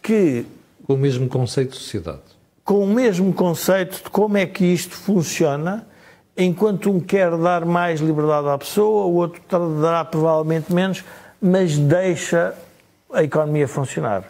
que. 0.01 0.45
Com 0.87 0.95
o 0.95 0.97
mesmo 0.97 1.27
conceito 1.27 1.71
de 1.71 1.77
sociedade. 1.77 2.21
Com 2.63 2.83
o 2.83 2.87
mesmo 2.87 3.31
conceito 3.31 4.03
de 4.03 4.09
como 4.09 4.37
é 4.37 4.47
que 4.47 4.65
isto 4.65 4.95
funciona, 4.95 5.85
enquanto 6.35 6.89
um 6.89 6.99
quer 6.99 7.35
dar 7.37 7.63
mais 7.63 7.99
liberdade 7.99 8.47
à 8.47 8.57
pessoa, 8.57 9.05
o 9.05 9.15
outro 9.15 9.41
dará 9.79 10.03
provavelmente 10.03 10.73
menos, 10.73 11.03
mas 11.41 11.77
deixa 11.77 12.53
a 13.11 13.23
economia 13.23 13.67
funcionar. 13.67 14.23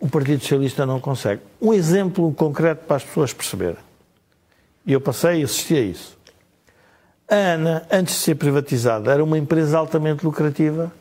O 0.00 0.08
Partido 0.08 0.40
Socialista 0.40 0.84
não 0.84 1.00
consegue. 1.00 1.42
Um 1.60 1.72
exemplo 1.72 2.32
concreto 2.34 2.84
para 2.86 2.96
as 2.96 3.04
pessoas 3.04 3.32
perceberem. 3.32 3.78
E 4.84 4.92
eu 4.92 5.00
passei 5.00 5.40
e 5.40 5.44
assisti 5.44 5.76
a 5.76 5.80
isso. 5.80 6.18
A 7.28 7.36
ANA, 7.54 7.86
antes 7.90 8.14
de 8.14 8.20
ser 8.20 8.34
privatizada, 8.34 9.12
era 9.12 9.22
uma 9.22 9.38
empresa 9.38 9.78
altamente 9.78 10.24
lucrativa, 10.24 10.92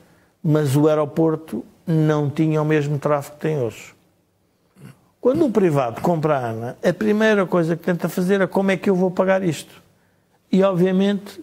mas 0.44 0.76
o 0.76 0.88
aeroporto 0.88 1.66
não 1.86 2.30
tinha 2.30 2.62
o 2.62 2.66
mesmo 2.66 3.00
tráfego 3.00 3.36
que 3.36 3.42
tem 3.42 3.58
hoje. 3.58 3.96
Quando 5.20 5.46
o 5.46 5.52
privado 5.52 6.00
compra 6.02 6.38
a 6.38 6.50
ANA, 6.50 6.78
a 6.84 6.94
primeira 6.94 7.46
coisa 7.46 7.76
que 7.76 7.84
tenta 7.84 8.08
fazer 8.08 8.40
é 8.40 8.48
como 8.48 8.72
é 8.72 8.78
que 8.78 8.90
eu 8.90 8.96
vou 8.96 9.10
pagar 9.10 9.44
isto. 9.44 9.82
E, 10.52 10.64
obviamente, 10.64 11.41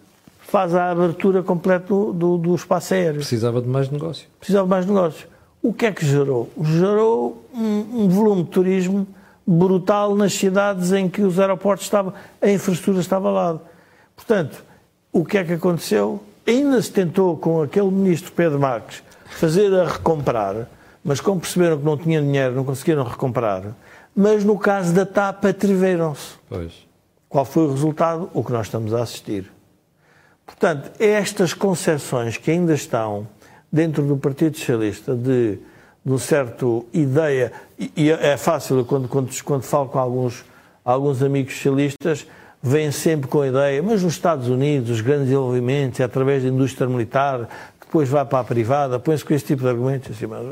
faz 0.49 0.73
a 0.73 0.89
abertura 0.89 1.43
completa 1.43 1.87
do, 1.87 2.11
do, 2.11 2.37
do 2.37 2.55
espaço 2.55 2.93
aéreo. 2.93 3.19
Precisava 3.19 3.61
de 3.61 3.67
mais 3.67 3.89
negócio. 3.89 4.27
Precisava 4.39 4.65
de 4.65 4.69
mais 4.69 4.85
negócio. 4.85 5.27
O 5.61 5.71
que 5.71 5.85
é 5.85 5.91
que 5.91 6.05
gerou? 6.05 6.49
Gerou 6.61 7.45
um, 7.53 8.03
um 8.03 8.09
volume 8.09 8.43
de 8.43 8.49
turismo 8.49 9.07
brutal 9.45 10.15
nas 10.15 10.33
cidades 10.33 10.91
em 10.91 11.07
que 11.07 11.21
os 11.21 11.39
aeroportos 11.39 11.85
estavam, 11.85 12.13
a 12.41 12.49
infraestrutura 12.49 12.99
estava 12.99 13.29
lá. 13.29 13.59
Portanto, 14.15 14.63
o 15.11 15.23
que 15.23 15.37
é 15.37 15.43
que 15.43 15.53
aconteceu? 15.53 16.23
Ainda 16.47 16.81
se 16.81 16.91
tentou 16.91 17.37
com 17.37 17.61
aquele 17.61 17.91
ministro 17.91 18.31
Pedro 18.31 18.59
Marques 18.59 19.03
fazer 19.25 19.73
a 19.73 19.85
recomprar, 19.85 20.67
mas 21.03 21.21
como 21.21 21.39
perceberam 21.39 21.77
que 21.77 21.85
não 21.85 21.97
tinha 21.97 22.21
dinheiro, 22.21 22.55
não 22.55 22.63
conseguiram 22.63 23.03
recomprar. 23.03 23.75
Mas 24.15 24.43
no 24.43 24.57
caso 24.57 24.93
da 24.93 25.05
TAP, 25.05 25.45
atreveram-se. 25.45 26.35
Qual 27.27 27.45
foi 27.45 27.67
o 27.67 27.71
resultado? 27.71 28.29
O 28.33 28.43
que 28.43 28.51
nós 28.51 28.65
estamos 28.65 28.93
a 28.93 29.03
assistir. 29.03 29.51
Portanto, 30.49 30.91
é 30.99 31.11
estas 31.11 31.53
concessões 31.53 32.35
que 32.35 32.49
ainda 32.49 32.73
estão 32.73 33.27
dentro 33.71 34.03
do 34.03 34.17
Partido 34.17 34.57
Socialista 34.57 35.15
de, 35.15 35.59
de 36.03 36.11
uma 36.11 36.17
certa 36.17 36.65
ideia, 36.91 37.51
e 37.95 38.09
é 38.09 38.35
fácil 38.35 38.83
quando, 38.83 39.07
quando, 39.07 39.43
quando 39.43 39.61
falo 39.61 39.87
com 39.89 39.99
alguns, 39.99 40.43
alguns 40.83 41.21
amigos 41.21 41.53
socialistas, 41.53 42.25
vêm 42.63 42.91
sempre 42.91 43.29
com 43.29 43.41
a 43.41 43.47
ideia, 43.47 43.83
mas 43.83 44.01
nos 44.01 44.13
Estados 44.13 44.49
Unidos, 44.49 44.89
os 44.89 45.01
grandes 45.01 45.25
desenvolvimentos 45.25 45.99
é 45.99 46.03
através 46.03 46.41
da 46.41 46.49
indústria 46.49 46.87
militar, 46.87 47.47
que 47.79 47.85
depois 47.85 48.09
vai 48.09 48.25
para 48.25 48.39
a 48.39 48.43
privada, 48.43 48.99
põe-se 48.99 49.23
com 49.23 49.35
esse 49.35 49.45
tipo 49.45 49.61
de 49.61 49.69
argumentos, 49.69 50.11
assim, 50.11 50.25
mas, 50.25 50.45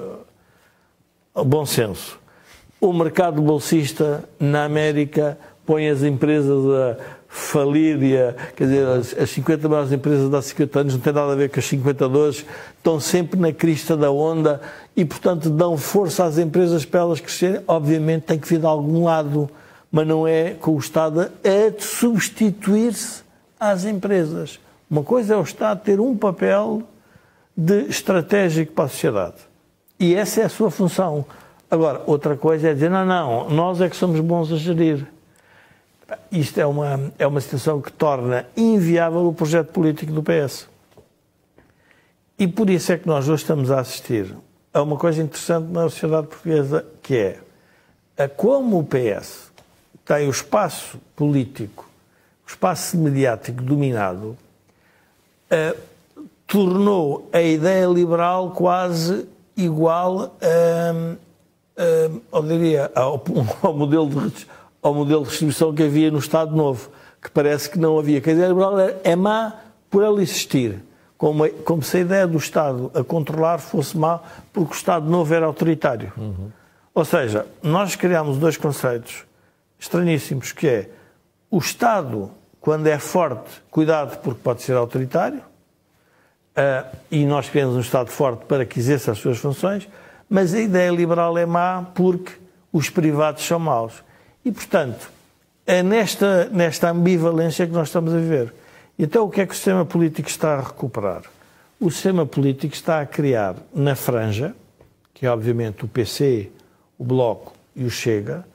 bom 1.43 1.65
senso. 1.65 2.19
O 2.79 2.93
mercado 2.93 3.41
bolsista 3.41 4.23
na 4.39 4.63
América 4.63 5.39
põe 5.65 5.89
as 5.89 6.03
empresas 6.03 6.65
a 6.71 6.97
falir 7.27 8.01
e 8.01 8.17
a, 8.17 8.33
quer 8.55 8.63
dizer, 8.63 8.87
as, 8.87 9.17
as 9.17 9.29
50 9.29 9.67
maiores 9.69 9.91
empresas 9.91 10.29
de 10.29 10.35
há 10.35 10.41
50 10.41 10.79
anos 10.79 10.93
não 10.93 11.01
têm 11.01 11.13
nada 11.13 11.31
a 11.31 11.35
ver 11.35 11.49
com 11.49 11.59
as 11.59 11.65
50 11.65 12.09
de 12.09 12.17
hoje, 12.17 12.45
estão 12.77 12.99
sempre 12.99 13.39
na 13.39 13.51
crista 13.51 13.97
da 13.97 14.11
onda 14.11 14.61
e, 14.95 15.03
portanto, 15.03 15.49
dão 15.49 15.77
força 15.77 16.25
às 16.25 16.37
empresas 16.37 16.85
para 16.85 17.01
elas 17.01 17.19
crescerem. 17.19 17.61
Obviamente 17.67 18.23
tem 18.23 18.39
que 18.39 18.47
vir 18.47 18.59
de 18.59 18.65
algum 18.65 19.03
lado 19.03 19.49
mas 19.91 20.07
não 20.07 20.27
é 20.27 20.51
com 20.51 20.75
o 20.75 20.77
Estado 20.77 21.21
a 21.21 21.81
substituir-se 21.81 23.23
às 23.59 23.85
empresas. 23.85 24.59
Uma 24.89 25.03
coisa 25.03 25.33
é 25.33 25.37
o 25.37 25.41
Estado 25.41 25.81
ter 25.81 25.99
um 25.99 26.15
papel 26.15 26.83
de 27.55 27.85
estratégico 27.85 28.73
para 28.73 28.85
a 28.85 28.89
sociedade. 28.89 29.35
E 29.99 30.13
essa 30.13 30.41
é 30.41 30.45
a 30.45 30.49
sua 30.49 30.69
função. 30.69 31.25
Agora, 31.69 32.01
outra 32.05 32.37
coisa 32.37 32.69
é 32.69 32.73
dizer, 32.73 32.89
não, 32.89 33.05
não, 33.05 33.49
nós 33.49 33.81
é 33.81 33.89
que 33.89 33.95
somos 33.95 34.19
bons 34.19 34.51
a 34.51 34.55
gerir. 34.55 35.05
Isto 36.31 36.59
é 36.59 36.65
uma, 36.65 37.11
é 37.17 37.27
uma 37.27 37.41
situação 37.41 37.81
que 37.81 37.91
torna 37.91 38.45
inviável 38.55 39.27
o 39.27 39.33
projeto 39.33 39.71
político 39.71 40.11
do 40.11 40.23
PS. 40.23 40.67
E 42.39 42.47
por 42.47 42.69
isso 42.69 42.91
é 42.91 42.97
que 42.97 43.07
nós 43.07 43.27
hoje 43.27 43.43
estamos 43.43 43.71
a 43.71 43.79
assistir 43.79 44.33
a 44.73 44.81
uma 44.81 44.97
coisa 44.97 45.21
interessante 45.21 45.71
na 45.71 45.83
sociedade 45.83 46.27
portuguesa, 46.27 46.85
que 47.01 47.15
é 47.15 47.39
a 48.17 48.27
como 48.27 48.79
o 48.79 48.83
PS 48.83 49.51
tem 50.05 50.27
o 50.27 50.31
espaço 50.31 50.99
político, 51.15 51.89
o 52.45 52.49
espaço 52.49 52.97
mediático 52.97 53.61
dominado, 53.61 54.37
uh, 55.51 55.77
tornou 56.47 57.29
a 57.33 57.41
ideia 57.41 57.85
liberal 57.87 58.51
quase 58.51 59.27
igual 59.55 60.35
a, 60.41 61.17
a, 62.37 62.41
diria, 62.41 62.91
ao, 62.95 63.21
ao, 63.61 63.73
modelo 63.73 64.29
de, 64.29 64.47
ao 64.81 64.93
modelo 64.93 65.23
de 65.23 65.29
distribuição 65.29 65.73
que 65.73 65.83
havia 65.83 66.11
no 66.11 66.19
Estado 66.19 66.55
Novo, 66.55 66.89
que 67.21 67.29
parece 67.29 67.69
que 67.69 67.79
não 67.79 67.97
havia. 67.97 68.17
A 68.17 68.31
ideia 68.31 68.47
liberal 68.47 68.75
é 69.03 69.15
má 69.15 69.53
por 69.89 70.03
ela 70.03 70.21
existir, 70.21 70.79
como, 71.17 71.49
como 71.63 71.81
se 71.81 71.97
a 71.97 71.99
ideia 72.01 72.27
do 72.27 72.37
Estado 72.37 72.91
a 72.93 73.03
controlar 73.03 73.57
fosse 73.57 73.97
má 73.97 74.19
porque 74.53 74.73
o 74.73 74.75
Estado 74.75 75.09
Novo 75.09 75.33
era 75.33 75.45
autoritário. 75.45 76.11
Uhum. 76.17 76.51
Ou 76.93 77.05
seja, 77.05 77.45
nós 77.61 77.95
criámos 77.95 78.37
dois 78.37 78.57
conceitos 78.57 79.23
estranhíssimos, 79.79 80.51
que 80.51 80.67
é 80.67 80.89
o 81.49 81.59
Estado, 81.59 82.31
quando 82.59 82.87
é 82.87 82.97
forte, 82.97 83.61
cuidado 83.69 84.17
porque 84.17 84.41
pode 84.43 84.61
ser 84.61 84.75
autoritário, 84.75 85.39
uh, 85.39 86.97
e 87.09 87.25
nós 87.25 87.49
queremos 87.49 87.75
um 87.75 87.79
Estado 87.79 88.09
forte 88.09 88.45
para 88.45 88.65
que 88.65 88.79
exerça 88.79 89.11
as 89.11 89.19
suas 89.19 89.37
funções, 89.37 89.87
mas 90.29 90.53
a 90.53 90.59
ideia 90.59 90.91
liberal 90.91 91.37
é 91.37 91.45
má 91.45 91.85
porque 91.93 92.33
os 92.73 92.89
privados 92.89 93.45
são 93.45 93.59
maus. 93.59 94.03
E, 94.47 94.51
portanto, 94.53 95.11
é 95.65 95.83
nesta, 95.83 96.45
nesta 96.45 96.89
ambivalência 96.89 97.67
que 97.67 97.73
nós 97.73 97.89
estamos 97.89 98.13
a 98.13 98.17
viver. 98.17 98.53
Então, 98.97 99.25
o 99.25 99.29
que 99.29 99.41
é 99.41 99.45
que 99.45 99.51
o 99.51 99.55
sistema 99.55 99.85
político 99.85 100.29
está 100.29 100.53
a 100.53 100.61
recuperar? 100.61 101.23
O 101.81 101.91
sistema 101.91 102.25
político 102.25 102.73
está 102.73 103.01
a 103.01 103.05
criar 103.05 103.57
na 103.75 103.93
franja, 103.93 104.55
que 105.13 105.25
é 105.25 105.29
obviamente 105.29 105.83
o 105.83 105.87
PC, 105.89 106.49
o 106.97 107.03
Bloco 107.03 107.51
e 107.75 107.83
o 107.83 107.89
Chega, 107.89 108.45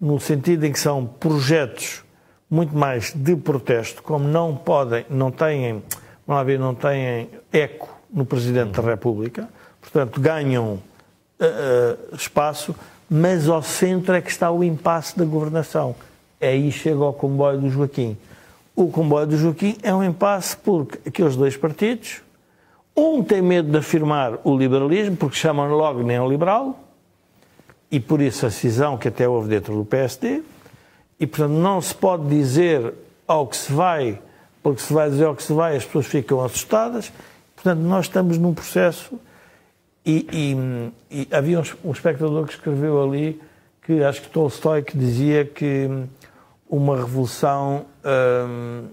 no 0.00 0.18
sentido 0.18 0.66
em 0.66 0.72
que 0.72 0.80
são 0.80 1.06
projetos 1.06 2.02
muito 2.50 2.76
mais 2.76 3.12
de 3.14 3.36
protesto, 3.36 4.02
como 4.02 4.26
não 4.26 4.56
podem, 4.56 5.06
não 5.08 5.30
têm, 5.30 5.80
vamos 6.26 6.44
ver, 6.44 6.58
não 6.58 6.74
têm 6.74 7.30
eco 7.52 7.96
no 8.12 8.26
Presidente 8.26 8.80
da 8.80 8.82
República, 8.82 9.48
portanto 9.80 10.20
ganham 10.20 10.82
uh, 11.40 12.16
espaço, 12.16 12.74
mas 13.08 13.48
ao 13.48 13.62
centro 13.62 14.14
é 14.14 14.20
que 14.20 14.30
está 14.30 14.50
o 14.50 14.62
impasse 14.64 15.18
da 15.18 15.24
governação. 15.24 15.94
Aí 16.40 16.70
chega 16.70 17.02
ao 17.02 17.12
comboio 17.12 17.60
do 17.60 17.70
Joaquim. 17.70 18.16
O 18.74 18.88
comboio 18.88 19.26
do 19.26 19.36
Joaquim 19.36 19.76
é 19.82 19.94
um 19.94 20.04
impasse 20.04 20.56
porque 20.56 21.08
aqueles 21.08 21.36
dois 21.36 21.56
partidos, 21.56 22.20
um 22.96 23.22
tem 23.22 23.40
medo 23.40 23.70
de 23.70 23.78
afirmar 23.78 24.38
o 24.44 24.56
liberalismo, 24.56 25.16
porque 25.16 25.36
chamam 25.36 25.68
logo 25.68 26.02
neoliberal, 26.02 26.78
e 27.90 28.00
por 28.00 28.20
isso 28.20 28.46
a 28.46 28.50
cisão 28.50 28.98
que 28.98 29.08
até 29.08 29.28
houve 29.28 29.48
dentro 29.48 29.74
do 29.74 29.84
PSD, 29.84 30.42
e 31.18 31.26
portanto 31.26 31.52
não 31.52 31.80
se 31.80 31.94
pode 31.94 32.26
dizer 32.28 32.92
ao 33.26 33.46
que 33.46 33.56
se 33.56 33.72
vai, 33.72 34.18
porque 34.62 34.80
se 34.80 34.92
vai 34.92 35.08
dizer 35.08 35.24
ao 35.24 35.34
que 35.34 35.42
se 35.42 35.52
vai, 35.52 35.76
as 35.76 35.84
pessoas 35.84 36.06
ficam 36.06 36.42
assustadas. 36.44 37.12
Portanto, 37.54 37.80
nós 37.80 38.06
estamos 38.06 38.38
num 38.38 38.52
processo. 38.52 39.18
E, 40.06 40.26
e, 41.10 41.22
e 41.22 41.28
havia 41.34 41.58
um, 41.58 41.64
um, 41.84 41.90
espectador 41.90 42.46
que 42.46 42.52
escreveu 42.52 43.02
ali, 43.02 43.42
que 43.82 44.04
acho 44.04 44.22
que 44.22 44.28
Tolstói, 44.28 44.82
que 44.82 44.96
dizia 44.96 45.44
que 45.44 45.90
uma 46.70 46.96
revolução. 46.96 47.86
Hum, 48.04 48.84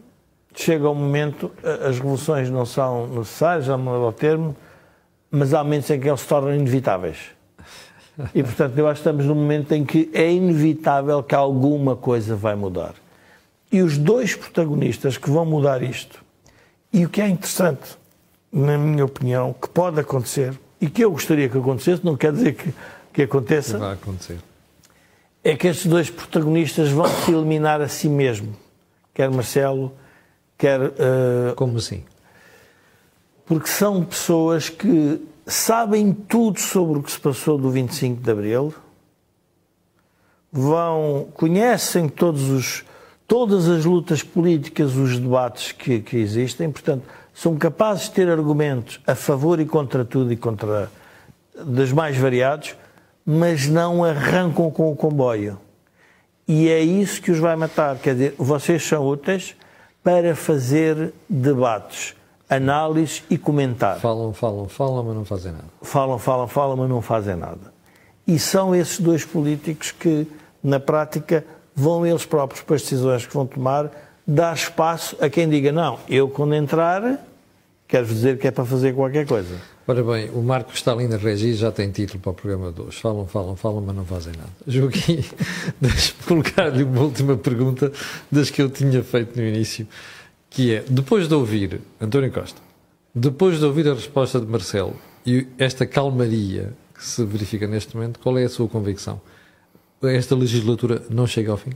chega 0.55 0.89
um 0.89 0.95
momento, 0.95 1.51
as 1.88 1.97
revoluções 1.97 2.49
não 2.49 2.66
são 2.66 3.07
necessárias, 3.07 3.66
já 3.66 3.78
me 3.78 3.89
o 3.89 4.11
termo, 4.11 4.55
mas 5.30 5.53
há 5.53 5.64
momentos 5.64 5.89
em 5.89 5.99
que 5.99 6.07
elas 6.07 6.22
se 6.22 6.28
tornam 6.28 6.53
inevitáveis. 6.53 7.18
E, 8.34 8.43
portanto, 8.43 8.78
eu 8.78 8.88
acho 8.88 9.01
que 9.01 9.09
estamos 9.09 9.26
num 9.26 9.36
momento 9.36 9.72
em 9.72 9.84
que 9.84 10.09
é 10.14 10.32
inevitável 10.32 11.24
que 11.24 11.34
alguma 11.34 11.95
coisa 11.95 12.36
vai 12.36 12.53
mudar. 12.55 12.93
E 13.72 13.82
os 13.82 13.97
dois 13.97 14.36
protagonistas 14.36 15.18
que 15.18 15.32
vão 15.32 15.45
mudar 15.45 15.82
isto, 15.82 16.24
e 16.91 17.05
o 17.05 17.09
que 17.09 17.20
é 17.20 17.28
interessante, 17.28 17.97
na 18.51 18.78
minha 18.78 19.03
opinião, 19.03 19.55
que 19.59 19.68
pode 19.68 19.99
acontecer, 19.99 20.53
e 20.84 20.89
que 20.89 21.01
eu 21.01 21.11
gostaria 21.11 21.47
que 21.47 21.57
acontecesse, 21.57 22.03
não 22.03 22.17
quer 22.17 22.34
dizer 22.34 22.55
que, 22.55 22.73
que 23.13 23.21
aconteça, 23.21 23.77
vai 23.77 23.93
acontecer. 23.93 24.38
é 25.41 25.55
que 25.55 25.67
estes 25.67 25.86
dois 25.86 26.09
protagonistas 26.09 26.89
vão 26.89 27.07
se 27.07 27.31
eliminar 27.31 27.79
a 27.79 27.88
si 27.88 28.09
mesmo, 28.09 28.53
quer 29.13 29.29
Marcelo, 29.29 29.93
quer. 30.57 30.81
Uh, 30.81 31.55
Como 31.55 31.77
assim? 31.77 32.03
Porque 33.45 33.69
são 33.69 34.03
pessoas 34.03 34.67
que 34.67 35.21
sabem 35.47 36.11
tudo 36.11 36.59
sobre 36.59 36.99
o 36.99 37.03
que 37.03 37.11
se 37.13 37.19
passou 37.19 37.57
do 37.57 37.69
25 37.69 38.21
de 38.21 38.29
Abril, 38.29 38.73
vão, 40.51 41.29
conhecem 41.34 42.09
todos 42.09 42.49
os, 42.49 42.84
todas 43.25 43.69
as 43.69 43.86
lutas 43.86 44.21
políticas, 44.21 44.97
os 44.97 45.17
debates 45.17 45.71
que, 45.71 46.01
que 46.01 46.17
existem, 46.17 46.69
portanto, 46.69 47.03
são 47.34 47.57
capazes 47.57 48.05
de 48.05 48.11
ter 48.11 48.29
argumentos 48.29 48.99
a 49.07 49.15
favor 49.15 49.59
e 49.59 49.65
contra 49.65 50.05
tudo 50.05 50.31
e 50.31 50.38
contra 50.38 50.89
dos 51.65 51.91
mais 51.91 52.17
variados, 52.17 52.75
mas 53.25 53.67
não 53.67 54.03
arrancam 54.03 54.69
com 54.69 54.91
o 54.91 54.95
comboio. 54.95 55.57
E 56.47 56.69
é 56.69 56.81
isso 56.81 57.21
que 57.21 57.31
os 57.31 57.39
vai 57.39 57.55
matar. 57.55 57.97
Quer 57.97 58.13
dizer, 58.13 58.36
vocês 58.38 58.84
são 58.84 59.05
úteis 59.07 59.55
para 60.03 60.36
fazer 60.36 61.13
debates 61.29 62.15
análise 62.49 63.23
e 63.29 63.38
comentar. 63.38 63.99
Falam, 63.99 64.34
falam, 64.34 64.67
falam, 64.67 65.03
mas 65.03 65.15
não 65.15 65.25
fazem 65.25 65.51
nada. 65.51 65.65
Falam, 65.81 66.19
falam, 66.19 66.47
falam, 66.47 66.77
mas 66.77 66.89
não 66.89 67.01
fazem 67.01 67.36
nada. 67.36 67.73
E 68.27 68.38
são 68.38 68.75
esses 68.75 68.99
dois 68.99 69.25
políticos 69.25 69.91
que, 69.91 70.27
na 70.63 70.79
prática, 70.79 71.45
vão 71.75 72.05
eles 72.05 72.25
próprios, 72.25 72.61
para 72.61 72.75
as 72.75 72.81
decisões 72.84 73.25
que 73.25 73.34
vão 73.34 73.45
tomar, 73.45 73.89
dar 74.26 74.53
espaço 74.55 75.15
a 75.19 75.30
quem 75.30 75.49
diga: 75.49 75.71
não, 75.71 75.99
eu 76.09 76.28
quando 76.30 76.55
entrar, 76.55 77.26
quero 77.88 78.05
dizer 78.05 78.38
que 78.38 78.47
é 78.47 78.51
para 78.51 78.65
fazer 78.65 78.93
qualquer 78.93 79.26
coisa. 79.26 79.55
Ora 79.86 80.01
bem, 80.01 80.30
o 80.30 80.41
Marco 80.41 80.74
está 80.74 80.93
ali 80.93 81.09
na 81.09 81.17
regi 81.17 81.55
já 81.55 81.69
tem 81.69 81.91
título 81.91 82.19
para 82.19 82.32
o 82.32 82.34
programa 82.34 82.71
de 82.71 82.82
hoje. 82.82 83.01
Falam, 83.01 83.28
falam, 83.28 83.55
falam, 83.57 83.82
mas 83.82 83.95
não 83.95 84.05
fazem 84.05 84.32
nada. 84.34 84.49
Joaquim, 84.65 85.26
deixe-me 85.82 86.24
colocar-lhe 86.26 86.84
uma 86.84 87.01
última 87.01 87.36
pergunta 87.36 87.91
das 88.32 88.49
que 88.49 88.61
eu 88.61 88.69
tinha 88.69 89.03
feito 89.03 89.38
no 89.38 89.45
início 89.45 89.86
que 90.49 90.76
é, 90.76 90.86
depois 90.88 91.28
de 91.28 91.34
ouvir 91.34 91.82
António 91.99 92.32
Costa, 92.32 92.61
depois 93.13 93.59
de 93.59 93.65
ouvir 93.65 93.89
a 93.89 93.93
resposta 93.93 94.39
de 94.39 94.45
Marcelo 94.45 94.95
e 95.26 95.47
esta 95.57 95.86
calmaria 95.86 96.74
que 96.93 97.03
se 97.03 97.26
verifica 97.26 97.67
neste 97.67 97.95
momento, 97.95 98.19
qual 98.19 98.38
é 98.38 98.43
a 98.43 98.49
sua 98.49 98.67
convicção? 98.67 99.19
Esta 100.01 100.36
legislatura 100.36 101.01
não 101.09 101.26
chega 101.26 101.51
ao 101.51 101.57
fim? 101.57 101.71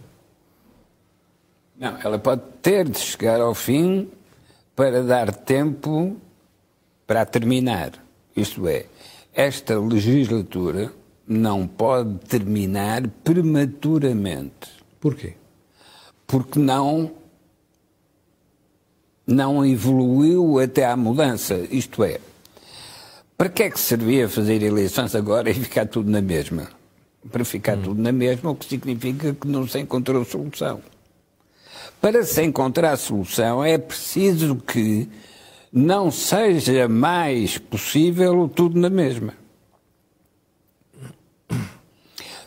Não, 1.79 1.95
ela 2.03 2.17
pode 2.17 2.41
ter 2.61 2.89
de 2.89 2.97
chegar 2.97 3.39
ao 3.39 3.53
fim 3.53 4.09
para 4.75 5.03
dar 5.03 5.33
tempo 5.33 6.17
para 7.05 7.25
terminar. 7.25 7.91
Isto 8.35 8.67
é, 8.67 8.85
esta 9.33 9.79
legislatura 9.79 10.91
não 11.27 11.67
pode 11.67 12.15
terminar 12.27 13.07
prematuramente. 13.23 14.69
Porquê? 14.99 15.35
Porque 16.25 16.59
não 16.59 17.11
não 19.25 19.65
evoluiu 19.65 20.57
até 20.57 20.85
à 20.85 20.95
mudança. 20.95 21.55
Isto 21.69 22.03
é, 22.03 22.19
para 23.37 23.49
que 23.49 23.63
é 23.63 23.69
que 23.69 23.79
servia 23.79 24.29
fazer 24.29 24.63
eleições 24.63 25.13
agora 25.13 25.49
e 25.49 25.53
ficar 25.53 25.85
tudo 25.85 26.09
na 26.09 26.21
mesma? 26.21 26.69
Para 27.29 27.43
ficar 27.43 27.77
hum. 27.77 27.81
tudo 27.83 28.01
na 28.01 28.11
mesma, 28.11 28.51
o 28.51 28.55
que 28.55 28.65
significa 28.65 29.33
que 29.33 29.47
não 29.47 29.67
se 29.67 29.79
encontrou 29.79 30.23
solução. 30.23 30.81
Para 32.01 32.23
se 32.23 32.43
encontrar 32.43 32.95
solução 32.97 33.63
é 33.63 33.77
preciso 33.77 34.55
que 34.55 35.09
não 35.71 36.11
seja 36.11 36.87
mais 36.87 37.57
possível 37.57 38.49
tudo 38.53 38.79
na 38.79 38.89
mesma. 38.89 39.33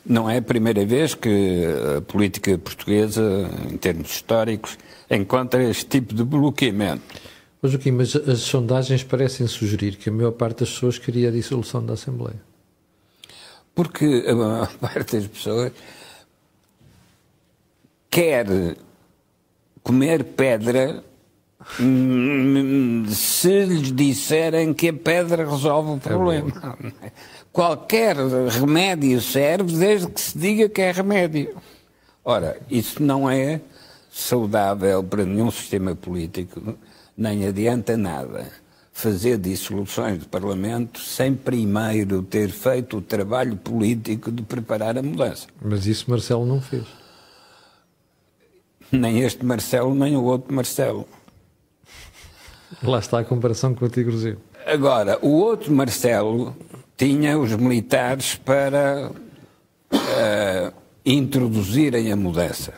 Não 0.04 0.28
é 0.28 0.38
a 0.38 0.42
primeira 0.42 0.84
vez 0.86 1.14
que 1.14 1.64
a 1.96 2.00
política 2.00 2.56
portuguesa, 2.58 3.50
em 3.70 3.76
termos 3.76 4.10
históricos, 4.10 4.78
encontra 5.10 5.62
este 5.62 5.86
tipo 5.86 6.14
de 6.14 6.24
bloqueamento. 6.24 7.02
Mas, 7.60 7.72
Joaquim, 7.72 7.90
mas 7.92 8.16
as 8.16 8.40
sondagens 8.40 9.04
parecem 9.04 9.46
sugerir 9.46 9.96
que 9.96 10.08
a 10.08 10.12
maior 10.12 10.32
parte 10.32 10.60
das 10.60 10.70
pessoas 10.70 10.98
queria 10.98 11.28
a 11.28 11.32
dissolução 11.32 11.84
da 11.84 11.92
Assembleia. 11.92 12.40
Porque 13.74 14.24
a 14.26 14.34
maior 14.34 14.72
parte 14.80 15.16
das 15.16 15.26
pessoas 15.26 15.72
quer 18.10 18.46
comer 19.82 20.24
pedra 20.24 21.02
se 23.08 23.64
lhes 23.64 23.92
disserem 23.92 24.72
que 24.72 24.88
a 24.88 24.92
pedra 24.92 25.48
resolve 25.48 25.90
o 25.90 25.96
é 25.96 25.98
problema. 25.98 26.78
É 27.02 27.10
Qualquer 27.52 28.16
remédio 28.16 29.20
serve 29.20 29.76
desde 29.76 30.08
que 30.08 30.20
se 30.20 30.38
diga 30.38 30.68
que 30.68 30.80
é 30.80 30.92
remédio. 30.92 31.56
Ora, 32.24 32.58
isso 32.70 33.02
não 33.02 33.28
é 33.28 33.60
saudável 34.10 35.02
para 35.02 35.24
nenhum 35.24 35.50
sistema 35.50 35.94
político, 35.94 36.76
nem 37.16 37.46
adianta 37.46 37.96
nada 37.96 38.46
fazer 39.00 39.38
dissoluções 39.38 40.18
de 40.18 40.26
Parlamento 40.26 41.00
sem 41.00 41.34
primeiro 41.34 42.22
ter 42.22 42.50
feito 42.50 42.98
o 42.98 43.02
trabalho 43.02 43.56
político 43.56 44.30
de 44.30 44.42
preparar 44.42 44.98
a 44.98 45.02
mudança. 45.02 45.46
Mas 45.60 45.86
isso 45.86 46.10
Marcelo 46.10 46.44
não 46.44 46.60
fez. 46.60 46.84
Nem 48.92 49.20
este 49.20 49.44
Marcelo, 49.44 49.94
nem 49.94 50.16
o 50.16 50.24
outro 50.24 50.52
Marcelo. 50.54 51.06
Lá 52.82 52.98
está 52.98 53.20
a 53.20 53.24
comparação 53.24 53.74
com 53.74 53.84
o 53.84 53.88
Tigrozinho. 53.88 54.38
Agora, 54.66 55.18
o 55.22 55.30
outro 55.30 55.72
Marcelo 55.72 56.56
tinha 56.96 57.38
os 57.38 57.54
militares 57.54 58.36
para 58.36 59.10
uh, 59.92 60.72
introduzirem 61.04 62.12
a 62.12 62.16
mudança 62.16 62.74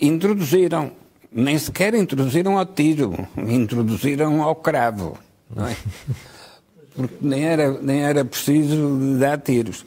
introduziram, 0.00 0.92
nem 1.32 1.58
sequer 1.58 1.94
introduziram 1.94 2.58
ao 2.58 2.66
tiro, 2.66 3.26
introduziram 3.36 4.42
ao 4.42 4.54
cravo. 4.54 5.18
Não 5.54 5.66
é? 5.66 5.76
Porque 6.94 7.16
nem 7.20 7.44
era, 7.44 7.70
nem 7.80 8.02
era 8.02 8.24
preciso 8.24 9.18
dar 9.18 9.38
tiros. 9.38 9.84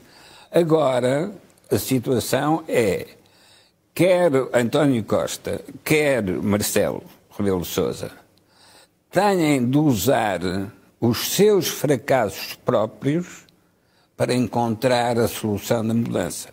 Agora, 0.51 1.31
a 1.71 1.77
situação 1.77 2.63
é, 2.67 3.07
quer 3.99 4.31
António 4.53 5.03
Costa, 5.03 5.59
quer 5.83 6.23
Marcelo 6.23 7.03
Rebelo 7.37 7.65
Sousa, 7.65 8.09
têm 9.11 9.69
de 9.69 9.77
usar 9.77 10.39
os 11.01 11.31
seus 11.31 11.67
fracassos 11.67 12.53
próprios 12.63 13.45
para 14.15 14.33
encontrar 14.33 15.19
a 15.19 15.27
solução 15.27 15.85
da 15.85 15.93
mudança. 15.93 16.47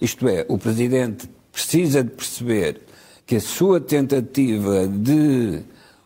Isto 0.00 0.28
é, 0.28 0.46
o 0.48 0.56
Presidente 0.56 1.28
precisa 1.50 2.04
de 2.04 2.10
perceber 2.10 2.82
que 3.26 3.34
a 3.34 3.40
sua 3.40 3.80
tentativa 3.80 4.86
de 4.86 5.62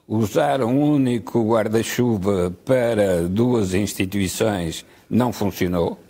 usar 0.08 0.62
um 0.62 0.80
único 0.80 1.46
guarda-chuva 1.46 2.56
para 2.64 3.28
duas 3.28 3.74
instituições 3.74 4.82
não 5.10 5.30
funcionou 5.30 6.00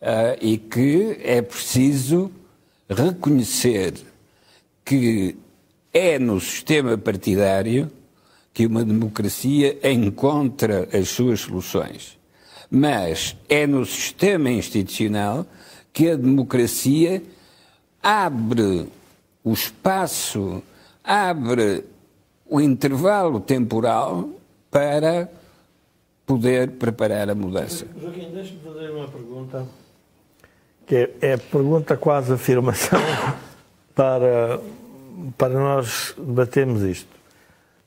uh, 0.00 0.38
e 0.40 0.56
que 0.56 1.18
é 1.22 1.42
preciso 1.42 2.32
reconhecer 2.92 3.94
que 4.84 5.36
é 5.92 6.18
no 6.18 6.40
sistema 6.40 6.96
partidário 6.96 7.90
que 8.52 8.66
uma 8.66 8.84
democracia 8.84 9.78
encontra 9.90 10.88
as 10.92 11.08
suas 11.08 11.40
soluções. 11.40 12.18
Mas 12.70 13.36
é 13.48 13.66
no 13.66 13.84
sistema 13.84 14.50
institucional 14.50 15.46
que 15.92 16.08
a 16.08 16.16
democracia 16.16 17.22
abre 18.02 18.88
o 19.44 19.52
espaço, 19.52 20.62
abre 21.04 21.84
o 22.46 22.60
intervalo 22.60 23.40
temporal 23.40 24.28
para 24.70 25.30
poder 26.26 26.72
preparar 26.72 27.28
a 27.28 27.34
mudança. 27.34 27.86
Joaquim, 28.00 28.30
deixa-me 28.32 28.60
fazer 28.60 28.90
uma 28.90 29.08
pergunta, 29.08 29.66
que 30.86 30.96
é, 30.96 31.10
é 31.20 31.36
pergunta 31.36 31.96
quase 31.96 32.32
afirmação 32.32 32.98
para, 33.94 34.60
para 35.36 35.54
nós 35.54 36.14
debatermos 36.16 36.82
isto. 36.82 37.08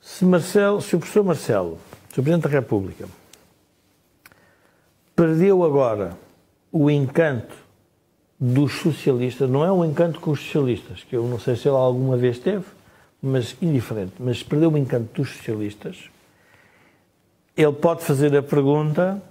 Se, 0.02 0.24
Marcelo, 0.24 0.82
se 0.82 0.96
o 0.96 1.00
professor 1.00 1.24
Marcelo, 1.24 1.80
se 2.14 2.20
o 2.20 2.24
Presidente 2.24 2.44
da 2.44 2.50
República, 2.50 3.08
perdeu 5.16 5.64
agora 5.64 6.18
o 6.72 6.90
encanto 6.90 7.56
dos 8.40 8.74
socialistas, 8.74 9.50
não 9.50 9.64
é 9.64 9.72
um 9.72 9.84
encanto 9.84 10.20
com 10.20 10.32
os 10.32 10.40
socialistas, 10.40 11.04
que 11.04 11.16
eu 11.16 11.26
não 11.28 11.40
sei 11.40 11.56
se 11.56 11.68
ele 11.68 11.78
alguma 11.78 12.18
vez 12.18 12.38
teve, 12.38 12.66
mas 13.22 13.56
indiferente, 13.62 14.14
mas 14.20 14.44
perdeu 14.44 14.72
o 14.72 14.78
encanto 14.78 15.22
dos 15.22 15.36
socialistas, 15.36 16.10
ele 17.56 17.74
pode 17.74 18.04
fazer 18.04 18.36
a 18.36 18.44
pergunta: 18.44 19.22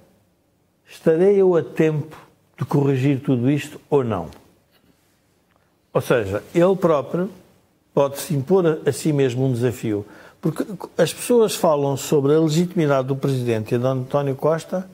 estarei 0.86 1.40
eu 1.40 1.54
a 1.54 1.62
tempo 1.62 2.16
de 2.58 2.64
corrigir 2.64 3.20
tudo 3.20 3.50
isto 3.50 3.80
ou 3.90 4.04
não? 4.04 4.28
Ou 5.92 6.00
seja, 6.00 6.42
ele 6.54 6.76
próprio 6.76 7.30
pode 7.94 8.18
se 8.18 8.34
impor 8.34 8.66
a, 8.66 8.88
a 8.88 8.92
si 8.92 9.12
mesmo 9.12 9.46
um 9.46 9.52
desafio. 9.52 10.04
Porque 10.40 10.64
as 10.98 11.12
pessoas 11.12 11.54
falam 11.54 11.96
sobre 11.96 12.34
a 12.34 12.40
legitimidade 12.40 13.08
do 13.08 13.16
Presidente 13.16 13.74
e 13.74 13.78
de 13.78 13.86
António 13.86 14.34
Costa, 14.34 14.88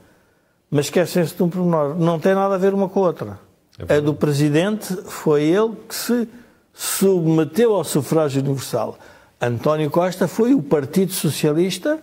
mas 0.71 0.87
esquecem-se 0.87 1.35
de 1.35 1.43
um 1.43 1.49
pormenor. 1.49 1.99
Não 1.99 2.21
tem 2.21 2.35
nada 2.35 2.55
a 2.55 2.59
ver 2.59 2.73
uma 2.73 2.89
com 2.89 3.01
a 3.01 3.07
outra. 3.07 3.41
É 3.89 3.97
a 3.97 4.01
do 4.01 4.15
Presidente 4.15 4.95
foi 5.07 5.45
ele 5.45 5.75
que 5.89 5.95
se 5.95 6.29
submeteu 6.73 7.75
ao 7.75 7.83
sufrágio 7.83 8.43
universal. 8.43 8.99
António 9.41 9.91
Costa 9.91 10.29
foi 10.29 10.55
o 10.55 10.63
Partido 10.63 11.13
Socialista 11.13 11.99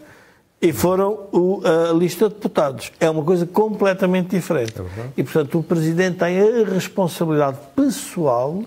e 0.62 0.74
foram 0.74 1.28
o, 1.32 1.62
a 1.64 1.93
lista 1.93 2.28
de 2.28 2.36
deputados. 2.36 2.91
É 2.99 3.10
uma 3.10 3.24
coisa 3.24 3.45
completamente 3.45 4.30
diferente. 4.30 4.74
É 4.80 5.10
e, 5.16 5.24
portanto, 5.24 5.60
o 5.60 5.64
Presidente 5.64 6.18
tem 6.18 6.39
a 6.39 6.66
responsabilidade 6.66 7.58
pessoal 7.76 8.64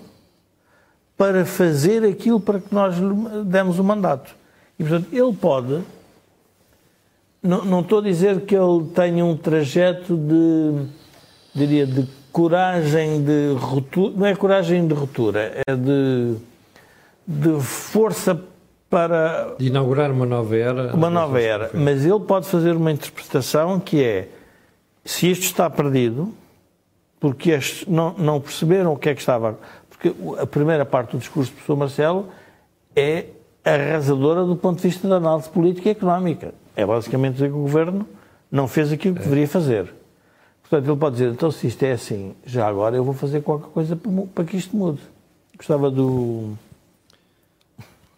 para 1.17 1.45
fazer 1.45 2.03
aquilo 2.05 2.39
para 2.39 2.59
que 2.59 2.73
nós 2.73 2.97
lhe 2.97 3.43
demos 3.45 3.77
o 3.77 3.83
mandato. 3.83 4.33
E, 4.79 4.83
portanto, 4.83 5.07
ele 5.11 5.33
pode. 5.33 5.81
Não, 7.43 7.65
não 7.65 7.81
estou 7.81 7.99
a 7.99 8.03
dizer 8.03 8.41
que 8.41 8.55
ele 8.55 8.85
tenha 8.95 9.25
um 9.25 9.35
trajeto 9.35 10.15
de. 10.15 10.85
diria, 11.53 11.85
de 11.85 12.07
coragem 12.31 13.21
de 13.21 13.53
ruptura. 13.59 14.13
Não 14.15 14.25
é 14.25 14.35
coragem 14.35 14.87
de 14.87 14.93
ruptura, 14.93 15.61
é 15.67 15.75
de. 15.75 16.35
de 17.27 17.59
força 17.61 18.41
para. 18.91 19.55
De 19.57 19.67
inaugurar 19.67 20.11
uma 20.11 20.25
nova 20.25 20.55
era. 20.55 20.93
Uma 20.93 21.09
nova 21.09 21.41
era. 21.41 21.71
Mas 21.73 22.05
ele 22.05 22.19
pode 22.19 22.47
fazer 22.47 22.75
uma 22.75 22.91
interpretação 22.91 23.79
que 23.79 24.03
é: 24.03 24.27
se 25.05 25.31
isto 25.31 25.43
está 25.43 25.69
perdido, 25.69 26.33
porque 27.19 27.51
estes 27.51 27.87
não, 27.87 28.13
não 28.17 28.41
perceberam 28.41 28.93
o 28.93 28.97
que 28.97 29.09
é 29.09 29.15
que 29.15 29.21
estava. 29.21 29.57
Porque 29.89 30.13
a 30.37 30.45
primeira 30.45 30.85
parte 30.85 31.13
do 31.13 31.19
discurso 31.19 31.51
do 31.51 31.55
professor 31.55 31.77
Marcelo 31.77 32.27
é 32.93 33.27
arrasadora 33.63 34.43
do 34.43 34.55
ponto 34.55 34.81
de 34.81 34.87
vista 34.89 35.07
da 35.07 35.15
análise 35.15 35.49
política 35.49 35.87
e 35.87 35.91
económica. 35.91 36.53
É 36.75 36.85
basicamente 36.85 37.33
dizer 37.33 37.49
que 37.49 37.55
o 37.55 37.61
governo 37.61 38.05
não 38.51 38.67
fez 38.67 38.91
aquilo 38.91 39.15
que 39.15 39.21
deveria 39.21 39.47
fazer. 39.47 39.93
Portanto, 40.63 40.89
ele 40.89 40.99
pode 40.99 41.15
dizer, 41.15 41.31
então 41.31 41.51
se 41.51 41.67
isto 41.67 41.83
é 41.83 41.91
assim, 41.91 42.33
já 42.45 42.67
agora 42.67 42.95
eu 42.95 43.03
vou 43.03 43.13
fazer 43.13 43.41
qualquer 43.41 43.69
coisa 43.69 43.97
para 44.33 44.43
que 44.43 44.57
isto 44.57 44.75
mude. 44.75 45.01
Gostava 45.55 45.91
do... 45.91 46.53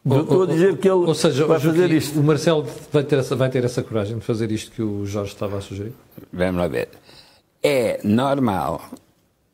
do 0.05 0.21
estou 0.21 0.43
a 0.43 0.45
dizer 0.47 0.77
que 0.77 0.87
ele 0.87 1.05
ou 1.05 1.15
seja, 1.15 1.45
vai 1.45 1.59
fazer 1.59 1.91
isto. 1.91 2.19
O 2.19 2.23
Marcelo 2.23 2.67
vai 2.91 3.03
ter, 3.03 3.19
essa, 3.19 3.35
vai 3.35 3.49
ter 3.49 3.63
essa 3.63 3.81
coragem 3.81 4.17
de 4.17 4.25
fazer 4.25 4.51
isto 4.51 4.71
que 4.71 4.81
o 4.81 5.05
Jorge 5.05 5.31
estava 5.31 5.57
a 5.57 5.61
sugerir? 5.61 5.93
Vamos 6.31 6.55
lá 6.55 6.67
ver. 6.67 6.89
É 7.61 8.01
normal 8.03 8.81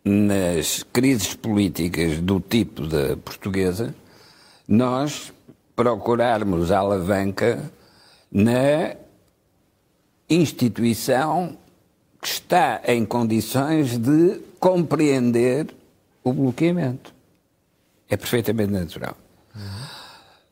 nas 0.04 0.84
crises 0.92 1.36
políticas 1.36 2.20
do 2.20 2.40
tipo 2.40 2.88
da 2.88 3.16
portuguesa 3.18 3.94
nós 4.68 5.32
procurarmos 5.76 6.72
a 6.72 6.80
alavanca 6.80 7.72
na 8.32 8.96
instituição 10.30 11.58
que 12.22 12.28
está 12.28 12.82
em 12.86 13.06
condições 13.06 13.98
de 13.98 14.42
compreender 14.60 15.68
o 16.24 16.34
bloqueamento. 16.34 17.14
É 18.10 18.18
perfeitamente 18.18 18.72
natural. 18.72 19.16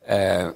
Uh, 0.08 0.56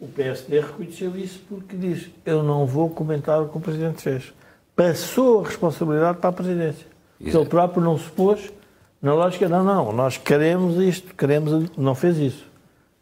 o 0.00 0.08
PSD 0.08 0.60
reconheceu 0.60 1.16
isso 1.16 1.40
porque 1.48 1.76
diz: 1.76 2.10
Eu 2.24 2.42
não 2.42 2.66
vou 2.66 2.90
comentar 2.90 3.40
o 3.42 3.48
que 3.48 3.56
o 3.56 3.60
Presidente 3.60 4.02
fez. 4.02 4.32
Passou 4.74 5.40
a 5.40 5.48
responsabilidade 5.48 6.18
para 6.18 6.30
a 6.30 6.32
Presidência. 6.32 6.86
Exato. 7.20 7.38
Ele 7.38 7.48
próprio 7.48 7.82
não 7.82 7.98
se 7.98 8.10
pôs 8.10 8.52
na 9.00 9.14
lógica: 9.14 9.48
não, 9.48 9.62
não, 9.62 9.92
nós 9.92 10.16
queremos 10.16 10.76
isto, 10.76 11.14
queremos. 11.14 11.70
Não 11.76 11.94
fez 11.94 12.18
isso. 12.18 12.46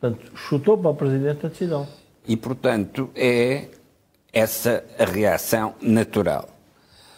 Portanto, 0.01 0.33
chutou 0.37 0.77
para 0.77 0.91
o 0.91 0.95
Presidente 0.95 1.47
a 1.47 1.49
decisão. 1.49 1.87
E, 2.27 2.37
portanto, 2.37 3.11
é 3.15 3.69
essa 4.33 4.85
a 4.99 5.05
reação 5.05 5.75
natural. 5.81 6.49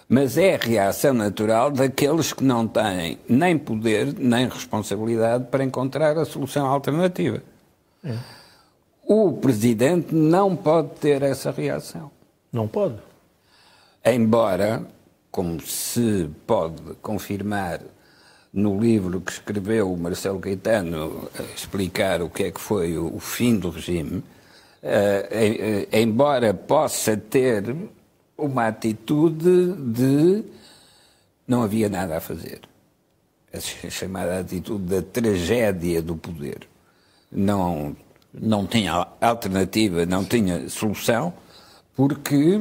Mas 0.09 0.36
é 0.36 0.55
a 0.55 0.59
reação 0.59 1.14
natural 1.14 1.70
daqueles 1.70 2.32
que 2.32 2.45
não 2.45 2.68
têm 2.68 3.18
nem 3.28 3.57
poder 3.57 4.14
nem 4.18 4.49
responsabilidade 4.49 5.45
para 5.51 5.64
encontrar 5.64 6.16
a 6.18 6.24
solução 6.24 6.66
alternativa. 6.66 7.42
É. 8.05 8.16
O 9.07 9.32
Presidente 9.32 10.14
não 10.14 10.57
pode 10.57 10.90
ter 11.00 11.22
essa 11.22 11.50
reação. 11.50 12.11
Não 12.52 12.66
pode. 12.66 12.96
Embora, 14.05 14.86
como 15.30 15.61
se 15.61 16.30
pode 16.46 16.80
confirmar 17.02 17.80
no 18.52 18.80
livro 18.80 19.20
que 19.20 19.32
escreveu 19.32 19.92
o 19.92 19.96
Marcelo 19.96 20.38
Caetano 20.38 21.28
a 21.38 21.42
explicar 21.55 22.22
o 22.22 22.30
que 22.30 22.44
é 22.44 22.50
que 22.52 22.61
foi 22.61 22.96
o, 22.96 23.18
fim 23.18 23.59
do 23.59 23.70
regime, 23.70 24.18
uh, 24.18 25.88
embora 25.92 26.55
possa 26.55 27.16
ter 27.16 27.74
uma 28.38 28.68
atitude 28.68 29.72
de 29.72 30.44
não 31.46 31.62
havia 31.62 31.88
nada 31.88 32.16
a 32.16 32.20
fazer. 32.20 32.61
A 33.52 33.90
chamada 33.90 34.40
atitude 34.40 34.84
da 34.84 35.02
tragédia 35.02 36.00
do 36.00 36.16
poder. 36.16 36.68
Não, 37.35 37.97
não 38.32 38.66
tinha 38.66 39.09
alternativa, 39.20 40.07
não 40.07 40.24
tinha 40.24 40.68
solução, 40.68 41.35
porque 41.97 42.61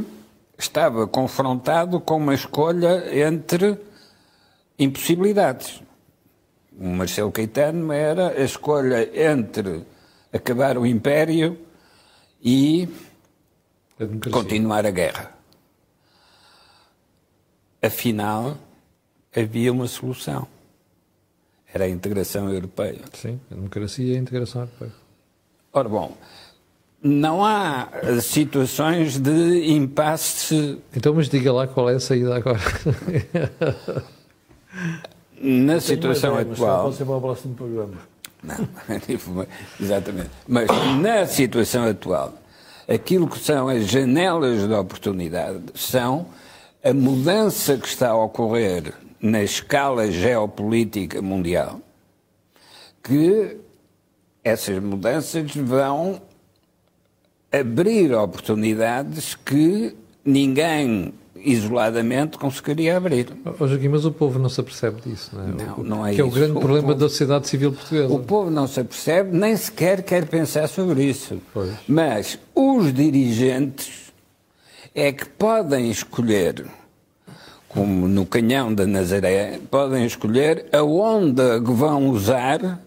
estava 0.58 1.08
confrontado 1.08 2.00
com 2.00 2.18
uma 2.18 2.34
escolha 2.34 3.04
entre 3.28 3.78
impossibilidades. 4.78 5.82
O 6.80 6.88
Marcelo 6.88 7.32
Caetano 7.32 7.92
era 7.92 8.30
a 8.30 8.44
escolha 8.44 9.10
entre 9.32 9.86
acabar 10.32 10.78
o 10.78 10.86
império 10.86 11.58
e 12.42 12.90
a 14.00 14.30
continuar 14.32 14.86
a 14.86 14.92
guerra. 14.92 15.32
Afinal, 17.82 18.58
havia 19.36 19.72
uma 19.72 19.88
solução. 19.88 20.48
Era 21.74 21.86
a 21.86 21.90
integração 21.90 22.52
europeia. 22.54 23.00
Sim, 23.14 23.40
a 23.52 23.56
democracia 23.56 24.14
e 24.14 24.16
a 24.16 24.20
integração 24.20 24.62
europeia. 24.62 24.92
Ora 25.74 25.90
bom, 25.90 26.16
não 27.02 27.44
há 27.44 27.90
situações 28.22 29.18
de 29.18 29.74
impasse. 29.74 30.80
Então, 30.96 31.14
mas 31.16 31.28
diga 31.28 31.52
lá 31.52 31.68
qual 31.68 31.90
é 31.90 31.96
a 31.96 32.00
saída 32.00 32.36
agora. 32.36 32.60
Na 35.42 35.82
situação 35.82 36.40
ideia, 36.40 36.54
atual. 36.54 36.84
Pode 36.86 36.96
ser 36.96 37.06
para 37.06 37.16
o 37.16 37.22
próximo 37.22 37.56
programa. 37.56 37.98
Não, 38.42 38.68
exatamente. 39.80 40.30
Mas 40.48 40.68
na 41.02 41.26
situação 41.26 41.86
atual, 41.86 42.34
aquilo 42.88 43.28
que 43.28 43.40
são 43.40 43.68
as 43.68 43.88
janelas 43.88 44.68
de 44.68 44.74
oportunidade 44.74 45.64
são 45.76 46.28
a 46.84 46.94
mudança 46.94 47.78
que 47.78 47.88
está 47.88 48.10
a 48.10 48.16
ocorrer 48.16 48.94
na 49.24 49.42
escala 49.42 50.12
geopolítica 50.12 51.22
mundial 51.22 51.80
que 53.02 53.58
essas 54.44 54.78
mudanças 54.84 55.56
vão 55.56 56.22
abrir 57.50 58.14
oportunidades 58.14 59.34
que 59.34 59.96
ninguém 60.26 61.14
isoladamente 61.36 62.38
conseguiria 62.38 62.98
abrir. 62.98 63.28
Oh, 63.60 63.68
Joaquim, 63.68 63.88
mas 63.88 64.06
o 64.06 64.12
povo 64.12 64.40
não 64.40 64.50
se 64.50 64.60
apercebe 64.60 65.02
disso, 65.02 65.32
não 65.34 65.44
é? 65.44 65.48
Não, 65.48 65.78
não 65.84 66.08
é 66.08 66.10
que 66.10 66.16
isso. 66.16 66.22
é 66.22 66.26
o 66.26 66.30
grande 66.30 66.52
o 66.52 66.60
problema 66.60 66.88
povo, 66.88 67.00
da 67.00 67.10
sociedade 67.10 67.48
civil 67.48 67.72
portuguesa. 67.72 68.14
O 68.14 68.20
povo 68.20 68.52
não 68.52 68.68
se 68.68 68.80
apercebe, 68.80 69.38
nem 69.38 69.56
sequer 69.56 70.04
quer 70.04 70.26
pensar 70.28 70.68
sobre 70.68 71.04
isso. 71.04 71.42
Pois. 71.54 71.72
Mas 71.88 72.38
os 72.54 72.94
dirigentes 72.94 74.14
é 74.94 75.12
que 75.12 75.26
podem 75.26 75.90
escolher, 75.90 76.66
como 77.74 78.08
no 78.08 78.26
canhão 78.26 78.74
da 78.74 78.86
Nazaré, 78.86 79.60
podem 79.70 80.06
escolher 80.06 80.68
a 80.72 80.84
onda 80.84 81.60
que 81.60 81.72
vão 81.72 82.10
usar 82.10 82.80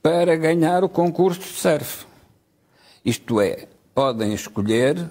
para 0.00 0.36
ganhar 0.36 0.84
o 0.84 0.88
concurso 0.88 1.40
de 1.40 1.46
surf. 1.46 2.06
Isto 3.04 3.40
é, 3.40 3.66
podem 3.94 4.32
escolher 4.32 5.10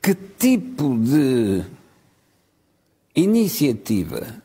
que 0.00 0.14
tipo 0.14 0.96
de 0.98 1.62
iniciativa 3.16 4.42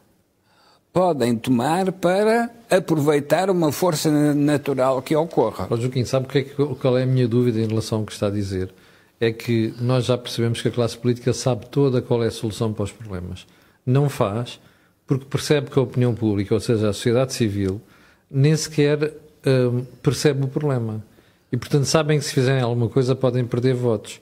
podem 0.92 1.36
tomar 1.36 1.92
para 1.92 2.50
aproveitar 2.70 3.50
uma 3.50 3.72
força 3.72 4.10
natural 4.34 5.02
que 5.02 5.16
ocorra. 5.16 5.68
Oh, 5.70 5.78
Joaquim, 5.78 6.06
sabe 6.06 6.28
que 6.28 6.38
é 6.40 6.42
que, 6.44 6.56
qual 6.56 6.98
é 6.98 7.04
a 7.04 7.06
minha 7.06 7.28
dúvida 7.28 7.60
em 7.60 7.68
relação 7.68 8.00
ao 8.00 8.06
que 8.06 8.14
está 8.14 8.28
a 8.28 8.32
dizer? 8.32 8.74
É 9.20 9.32
que 9.32 9.74
nós 9.80 10.06
já 10.06 10.18
percebemos 10.18 10.62
que 10.62 10.68
a 10.70 10.72
classe 10.72 10.98
política 10.98 11.34
sabe 11.34 11.68
toda 11.68 12.02
qual 12.02 12.24
é 12.24 12.28
a 12.28 12.32
solução 12.32 12.74
para 12.74 12.84
os 12.84 12.92
problemas. 12.92 13.46
Não 13.90 14.10
faz 14.10 14.60
porque 15.10 15.26
percebe 15.26 15.72
que 15.72 15.80
a 15.80 15.82
opinião 15.82 16.14
pública, 16.14 16.54
ou 16.54 16.60
seja, 16.60 16.90
a 16.90 16.94
sociedade 16.94 17.34
civil, 17.34 17.82
nem 18.30 18.56
sequer 18.56 19.12
hum, 19.44 19.84
percebe 20.04 20.46
o 20.46 20.48
problema. 20.48 21.04
E, 21.52 21.58
portanto, 21.58 21.86
sabem 21.86 22.20
que 22.20 22.26
se 22.26 22.32
fizerem 22.32 22.62
alguma 22.62 22.88
coisa 22.88 23.16
podem 23.16 23.44
perder 23.44 23.74
votos. 23.74 24.20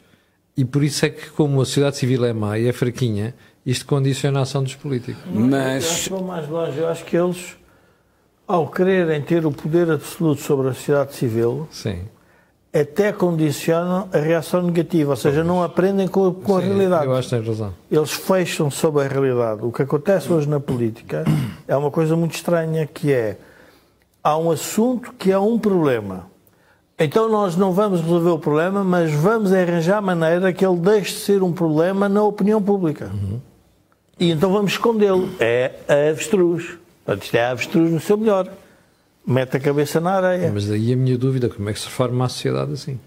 E 0.55 0.63
por 0.63 0.81
isso 0.83 1.05
é 1.05 1.09
que, 1.09 1.29
como 1.31 1.61
a 1.61 1.65
sociedade 1.65 1.97
civil 1.97 2.23
é 2.23 2.31
má 2.31 2.57
e 2.57 2.67
é 2.67 2.71
fraquinha, 2.71 3.35
isto 3.65 3.85
condiciona 3.85 4.39
a 4.39 4.43
ação 4.43 4.63
dos 4.63 4.75
políticos. 4.75 5.21
Eu 5.25 5.41
acho 5.41 5.49
Mas 5.49 6.03
que 6.03 6.09
vou 6.09 6.23
mais 6.23 6.47
longe. 6.47 6.77
Eu 6.77 6.87
acho 6.87 7.03
que 7.03 7.17
eles, 7.17 7.57
ao 8.47 8.71
quererem 8.71 9.21
ter 9.21 9.45
o 9.45 9.51
poder 9.51 9.91
absoluto 9.91 10.41
sobre 10.41 10.69
a 10.69 10.73
sociedade 10.73 11.13
civil, 11.15 11.67
Sim. 11.69 11.99
Até 12.77 13.11
condicionam 13.11 14.07
a 14.11 14.17
reação 14.17 14.61
negativa, 14.61 15.11
ou 15.11 15.15
seja, 15.15 15.43
não 15.43 15.63
aprendem 15.63 16.07
com, 16.07 16.33
com 16.33 16.57
a 16.57 16.61
Sim, 16.61 16.67
realidade. 16.67 17.05
Eu 17.05 17.15
acho 17.15 17.29
que 17.29 17.35
tem 17.35 17.45
razão. 17.45 17.73
Eles 17.89 18.11
fecham 18.11 18.69
sobre 18.69 19.03
a 19.03 19.07
realidade. 19.07 19.63
O 19.63 19.71
que 19.71 19.81
acontece 19.81 20.31
hoje 20.31 20.47
na 20.47 20.59
política 20.59 21.23
é 21.67 21.75
uma 21.75 21.91
coisa 21.91 22.15
muito 22.15 22.35
estranha, 22.35 22.85
que 22.85 23.11
é 23.11 23.37
há 24.23 24.37
um 24.37 24.51
assunto 24.51 25.13
que 25.13 25.31
é 25.31 25.39
um 25.39 25.57
problema. 25.57 26.27
Então 26.99 27.29
nós 27.29 27.55
não 27.55 27.71
vamos 27.71 28.01
resolver 28.01 28.31
o 28.31 28.39
problema, 28.39 28.83
mas 28.83 29.11
vamos 29.11 29.53
arranjar 29.53 30.01
maneira 30.01 30.51
que 30.51 30.65
ele 30.65 30.77
deixe 30.77 31.13
de 31.13 31.19
ser 31.19 31.43
um 31.43 31.53
problema 31.53 32.09
na 32.09 32.23
opinião 32.23 32.61
pública. 32.61 33.11
E 34.19 34.31
então 34.31 34.51
vamos 34.51 34.71
escondê-lo. 34.71 35.29
É 35.39 35.73
a 35.87 36.09
avestruz. 36.09 36.77
Portanto, 37.05 37.23
isto 37.23 37.35
é 37.35 37.45
a 37.45 37.51
avestruz 37.51 37.91
no 37.91 37.99
seu 37.99 38.17
melhor. 38.17 38.49
Mete 39.27 39.57
a 39.57 39.59
cabeça 39.59 39.99
na 39.99 40.13
areia. 40.13 40.49
Mas 40.53 40.67
daí 40.67 40.93
a 40.93 40.95
minha 40.95 41.17
dúvida, 41.17 41.49
como 41.49 41.69
é 41.69 41.73
que 41.73 41.79
se 41.79 41.89
forma 41.89 42.25
a 42.25 42.29
sociedade 42.29 42.71
assim? 42.73 42.97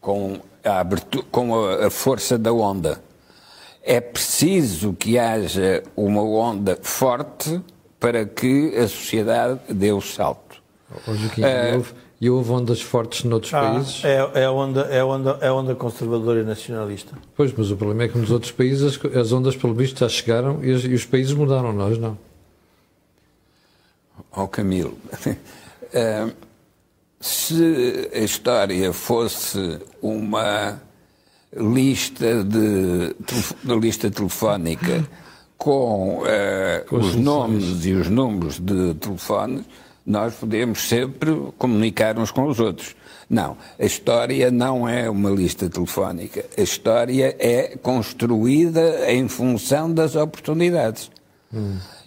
com 0.00 0.38
a, 0.64 0.80
abertu- 0.80 1.24
com 1.30 1.54
a, 1.54 1.86
a 1.86 1.90
força 1.90 2.38
da 2.38 2.52
onda. 2.52 3.02
É 3.82 4.00
preciso 4.00 4.94
que 4.94 5.18
haja 5.18 5.82
uma 5.96 6.22
onda 6.22 6.78
forte 6.80 7.60
para 7.98 8.24
que 8.24 8.74
a 8.78 8.88
sociedade 8.88 9.60
dê 9.68 9.92
o 9.92 10.00
salto. 10.00 10.56
Ó, 11.06 11.14
Joaquim, 11.14 11.42
e, 11.42 11.74
houve, 11.76 11.92
e 12.20 12.30
houve 12.30 12.50
ondas 12.50 12.80
fortes 12.80 13.24
noutros 13.24 13.52
Ah, 13.52 13.60
países? 13.60 14.02
é, 14.04 14.40
é, 14.40 14.44
a 14.46 14.52
onda, 14.52 14.80
é, 14.82 15.04
onda, 15.04 15.38
é 15.42 15.52
onda 15.52 15.74
conservadora 15.74 16.40
e 16.40 16.44
nacionalista. 16.44 17.12
Pois, 17.36 17.52
mas 17.54 17.70
o 17.70 17.76
problema 17.76 18.04
é 18.04 18.08
que 18.08 18.16
nos 18.18 18.30
outros 18.30 18.52
países 18.52 18.98
as, 19.04 19.14
as 19.16 19.32
ondas, 19.32 19.54
pelo 19.54 19.74
visto, 19.74 19.98
já 20.00 20.08
chegaram 20.08 20.64
e, 20.64 20.70
os- 20.72 20.84
e 20.84 20.94
os 20.94 21.04
países 21.04 21.32
mudaram, 21.34 21.72
nós 21.74 21.98
não. 21.98 22.16
Ó 24.32 24.46
Camilo, 24.46 24.96
eh, 25.92 26.28
se 27.20 28.10
a 28.14 28.18
história 28.18 28.92
fosse 28.92 29.80
uma 30.00 30.80
lista 31.54 32.44
de, 32.44 33.14
lista 33.74 34.10
telefónica 34.10 35.06
com, 35.58 36.22
Com 36.88 36.96
as 36.96 37.06
os 37.06 37.16
nomes 37.16 37.84
e 37.84 37.92
os 37.92 38.08
números 38.08 38.58
de 38.58 38.94
telefones, 38.94 39.64
nós 40.06 40.34
podemos 40.34 40.88
sempre 40.88 41.52
comunicar 41.58 42.18
uns 42.18 42.30
com 42.30 42.46
os 42.46 42.58
outros. 42.58 42.96
Não, 43.28 43.56
a 43.78 43.84
história 43.84 44.50
não 44.50 44.88
é 44.88 45.08
uma 45.08 45.30
lista 45.30 45.68
telefónica. 45.68 46.44
A 46.56 46.62
história 46.62 47.36
é 47.38 47.76
construída 47.76 49.12
em 49.12 49.28
função 49.28 49.92
das 49.92 50.16
oportunidades. 50.16 51.10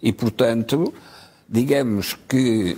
E, 0.01 0.11
portanto, 0.11 0.93
digamos 1.53 2.15
que 2.27 2.75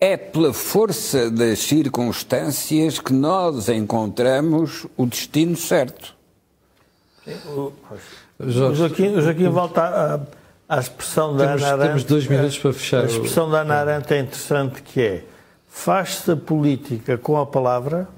é 0.00 0.16
pela 0.16 0.52
força 0.52 1.30
das 1.30 1.58
circunstâncias 1.58 2.98
que 2.98 3.12
nós 3.12 3.68
encontramos 3.68 4.86
o 4.96 5.04
destino 5.06 5.56
certo. 5.56 6.14
O, 7.46 7.72
o 8.40 8.74
Joaquim, 8.74 9.08
o 9.16 9.20
Joaquim 9.20 9.48
volta 9.48 9.82
à, 10.68 10.76
à 10.76 10.80
expressão 10.80 11.36
da 11.36 11.46
temos, 11.48 11.62
Ana 11.62 11.72
Arendt. 11.72 11.86
temos 11.88 12.04
dois 12.04 12.26
minutos 12.26 12.58
para 12.58 12.72
fechar. 12.72 13.00
A 13.00 13.02
o- 13.02 13.06
expressão 13.06 13.50
da 13.50 13.60
Ana 13.60 13.74
Arendt 13.74 14.12
é 14.14 14.20
interessante 14.20 14.80
que 14.82 15.00
é 15.02 15.24
faz-se 15.68 16.30
a 16.30 16.36
política 16.36 17.18
com 17.18 17.38
a 17.38 17.44
palavra, 17.46 18.08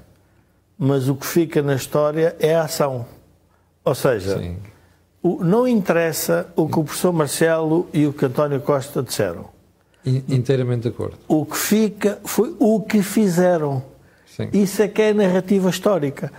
mas 0.77 1.09
o 1.09 1.15
que 1.15 1.25
fica 1.25 1.61
na 1.61 1.75
história 1.75 2.35
é 2.39 2.55
a 2.55 2.63
ação. 2.63 3.05
Ou 3.83 3.93
seja, 3.95 4.37
Sim. 4.37 4.57
O- 5.21 5.43
não 5.43 5.67
interessa 5.67 6.47
o 6.55 6.67
que 6.67 6.79
o 6.79 6.83
professor 6.83 7.11
Marcelo 7.13 7.87
e 7.93 8.05
o 8.07 8.13
que 8.13 8.25
António 8.25 8.59
Costa 8.61 9.01
disseram. 9.03 9.45
In- 10.05 10.23
Inteiramente 10.29 10.83
de 10.83 10.87
acordo. 10.89 11.17
O 11.27 11.45
que 11.45 11.57
fica 11.57 12.19
foi 12.23 12.55
o 12.59 12.79
que 12.81 13.01
fizeram. 13.01 13.83
Sim. 14.27 14.49
Isso 14.53 14.81
é 14.81 14.87
que 14.87 15.01
é 15.01 15.09
a 15.09 15.13
narrativa 15.13 15.69
histórica. 15.69 16.31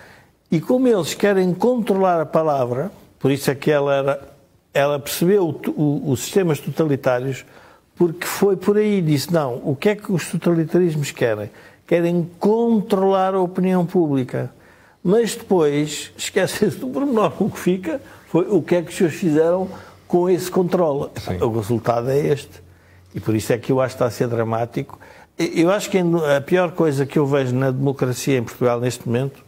E 0.50 0.60
como 0.60 0.88
eles 0.88 1.14
querem 1.14 1.52
controlar 1.54 2.20
a 2.20 2.26
palavra, 2.26 2.90
por 3.18 3.30
isso 3.30 3.50
é 3.50 3.54
que 3.54 3.70
ela, 3.70 3.94
era, 3.94 4.28
ela 4.72 4.98
percebeu 4.98 5.48
o 5.48 5.52
to- 5.52 5.70
o- 5.72 6.10
os 6.10 6.20
sistemas 6.20 6.58
totalitários, 6.58 7.44
porque 7.94 8.26
foi 8.26 8.56
por 8.56 8.78
aí, 8.78 9.02
disse, 9.02 9.30
não, 9.32 9.60
o 9.62 9.76
que 9.76 9.90
é 9.90 9.94
que 9.94 10.10
os 10.10 10.28
totalitarismos 10.30 11.10
querem? 11.10 11.50
Querem 11.86 12.28
controlar 12.38 13.34
a 13.34 13.40
opinião 13.40 13.84
pública. 13.84 14.50
Mas 15.04 15.34
depois, 15.36 16.10
esquecem-se 16.16 16.78
do 16.78 16.88
pormenor, 16.88 17.32
o 17.38 17.50
que 17.50 17.58
fica 17.58 18.00
foi 18.30 18.46
o 18.48 18.62
que 18.62 18.76
é 18.76 18.82
que 18.82 18.90
os 18.90 18.96
senhores 18.96 19.18
fizeram 19.18 19.68
com 20.06 20.28
esse 20.28 20.50
controle. 20.50 21.10
Sim. 21.20 21.36
O 21.42 21.50
resultado 21.52 22.10
é 22.10 22.18
este. 22.18 22.62
E 23.14 23.20
por 23.20 23.34
isso 23.34 23.52
é 23.52 23.58
que 23.58 23.72
eu 23.72 23.80
acho 23.80 23.94
que 23.94 23.96
está 23.96 24.06
a 24.06 24.10
ser 24.10 24.28
dramático. 24.28 24.98
Eu 25.38 25.70
acho 25.70 25.88
que 25.90 25.98
a 25.98 26.40
pior 26.40 26.72
coisa 26.72 27.04
que 27.06 27.18
eu 27.18 27.26
vejo 27.26 27.54
na 27.54 27.70
democracia 27.70 28.36
em 28.38 28.42
Portugal 28.42 28.78
neste 28.78 29.06
momento 29.08 29.42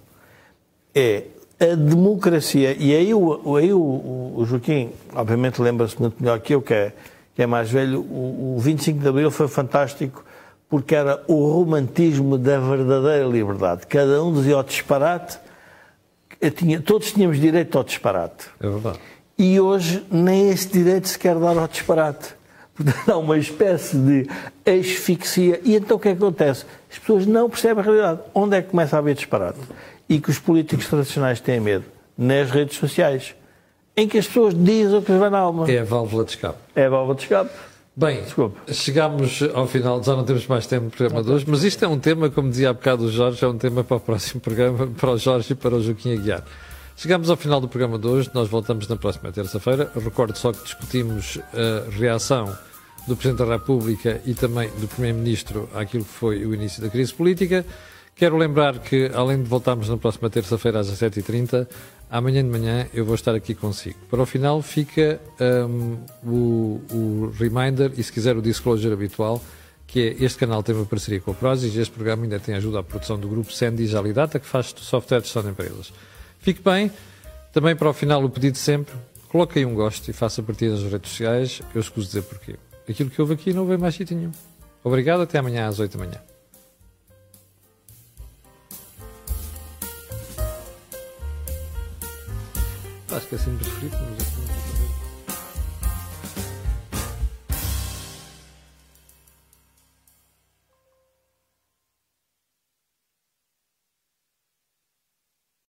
é 0.94 1.24
a 1.60 1.74
democracia. 1.76 2.74
E 2.78 2.94
aí, 2.94 3.14
o, 3.14 3.56
aí 3.56 3.72
o, 3.72 3.78
o- 3.80 4.34
o 4.38 4.44
Joaquim, 4.46 4.90
obviamente, 5.14 5.60
lembra-se 5.62 6.00
muito 6.00 6.16
melhor 6.20 6.40
que 6.40 6.54
eu, 6.54 6.62
que 6.62 6.74
é, 6.74 6.92
que 7.36 7.42
é 7.42 7.46
mais 7.46 7.70
velho. 7.70 8.00
O, 8.00 8.54
o 8.56 8.60
25 8.60 8.98
de 9.00 9.08
Abril 9.08 9.30
foi 9.30 9.46
fantástico 9.48 10.24
porque 10.68 10.94
era 10.94 11.22
o 11.28 11.52
romantismo 11.52 12.38
da 12.38 12.58
verdadeira 12.58 13.26
liberdade. 13.26 13.86
Cada 13.86 14.24
um 14.24 14.32
dizia 14.32 14.56
ao 14.56 14.62
disparate, 14.62 15.38
tinha, 16.50 16.80
todos 16.80 17.12
tínhamos 17.12 17.40
direito 17.40 17.76
ao 17.78 17.84
disparate. 17.84 18.46
É 18.60 18.68
verdade. 18.68 18.98
E 19.38 19.58
hoje 19.58 20.04
nem 20.10 20.50
esse 20.50 20.68
direito 20.68 21.08
se 21.08 21.18
quer 21.18 21.36
dar 21.36 21.56
ao 21.56 21.68
disparate. 21.68 22.34
Portanto, 22.74 23.10
há 23.10 23.16
uma 23.16 23.38
espécie 23.38 23.96
de 23.96 24.28
asfixia. 24.64 25.60
E 25.64 25.76
então 25.76 25.96
o 25.96 26.00
que 26.00 26.08
é 26.08 26.12
que 26.12 26.22
acontece? 26.22 26.64
As 26.90 26.98
pessoas 26.98 27.26
não 27.26 27.48
percebem 27.48 27.82
a 27.82 27.84
realidade. 27.84 28.20
Onde 28.34 28.56
é 28.56 28.62
que 28.62 28.70
começa 28.70 28.96
a 28.96 28.98
haver 28.98 29.14
disparate? 29.14 29.58
E 30.08 30.20
que 30.20 30.30
os 30.30 30.38
políticos 30.38 30.88
tradicionais 30.88 31.40
têm 31.40 31.60
medo? 31.60 31.84
Nas 32.16 32.50
redes 32.50 32.76
sociais. 32.76 33.34
Em 33.96 34.08
que 34.08 34.18
as 34.18 34.26
pessoas 34.26 34.54
dizem 34.54 34.98
o 34.98 35.02
que 35.02 35.12
lhes 35.12 35.20
vai 35.20 35.30
na 35.30 35.38
alma. 35.38 35.70
É 35.70 35.80
a 35.80 35.84
válvula 35.84 36.24
de 36.24 36.30
escape. 36.30 36.58
É 36.74 36.86
a 36.86 36.88
válvula 36.88 37.14
de 37.14 37.22
escape. 37.22 37.50
Bem, 37.94 38.22
Desculpe. 38.22 38.72
chegámos 38.72 39.42
ao 39.54 39.66
final, 39.66 40.02
já 40.02 40.16
não 40.16 40.24
temos 40.24 40.46
mais 40.46 40.66
tempo 40.66 40.86
no 40.86 40.90
programa 40.90 41.22
de 41.22 41.30
hoje, 41.30 41.44
mas 41.46 41.62
isto 41.62 41.84
é 41.84 41.88
um 41.88 41.98
tema, 41.98 42.30
como 42.30 42.48
dizia 42.48 42.70
há 42.70 42.72
bocado 42.72 43.04
o 43.04 43.10
Jorge, 43.12 43.44
é 43.44 43.48
um 43.48 43.58
tema 43.58 43.84
para 43.84 43.98
o 43.98 44.00
próximo 44.00 44.40
programa, 44.42 44.86
para 44.86 45.10
o 45.10 45.18
Jorge 45.18 45.52
e 45.52 45.54
para 45.54 45.74
o 45.74 45.82
Joaquim 45.82 46.14
Aguiar. 46.14 46.42
Chegamos 46.96 47.28
ao 47.28 47.36
final 47.36 47.60
do 47.60 47.68
programa 47.68 47.98
de 47.98 48.06
hoje, 48.06 48.30
nós 48.32 48.48
voltamos 48.48 48.88
na 48.88 48.96
próxima 48.96 49.30
terça-feira. 49.30 49.90
Recordo 49.94 50.36
só 50.36 50.52
que 50.52 50.62
discutimos 50.62 51.38
a 51.52 51.90
reação 51.90 52.56
do 53.06 53.16
Presidente 53.16 53.46
da 53.46 53.52
República 53.52 54.22
e 54.24 54.34
também 54.34 54.70
do 54.78 54.88
Primeiro-Ministro 54.88 55.68
àquilo 55.74 56.04
que 56.04 56.12
foi 56.12 56.46
o 56.46 56.54
início 56.54 56.80
da 56.80 56.88
crise 56.88 57.12
política. 57.12 57.64
Quero 58.22 58.36
lembrar 58.36 58.78
que, 58.78 59.10
além 59.12 59.42
de 59.42 59.48
voltarmos 59.48 59.88
na 59.88 59.96
próxima 59.96 60.30
terça-feira 60.30 60.78
às 60.78 60.86
17h30, 60.88 61.66
amanhã 62.08 62.40
de 62.40 62.48
manhã 62.48 62.86
eu 62.94 63.04
vou 63.04 63.16
estar 63.16 63.34
aqui 63.34 63.52
consigo. 63.52 63.98
Para 64.08 64.22
o 64.22 64.24
final 64.24 64.62
fica 64.62 65.20
um, 65.68 65.96
o, 66.24 66.80
o, 66.92 67.32
reminder 67.36 67.90
e, 67.96 68.00
se 68.04 68.12
quiser, 68.12 68.36
o 68.36 68.40
disclosure 68.40 68.94
habitual, 68.94 69.42
que 69.88 69.98
é 69.98 70.24
este 70.24 70.38
canal 70.38 70.62
tem 70.62 70.72
uma 70.72 70.86
parceria 70.86 71.20
com 71.20 71.32
a 71.32 71.34
Prozis 71.34 71.74
e 71.74 71.80
este 71.80 71.92
programa 71.92 72.22
ainda 72.22 72.38
tem 72.38 72.54
ajuda 72.54 72.78
à 72.78 72.82
produção 72.84 73.18
do 73.18 73.26
grupo 73.26 73.52
Sandy 73.52 73.88
Jalidata, 73.88 74.38
que 74.38 74.46
faz 74.46 74.72
software 74.78 75.18
de 75.18 75.24
gestão 75.24 75.42
de 75.42 75.48
empresas. 75.48 75.92
Fique 76.38 76.62
bem. 76.62 76.92
Também 77.52 77.74
para 77.74 77.90
o 77.90 77.92
final 77.92 78.22
o 78.22 78.30
pedido 78.30 78.56
sempre, 78.56 78.94
coloque 79.30 79.58
aí 79.58 79.66
um 79.66 79.74
gosto 79.74 80.08
e 80.08 80.12
faça 80.12 80.40
partir 80.44 80.68
nas 80.68 80.84
redes 80.84 81.10
sociais. 81.10 81.60
Eu 81.74 81.80
escuso 81.80 82.06
dizer 82.06 82.22
porquê. 82.22 82.54
Aquilo 82.88 83.10
que 83.10 83.20
houve 83.20 83.34
aqui 83.34 83.52
não 83.52 83.66
veio 83.66 83.80
mais 83.80 83.96
sítio 83.96 84.16
nenhum. 84.16 84.30
Obrigado, 84.84 85.22
até 85.22 85.40
amanhã 85.40 85.66
às 85.66 85.80
8 85.80 85.98
da 85.98 86.04
manhã. 86.04 86.31
Acho 93.12 93.26
que 93.26 93.34
é 93.34 93.38
sempre 93.38 93.68
preferido, 93.68 93.96
mas 94.18 94.31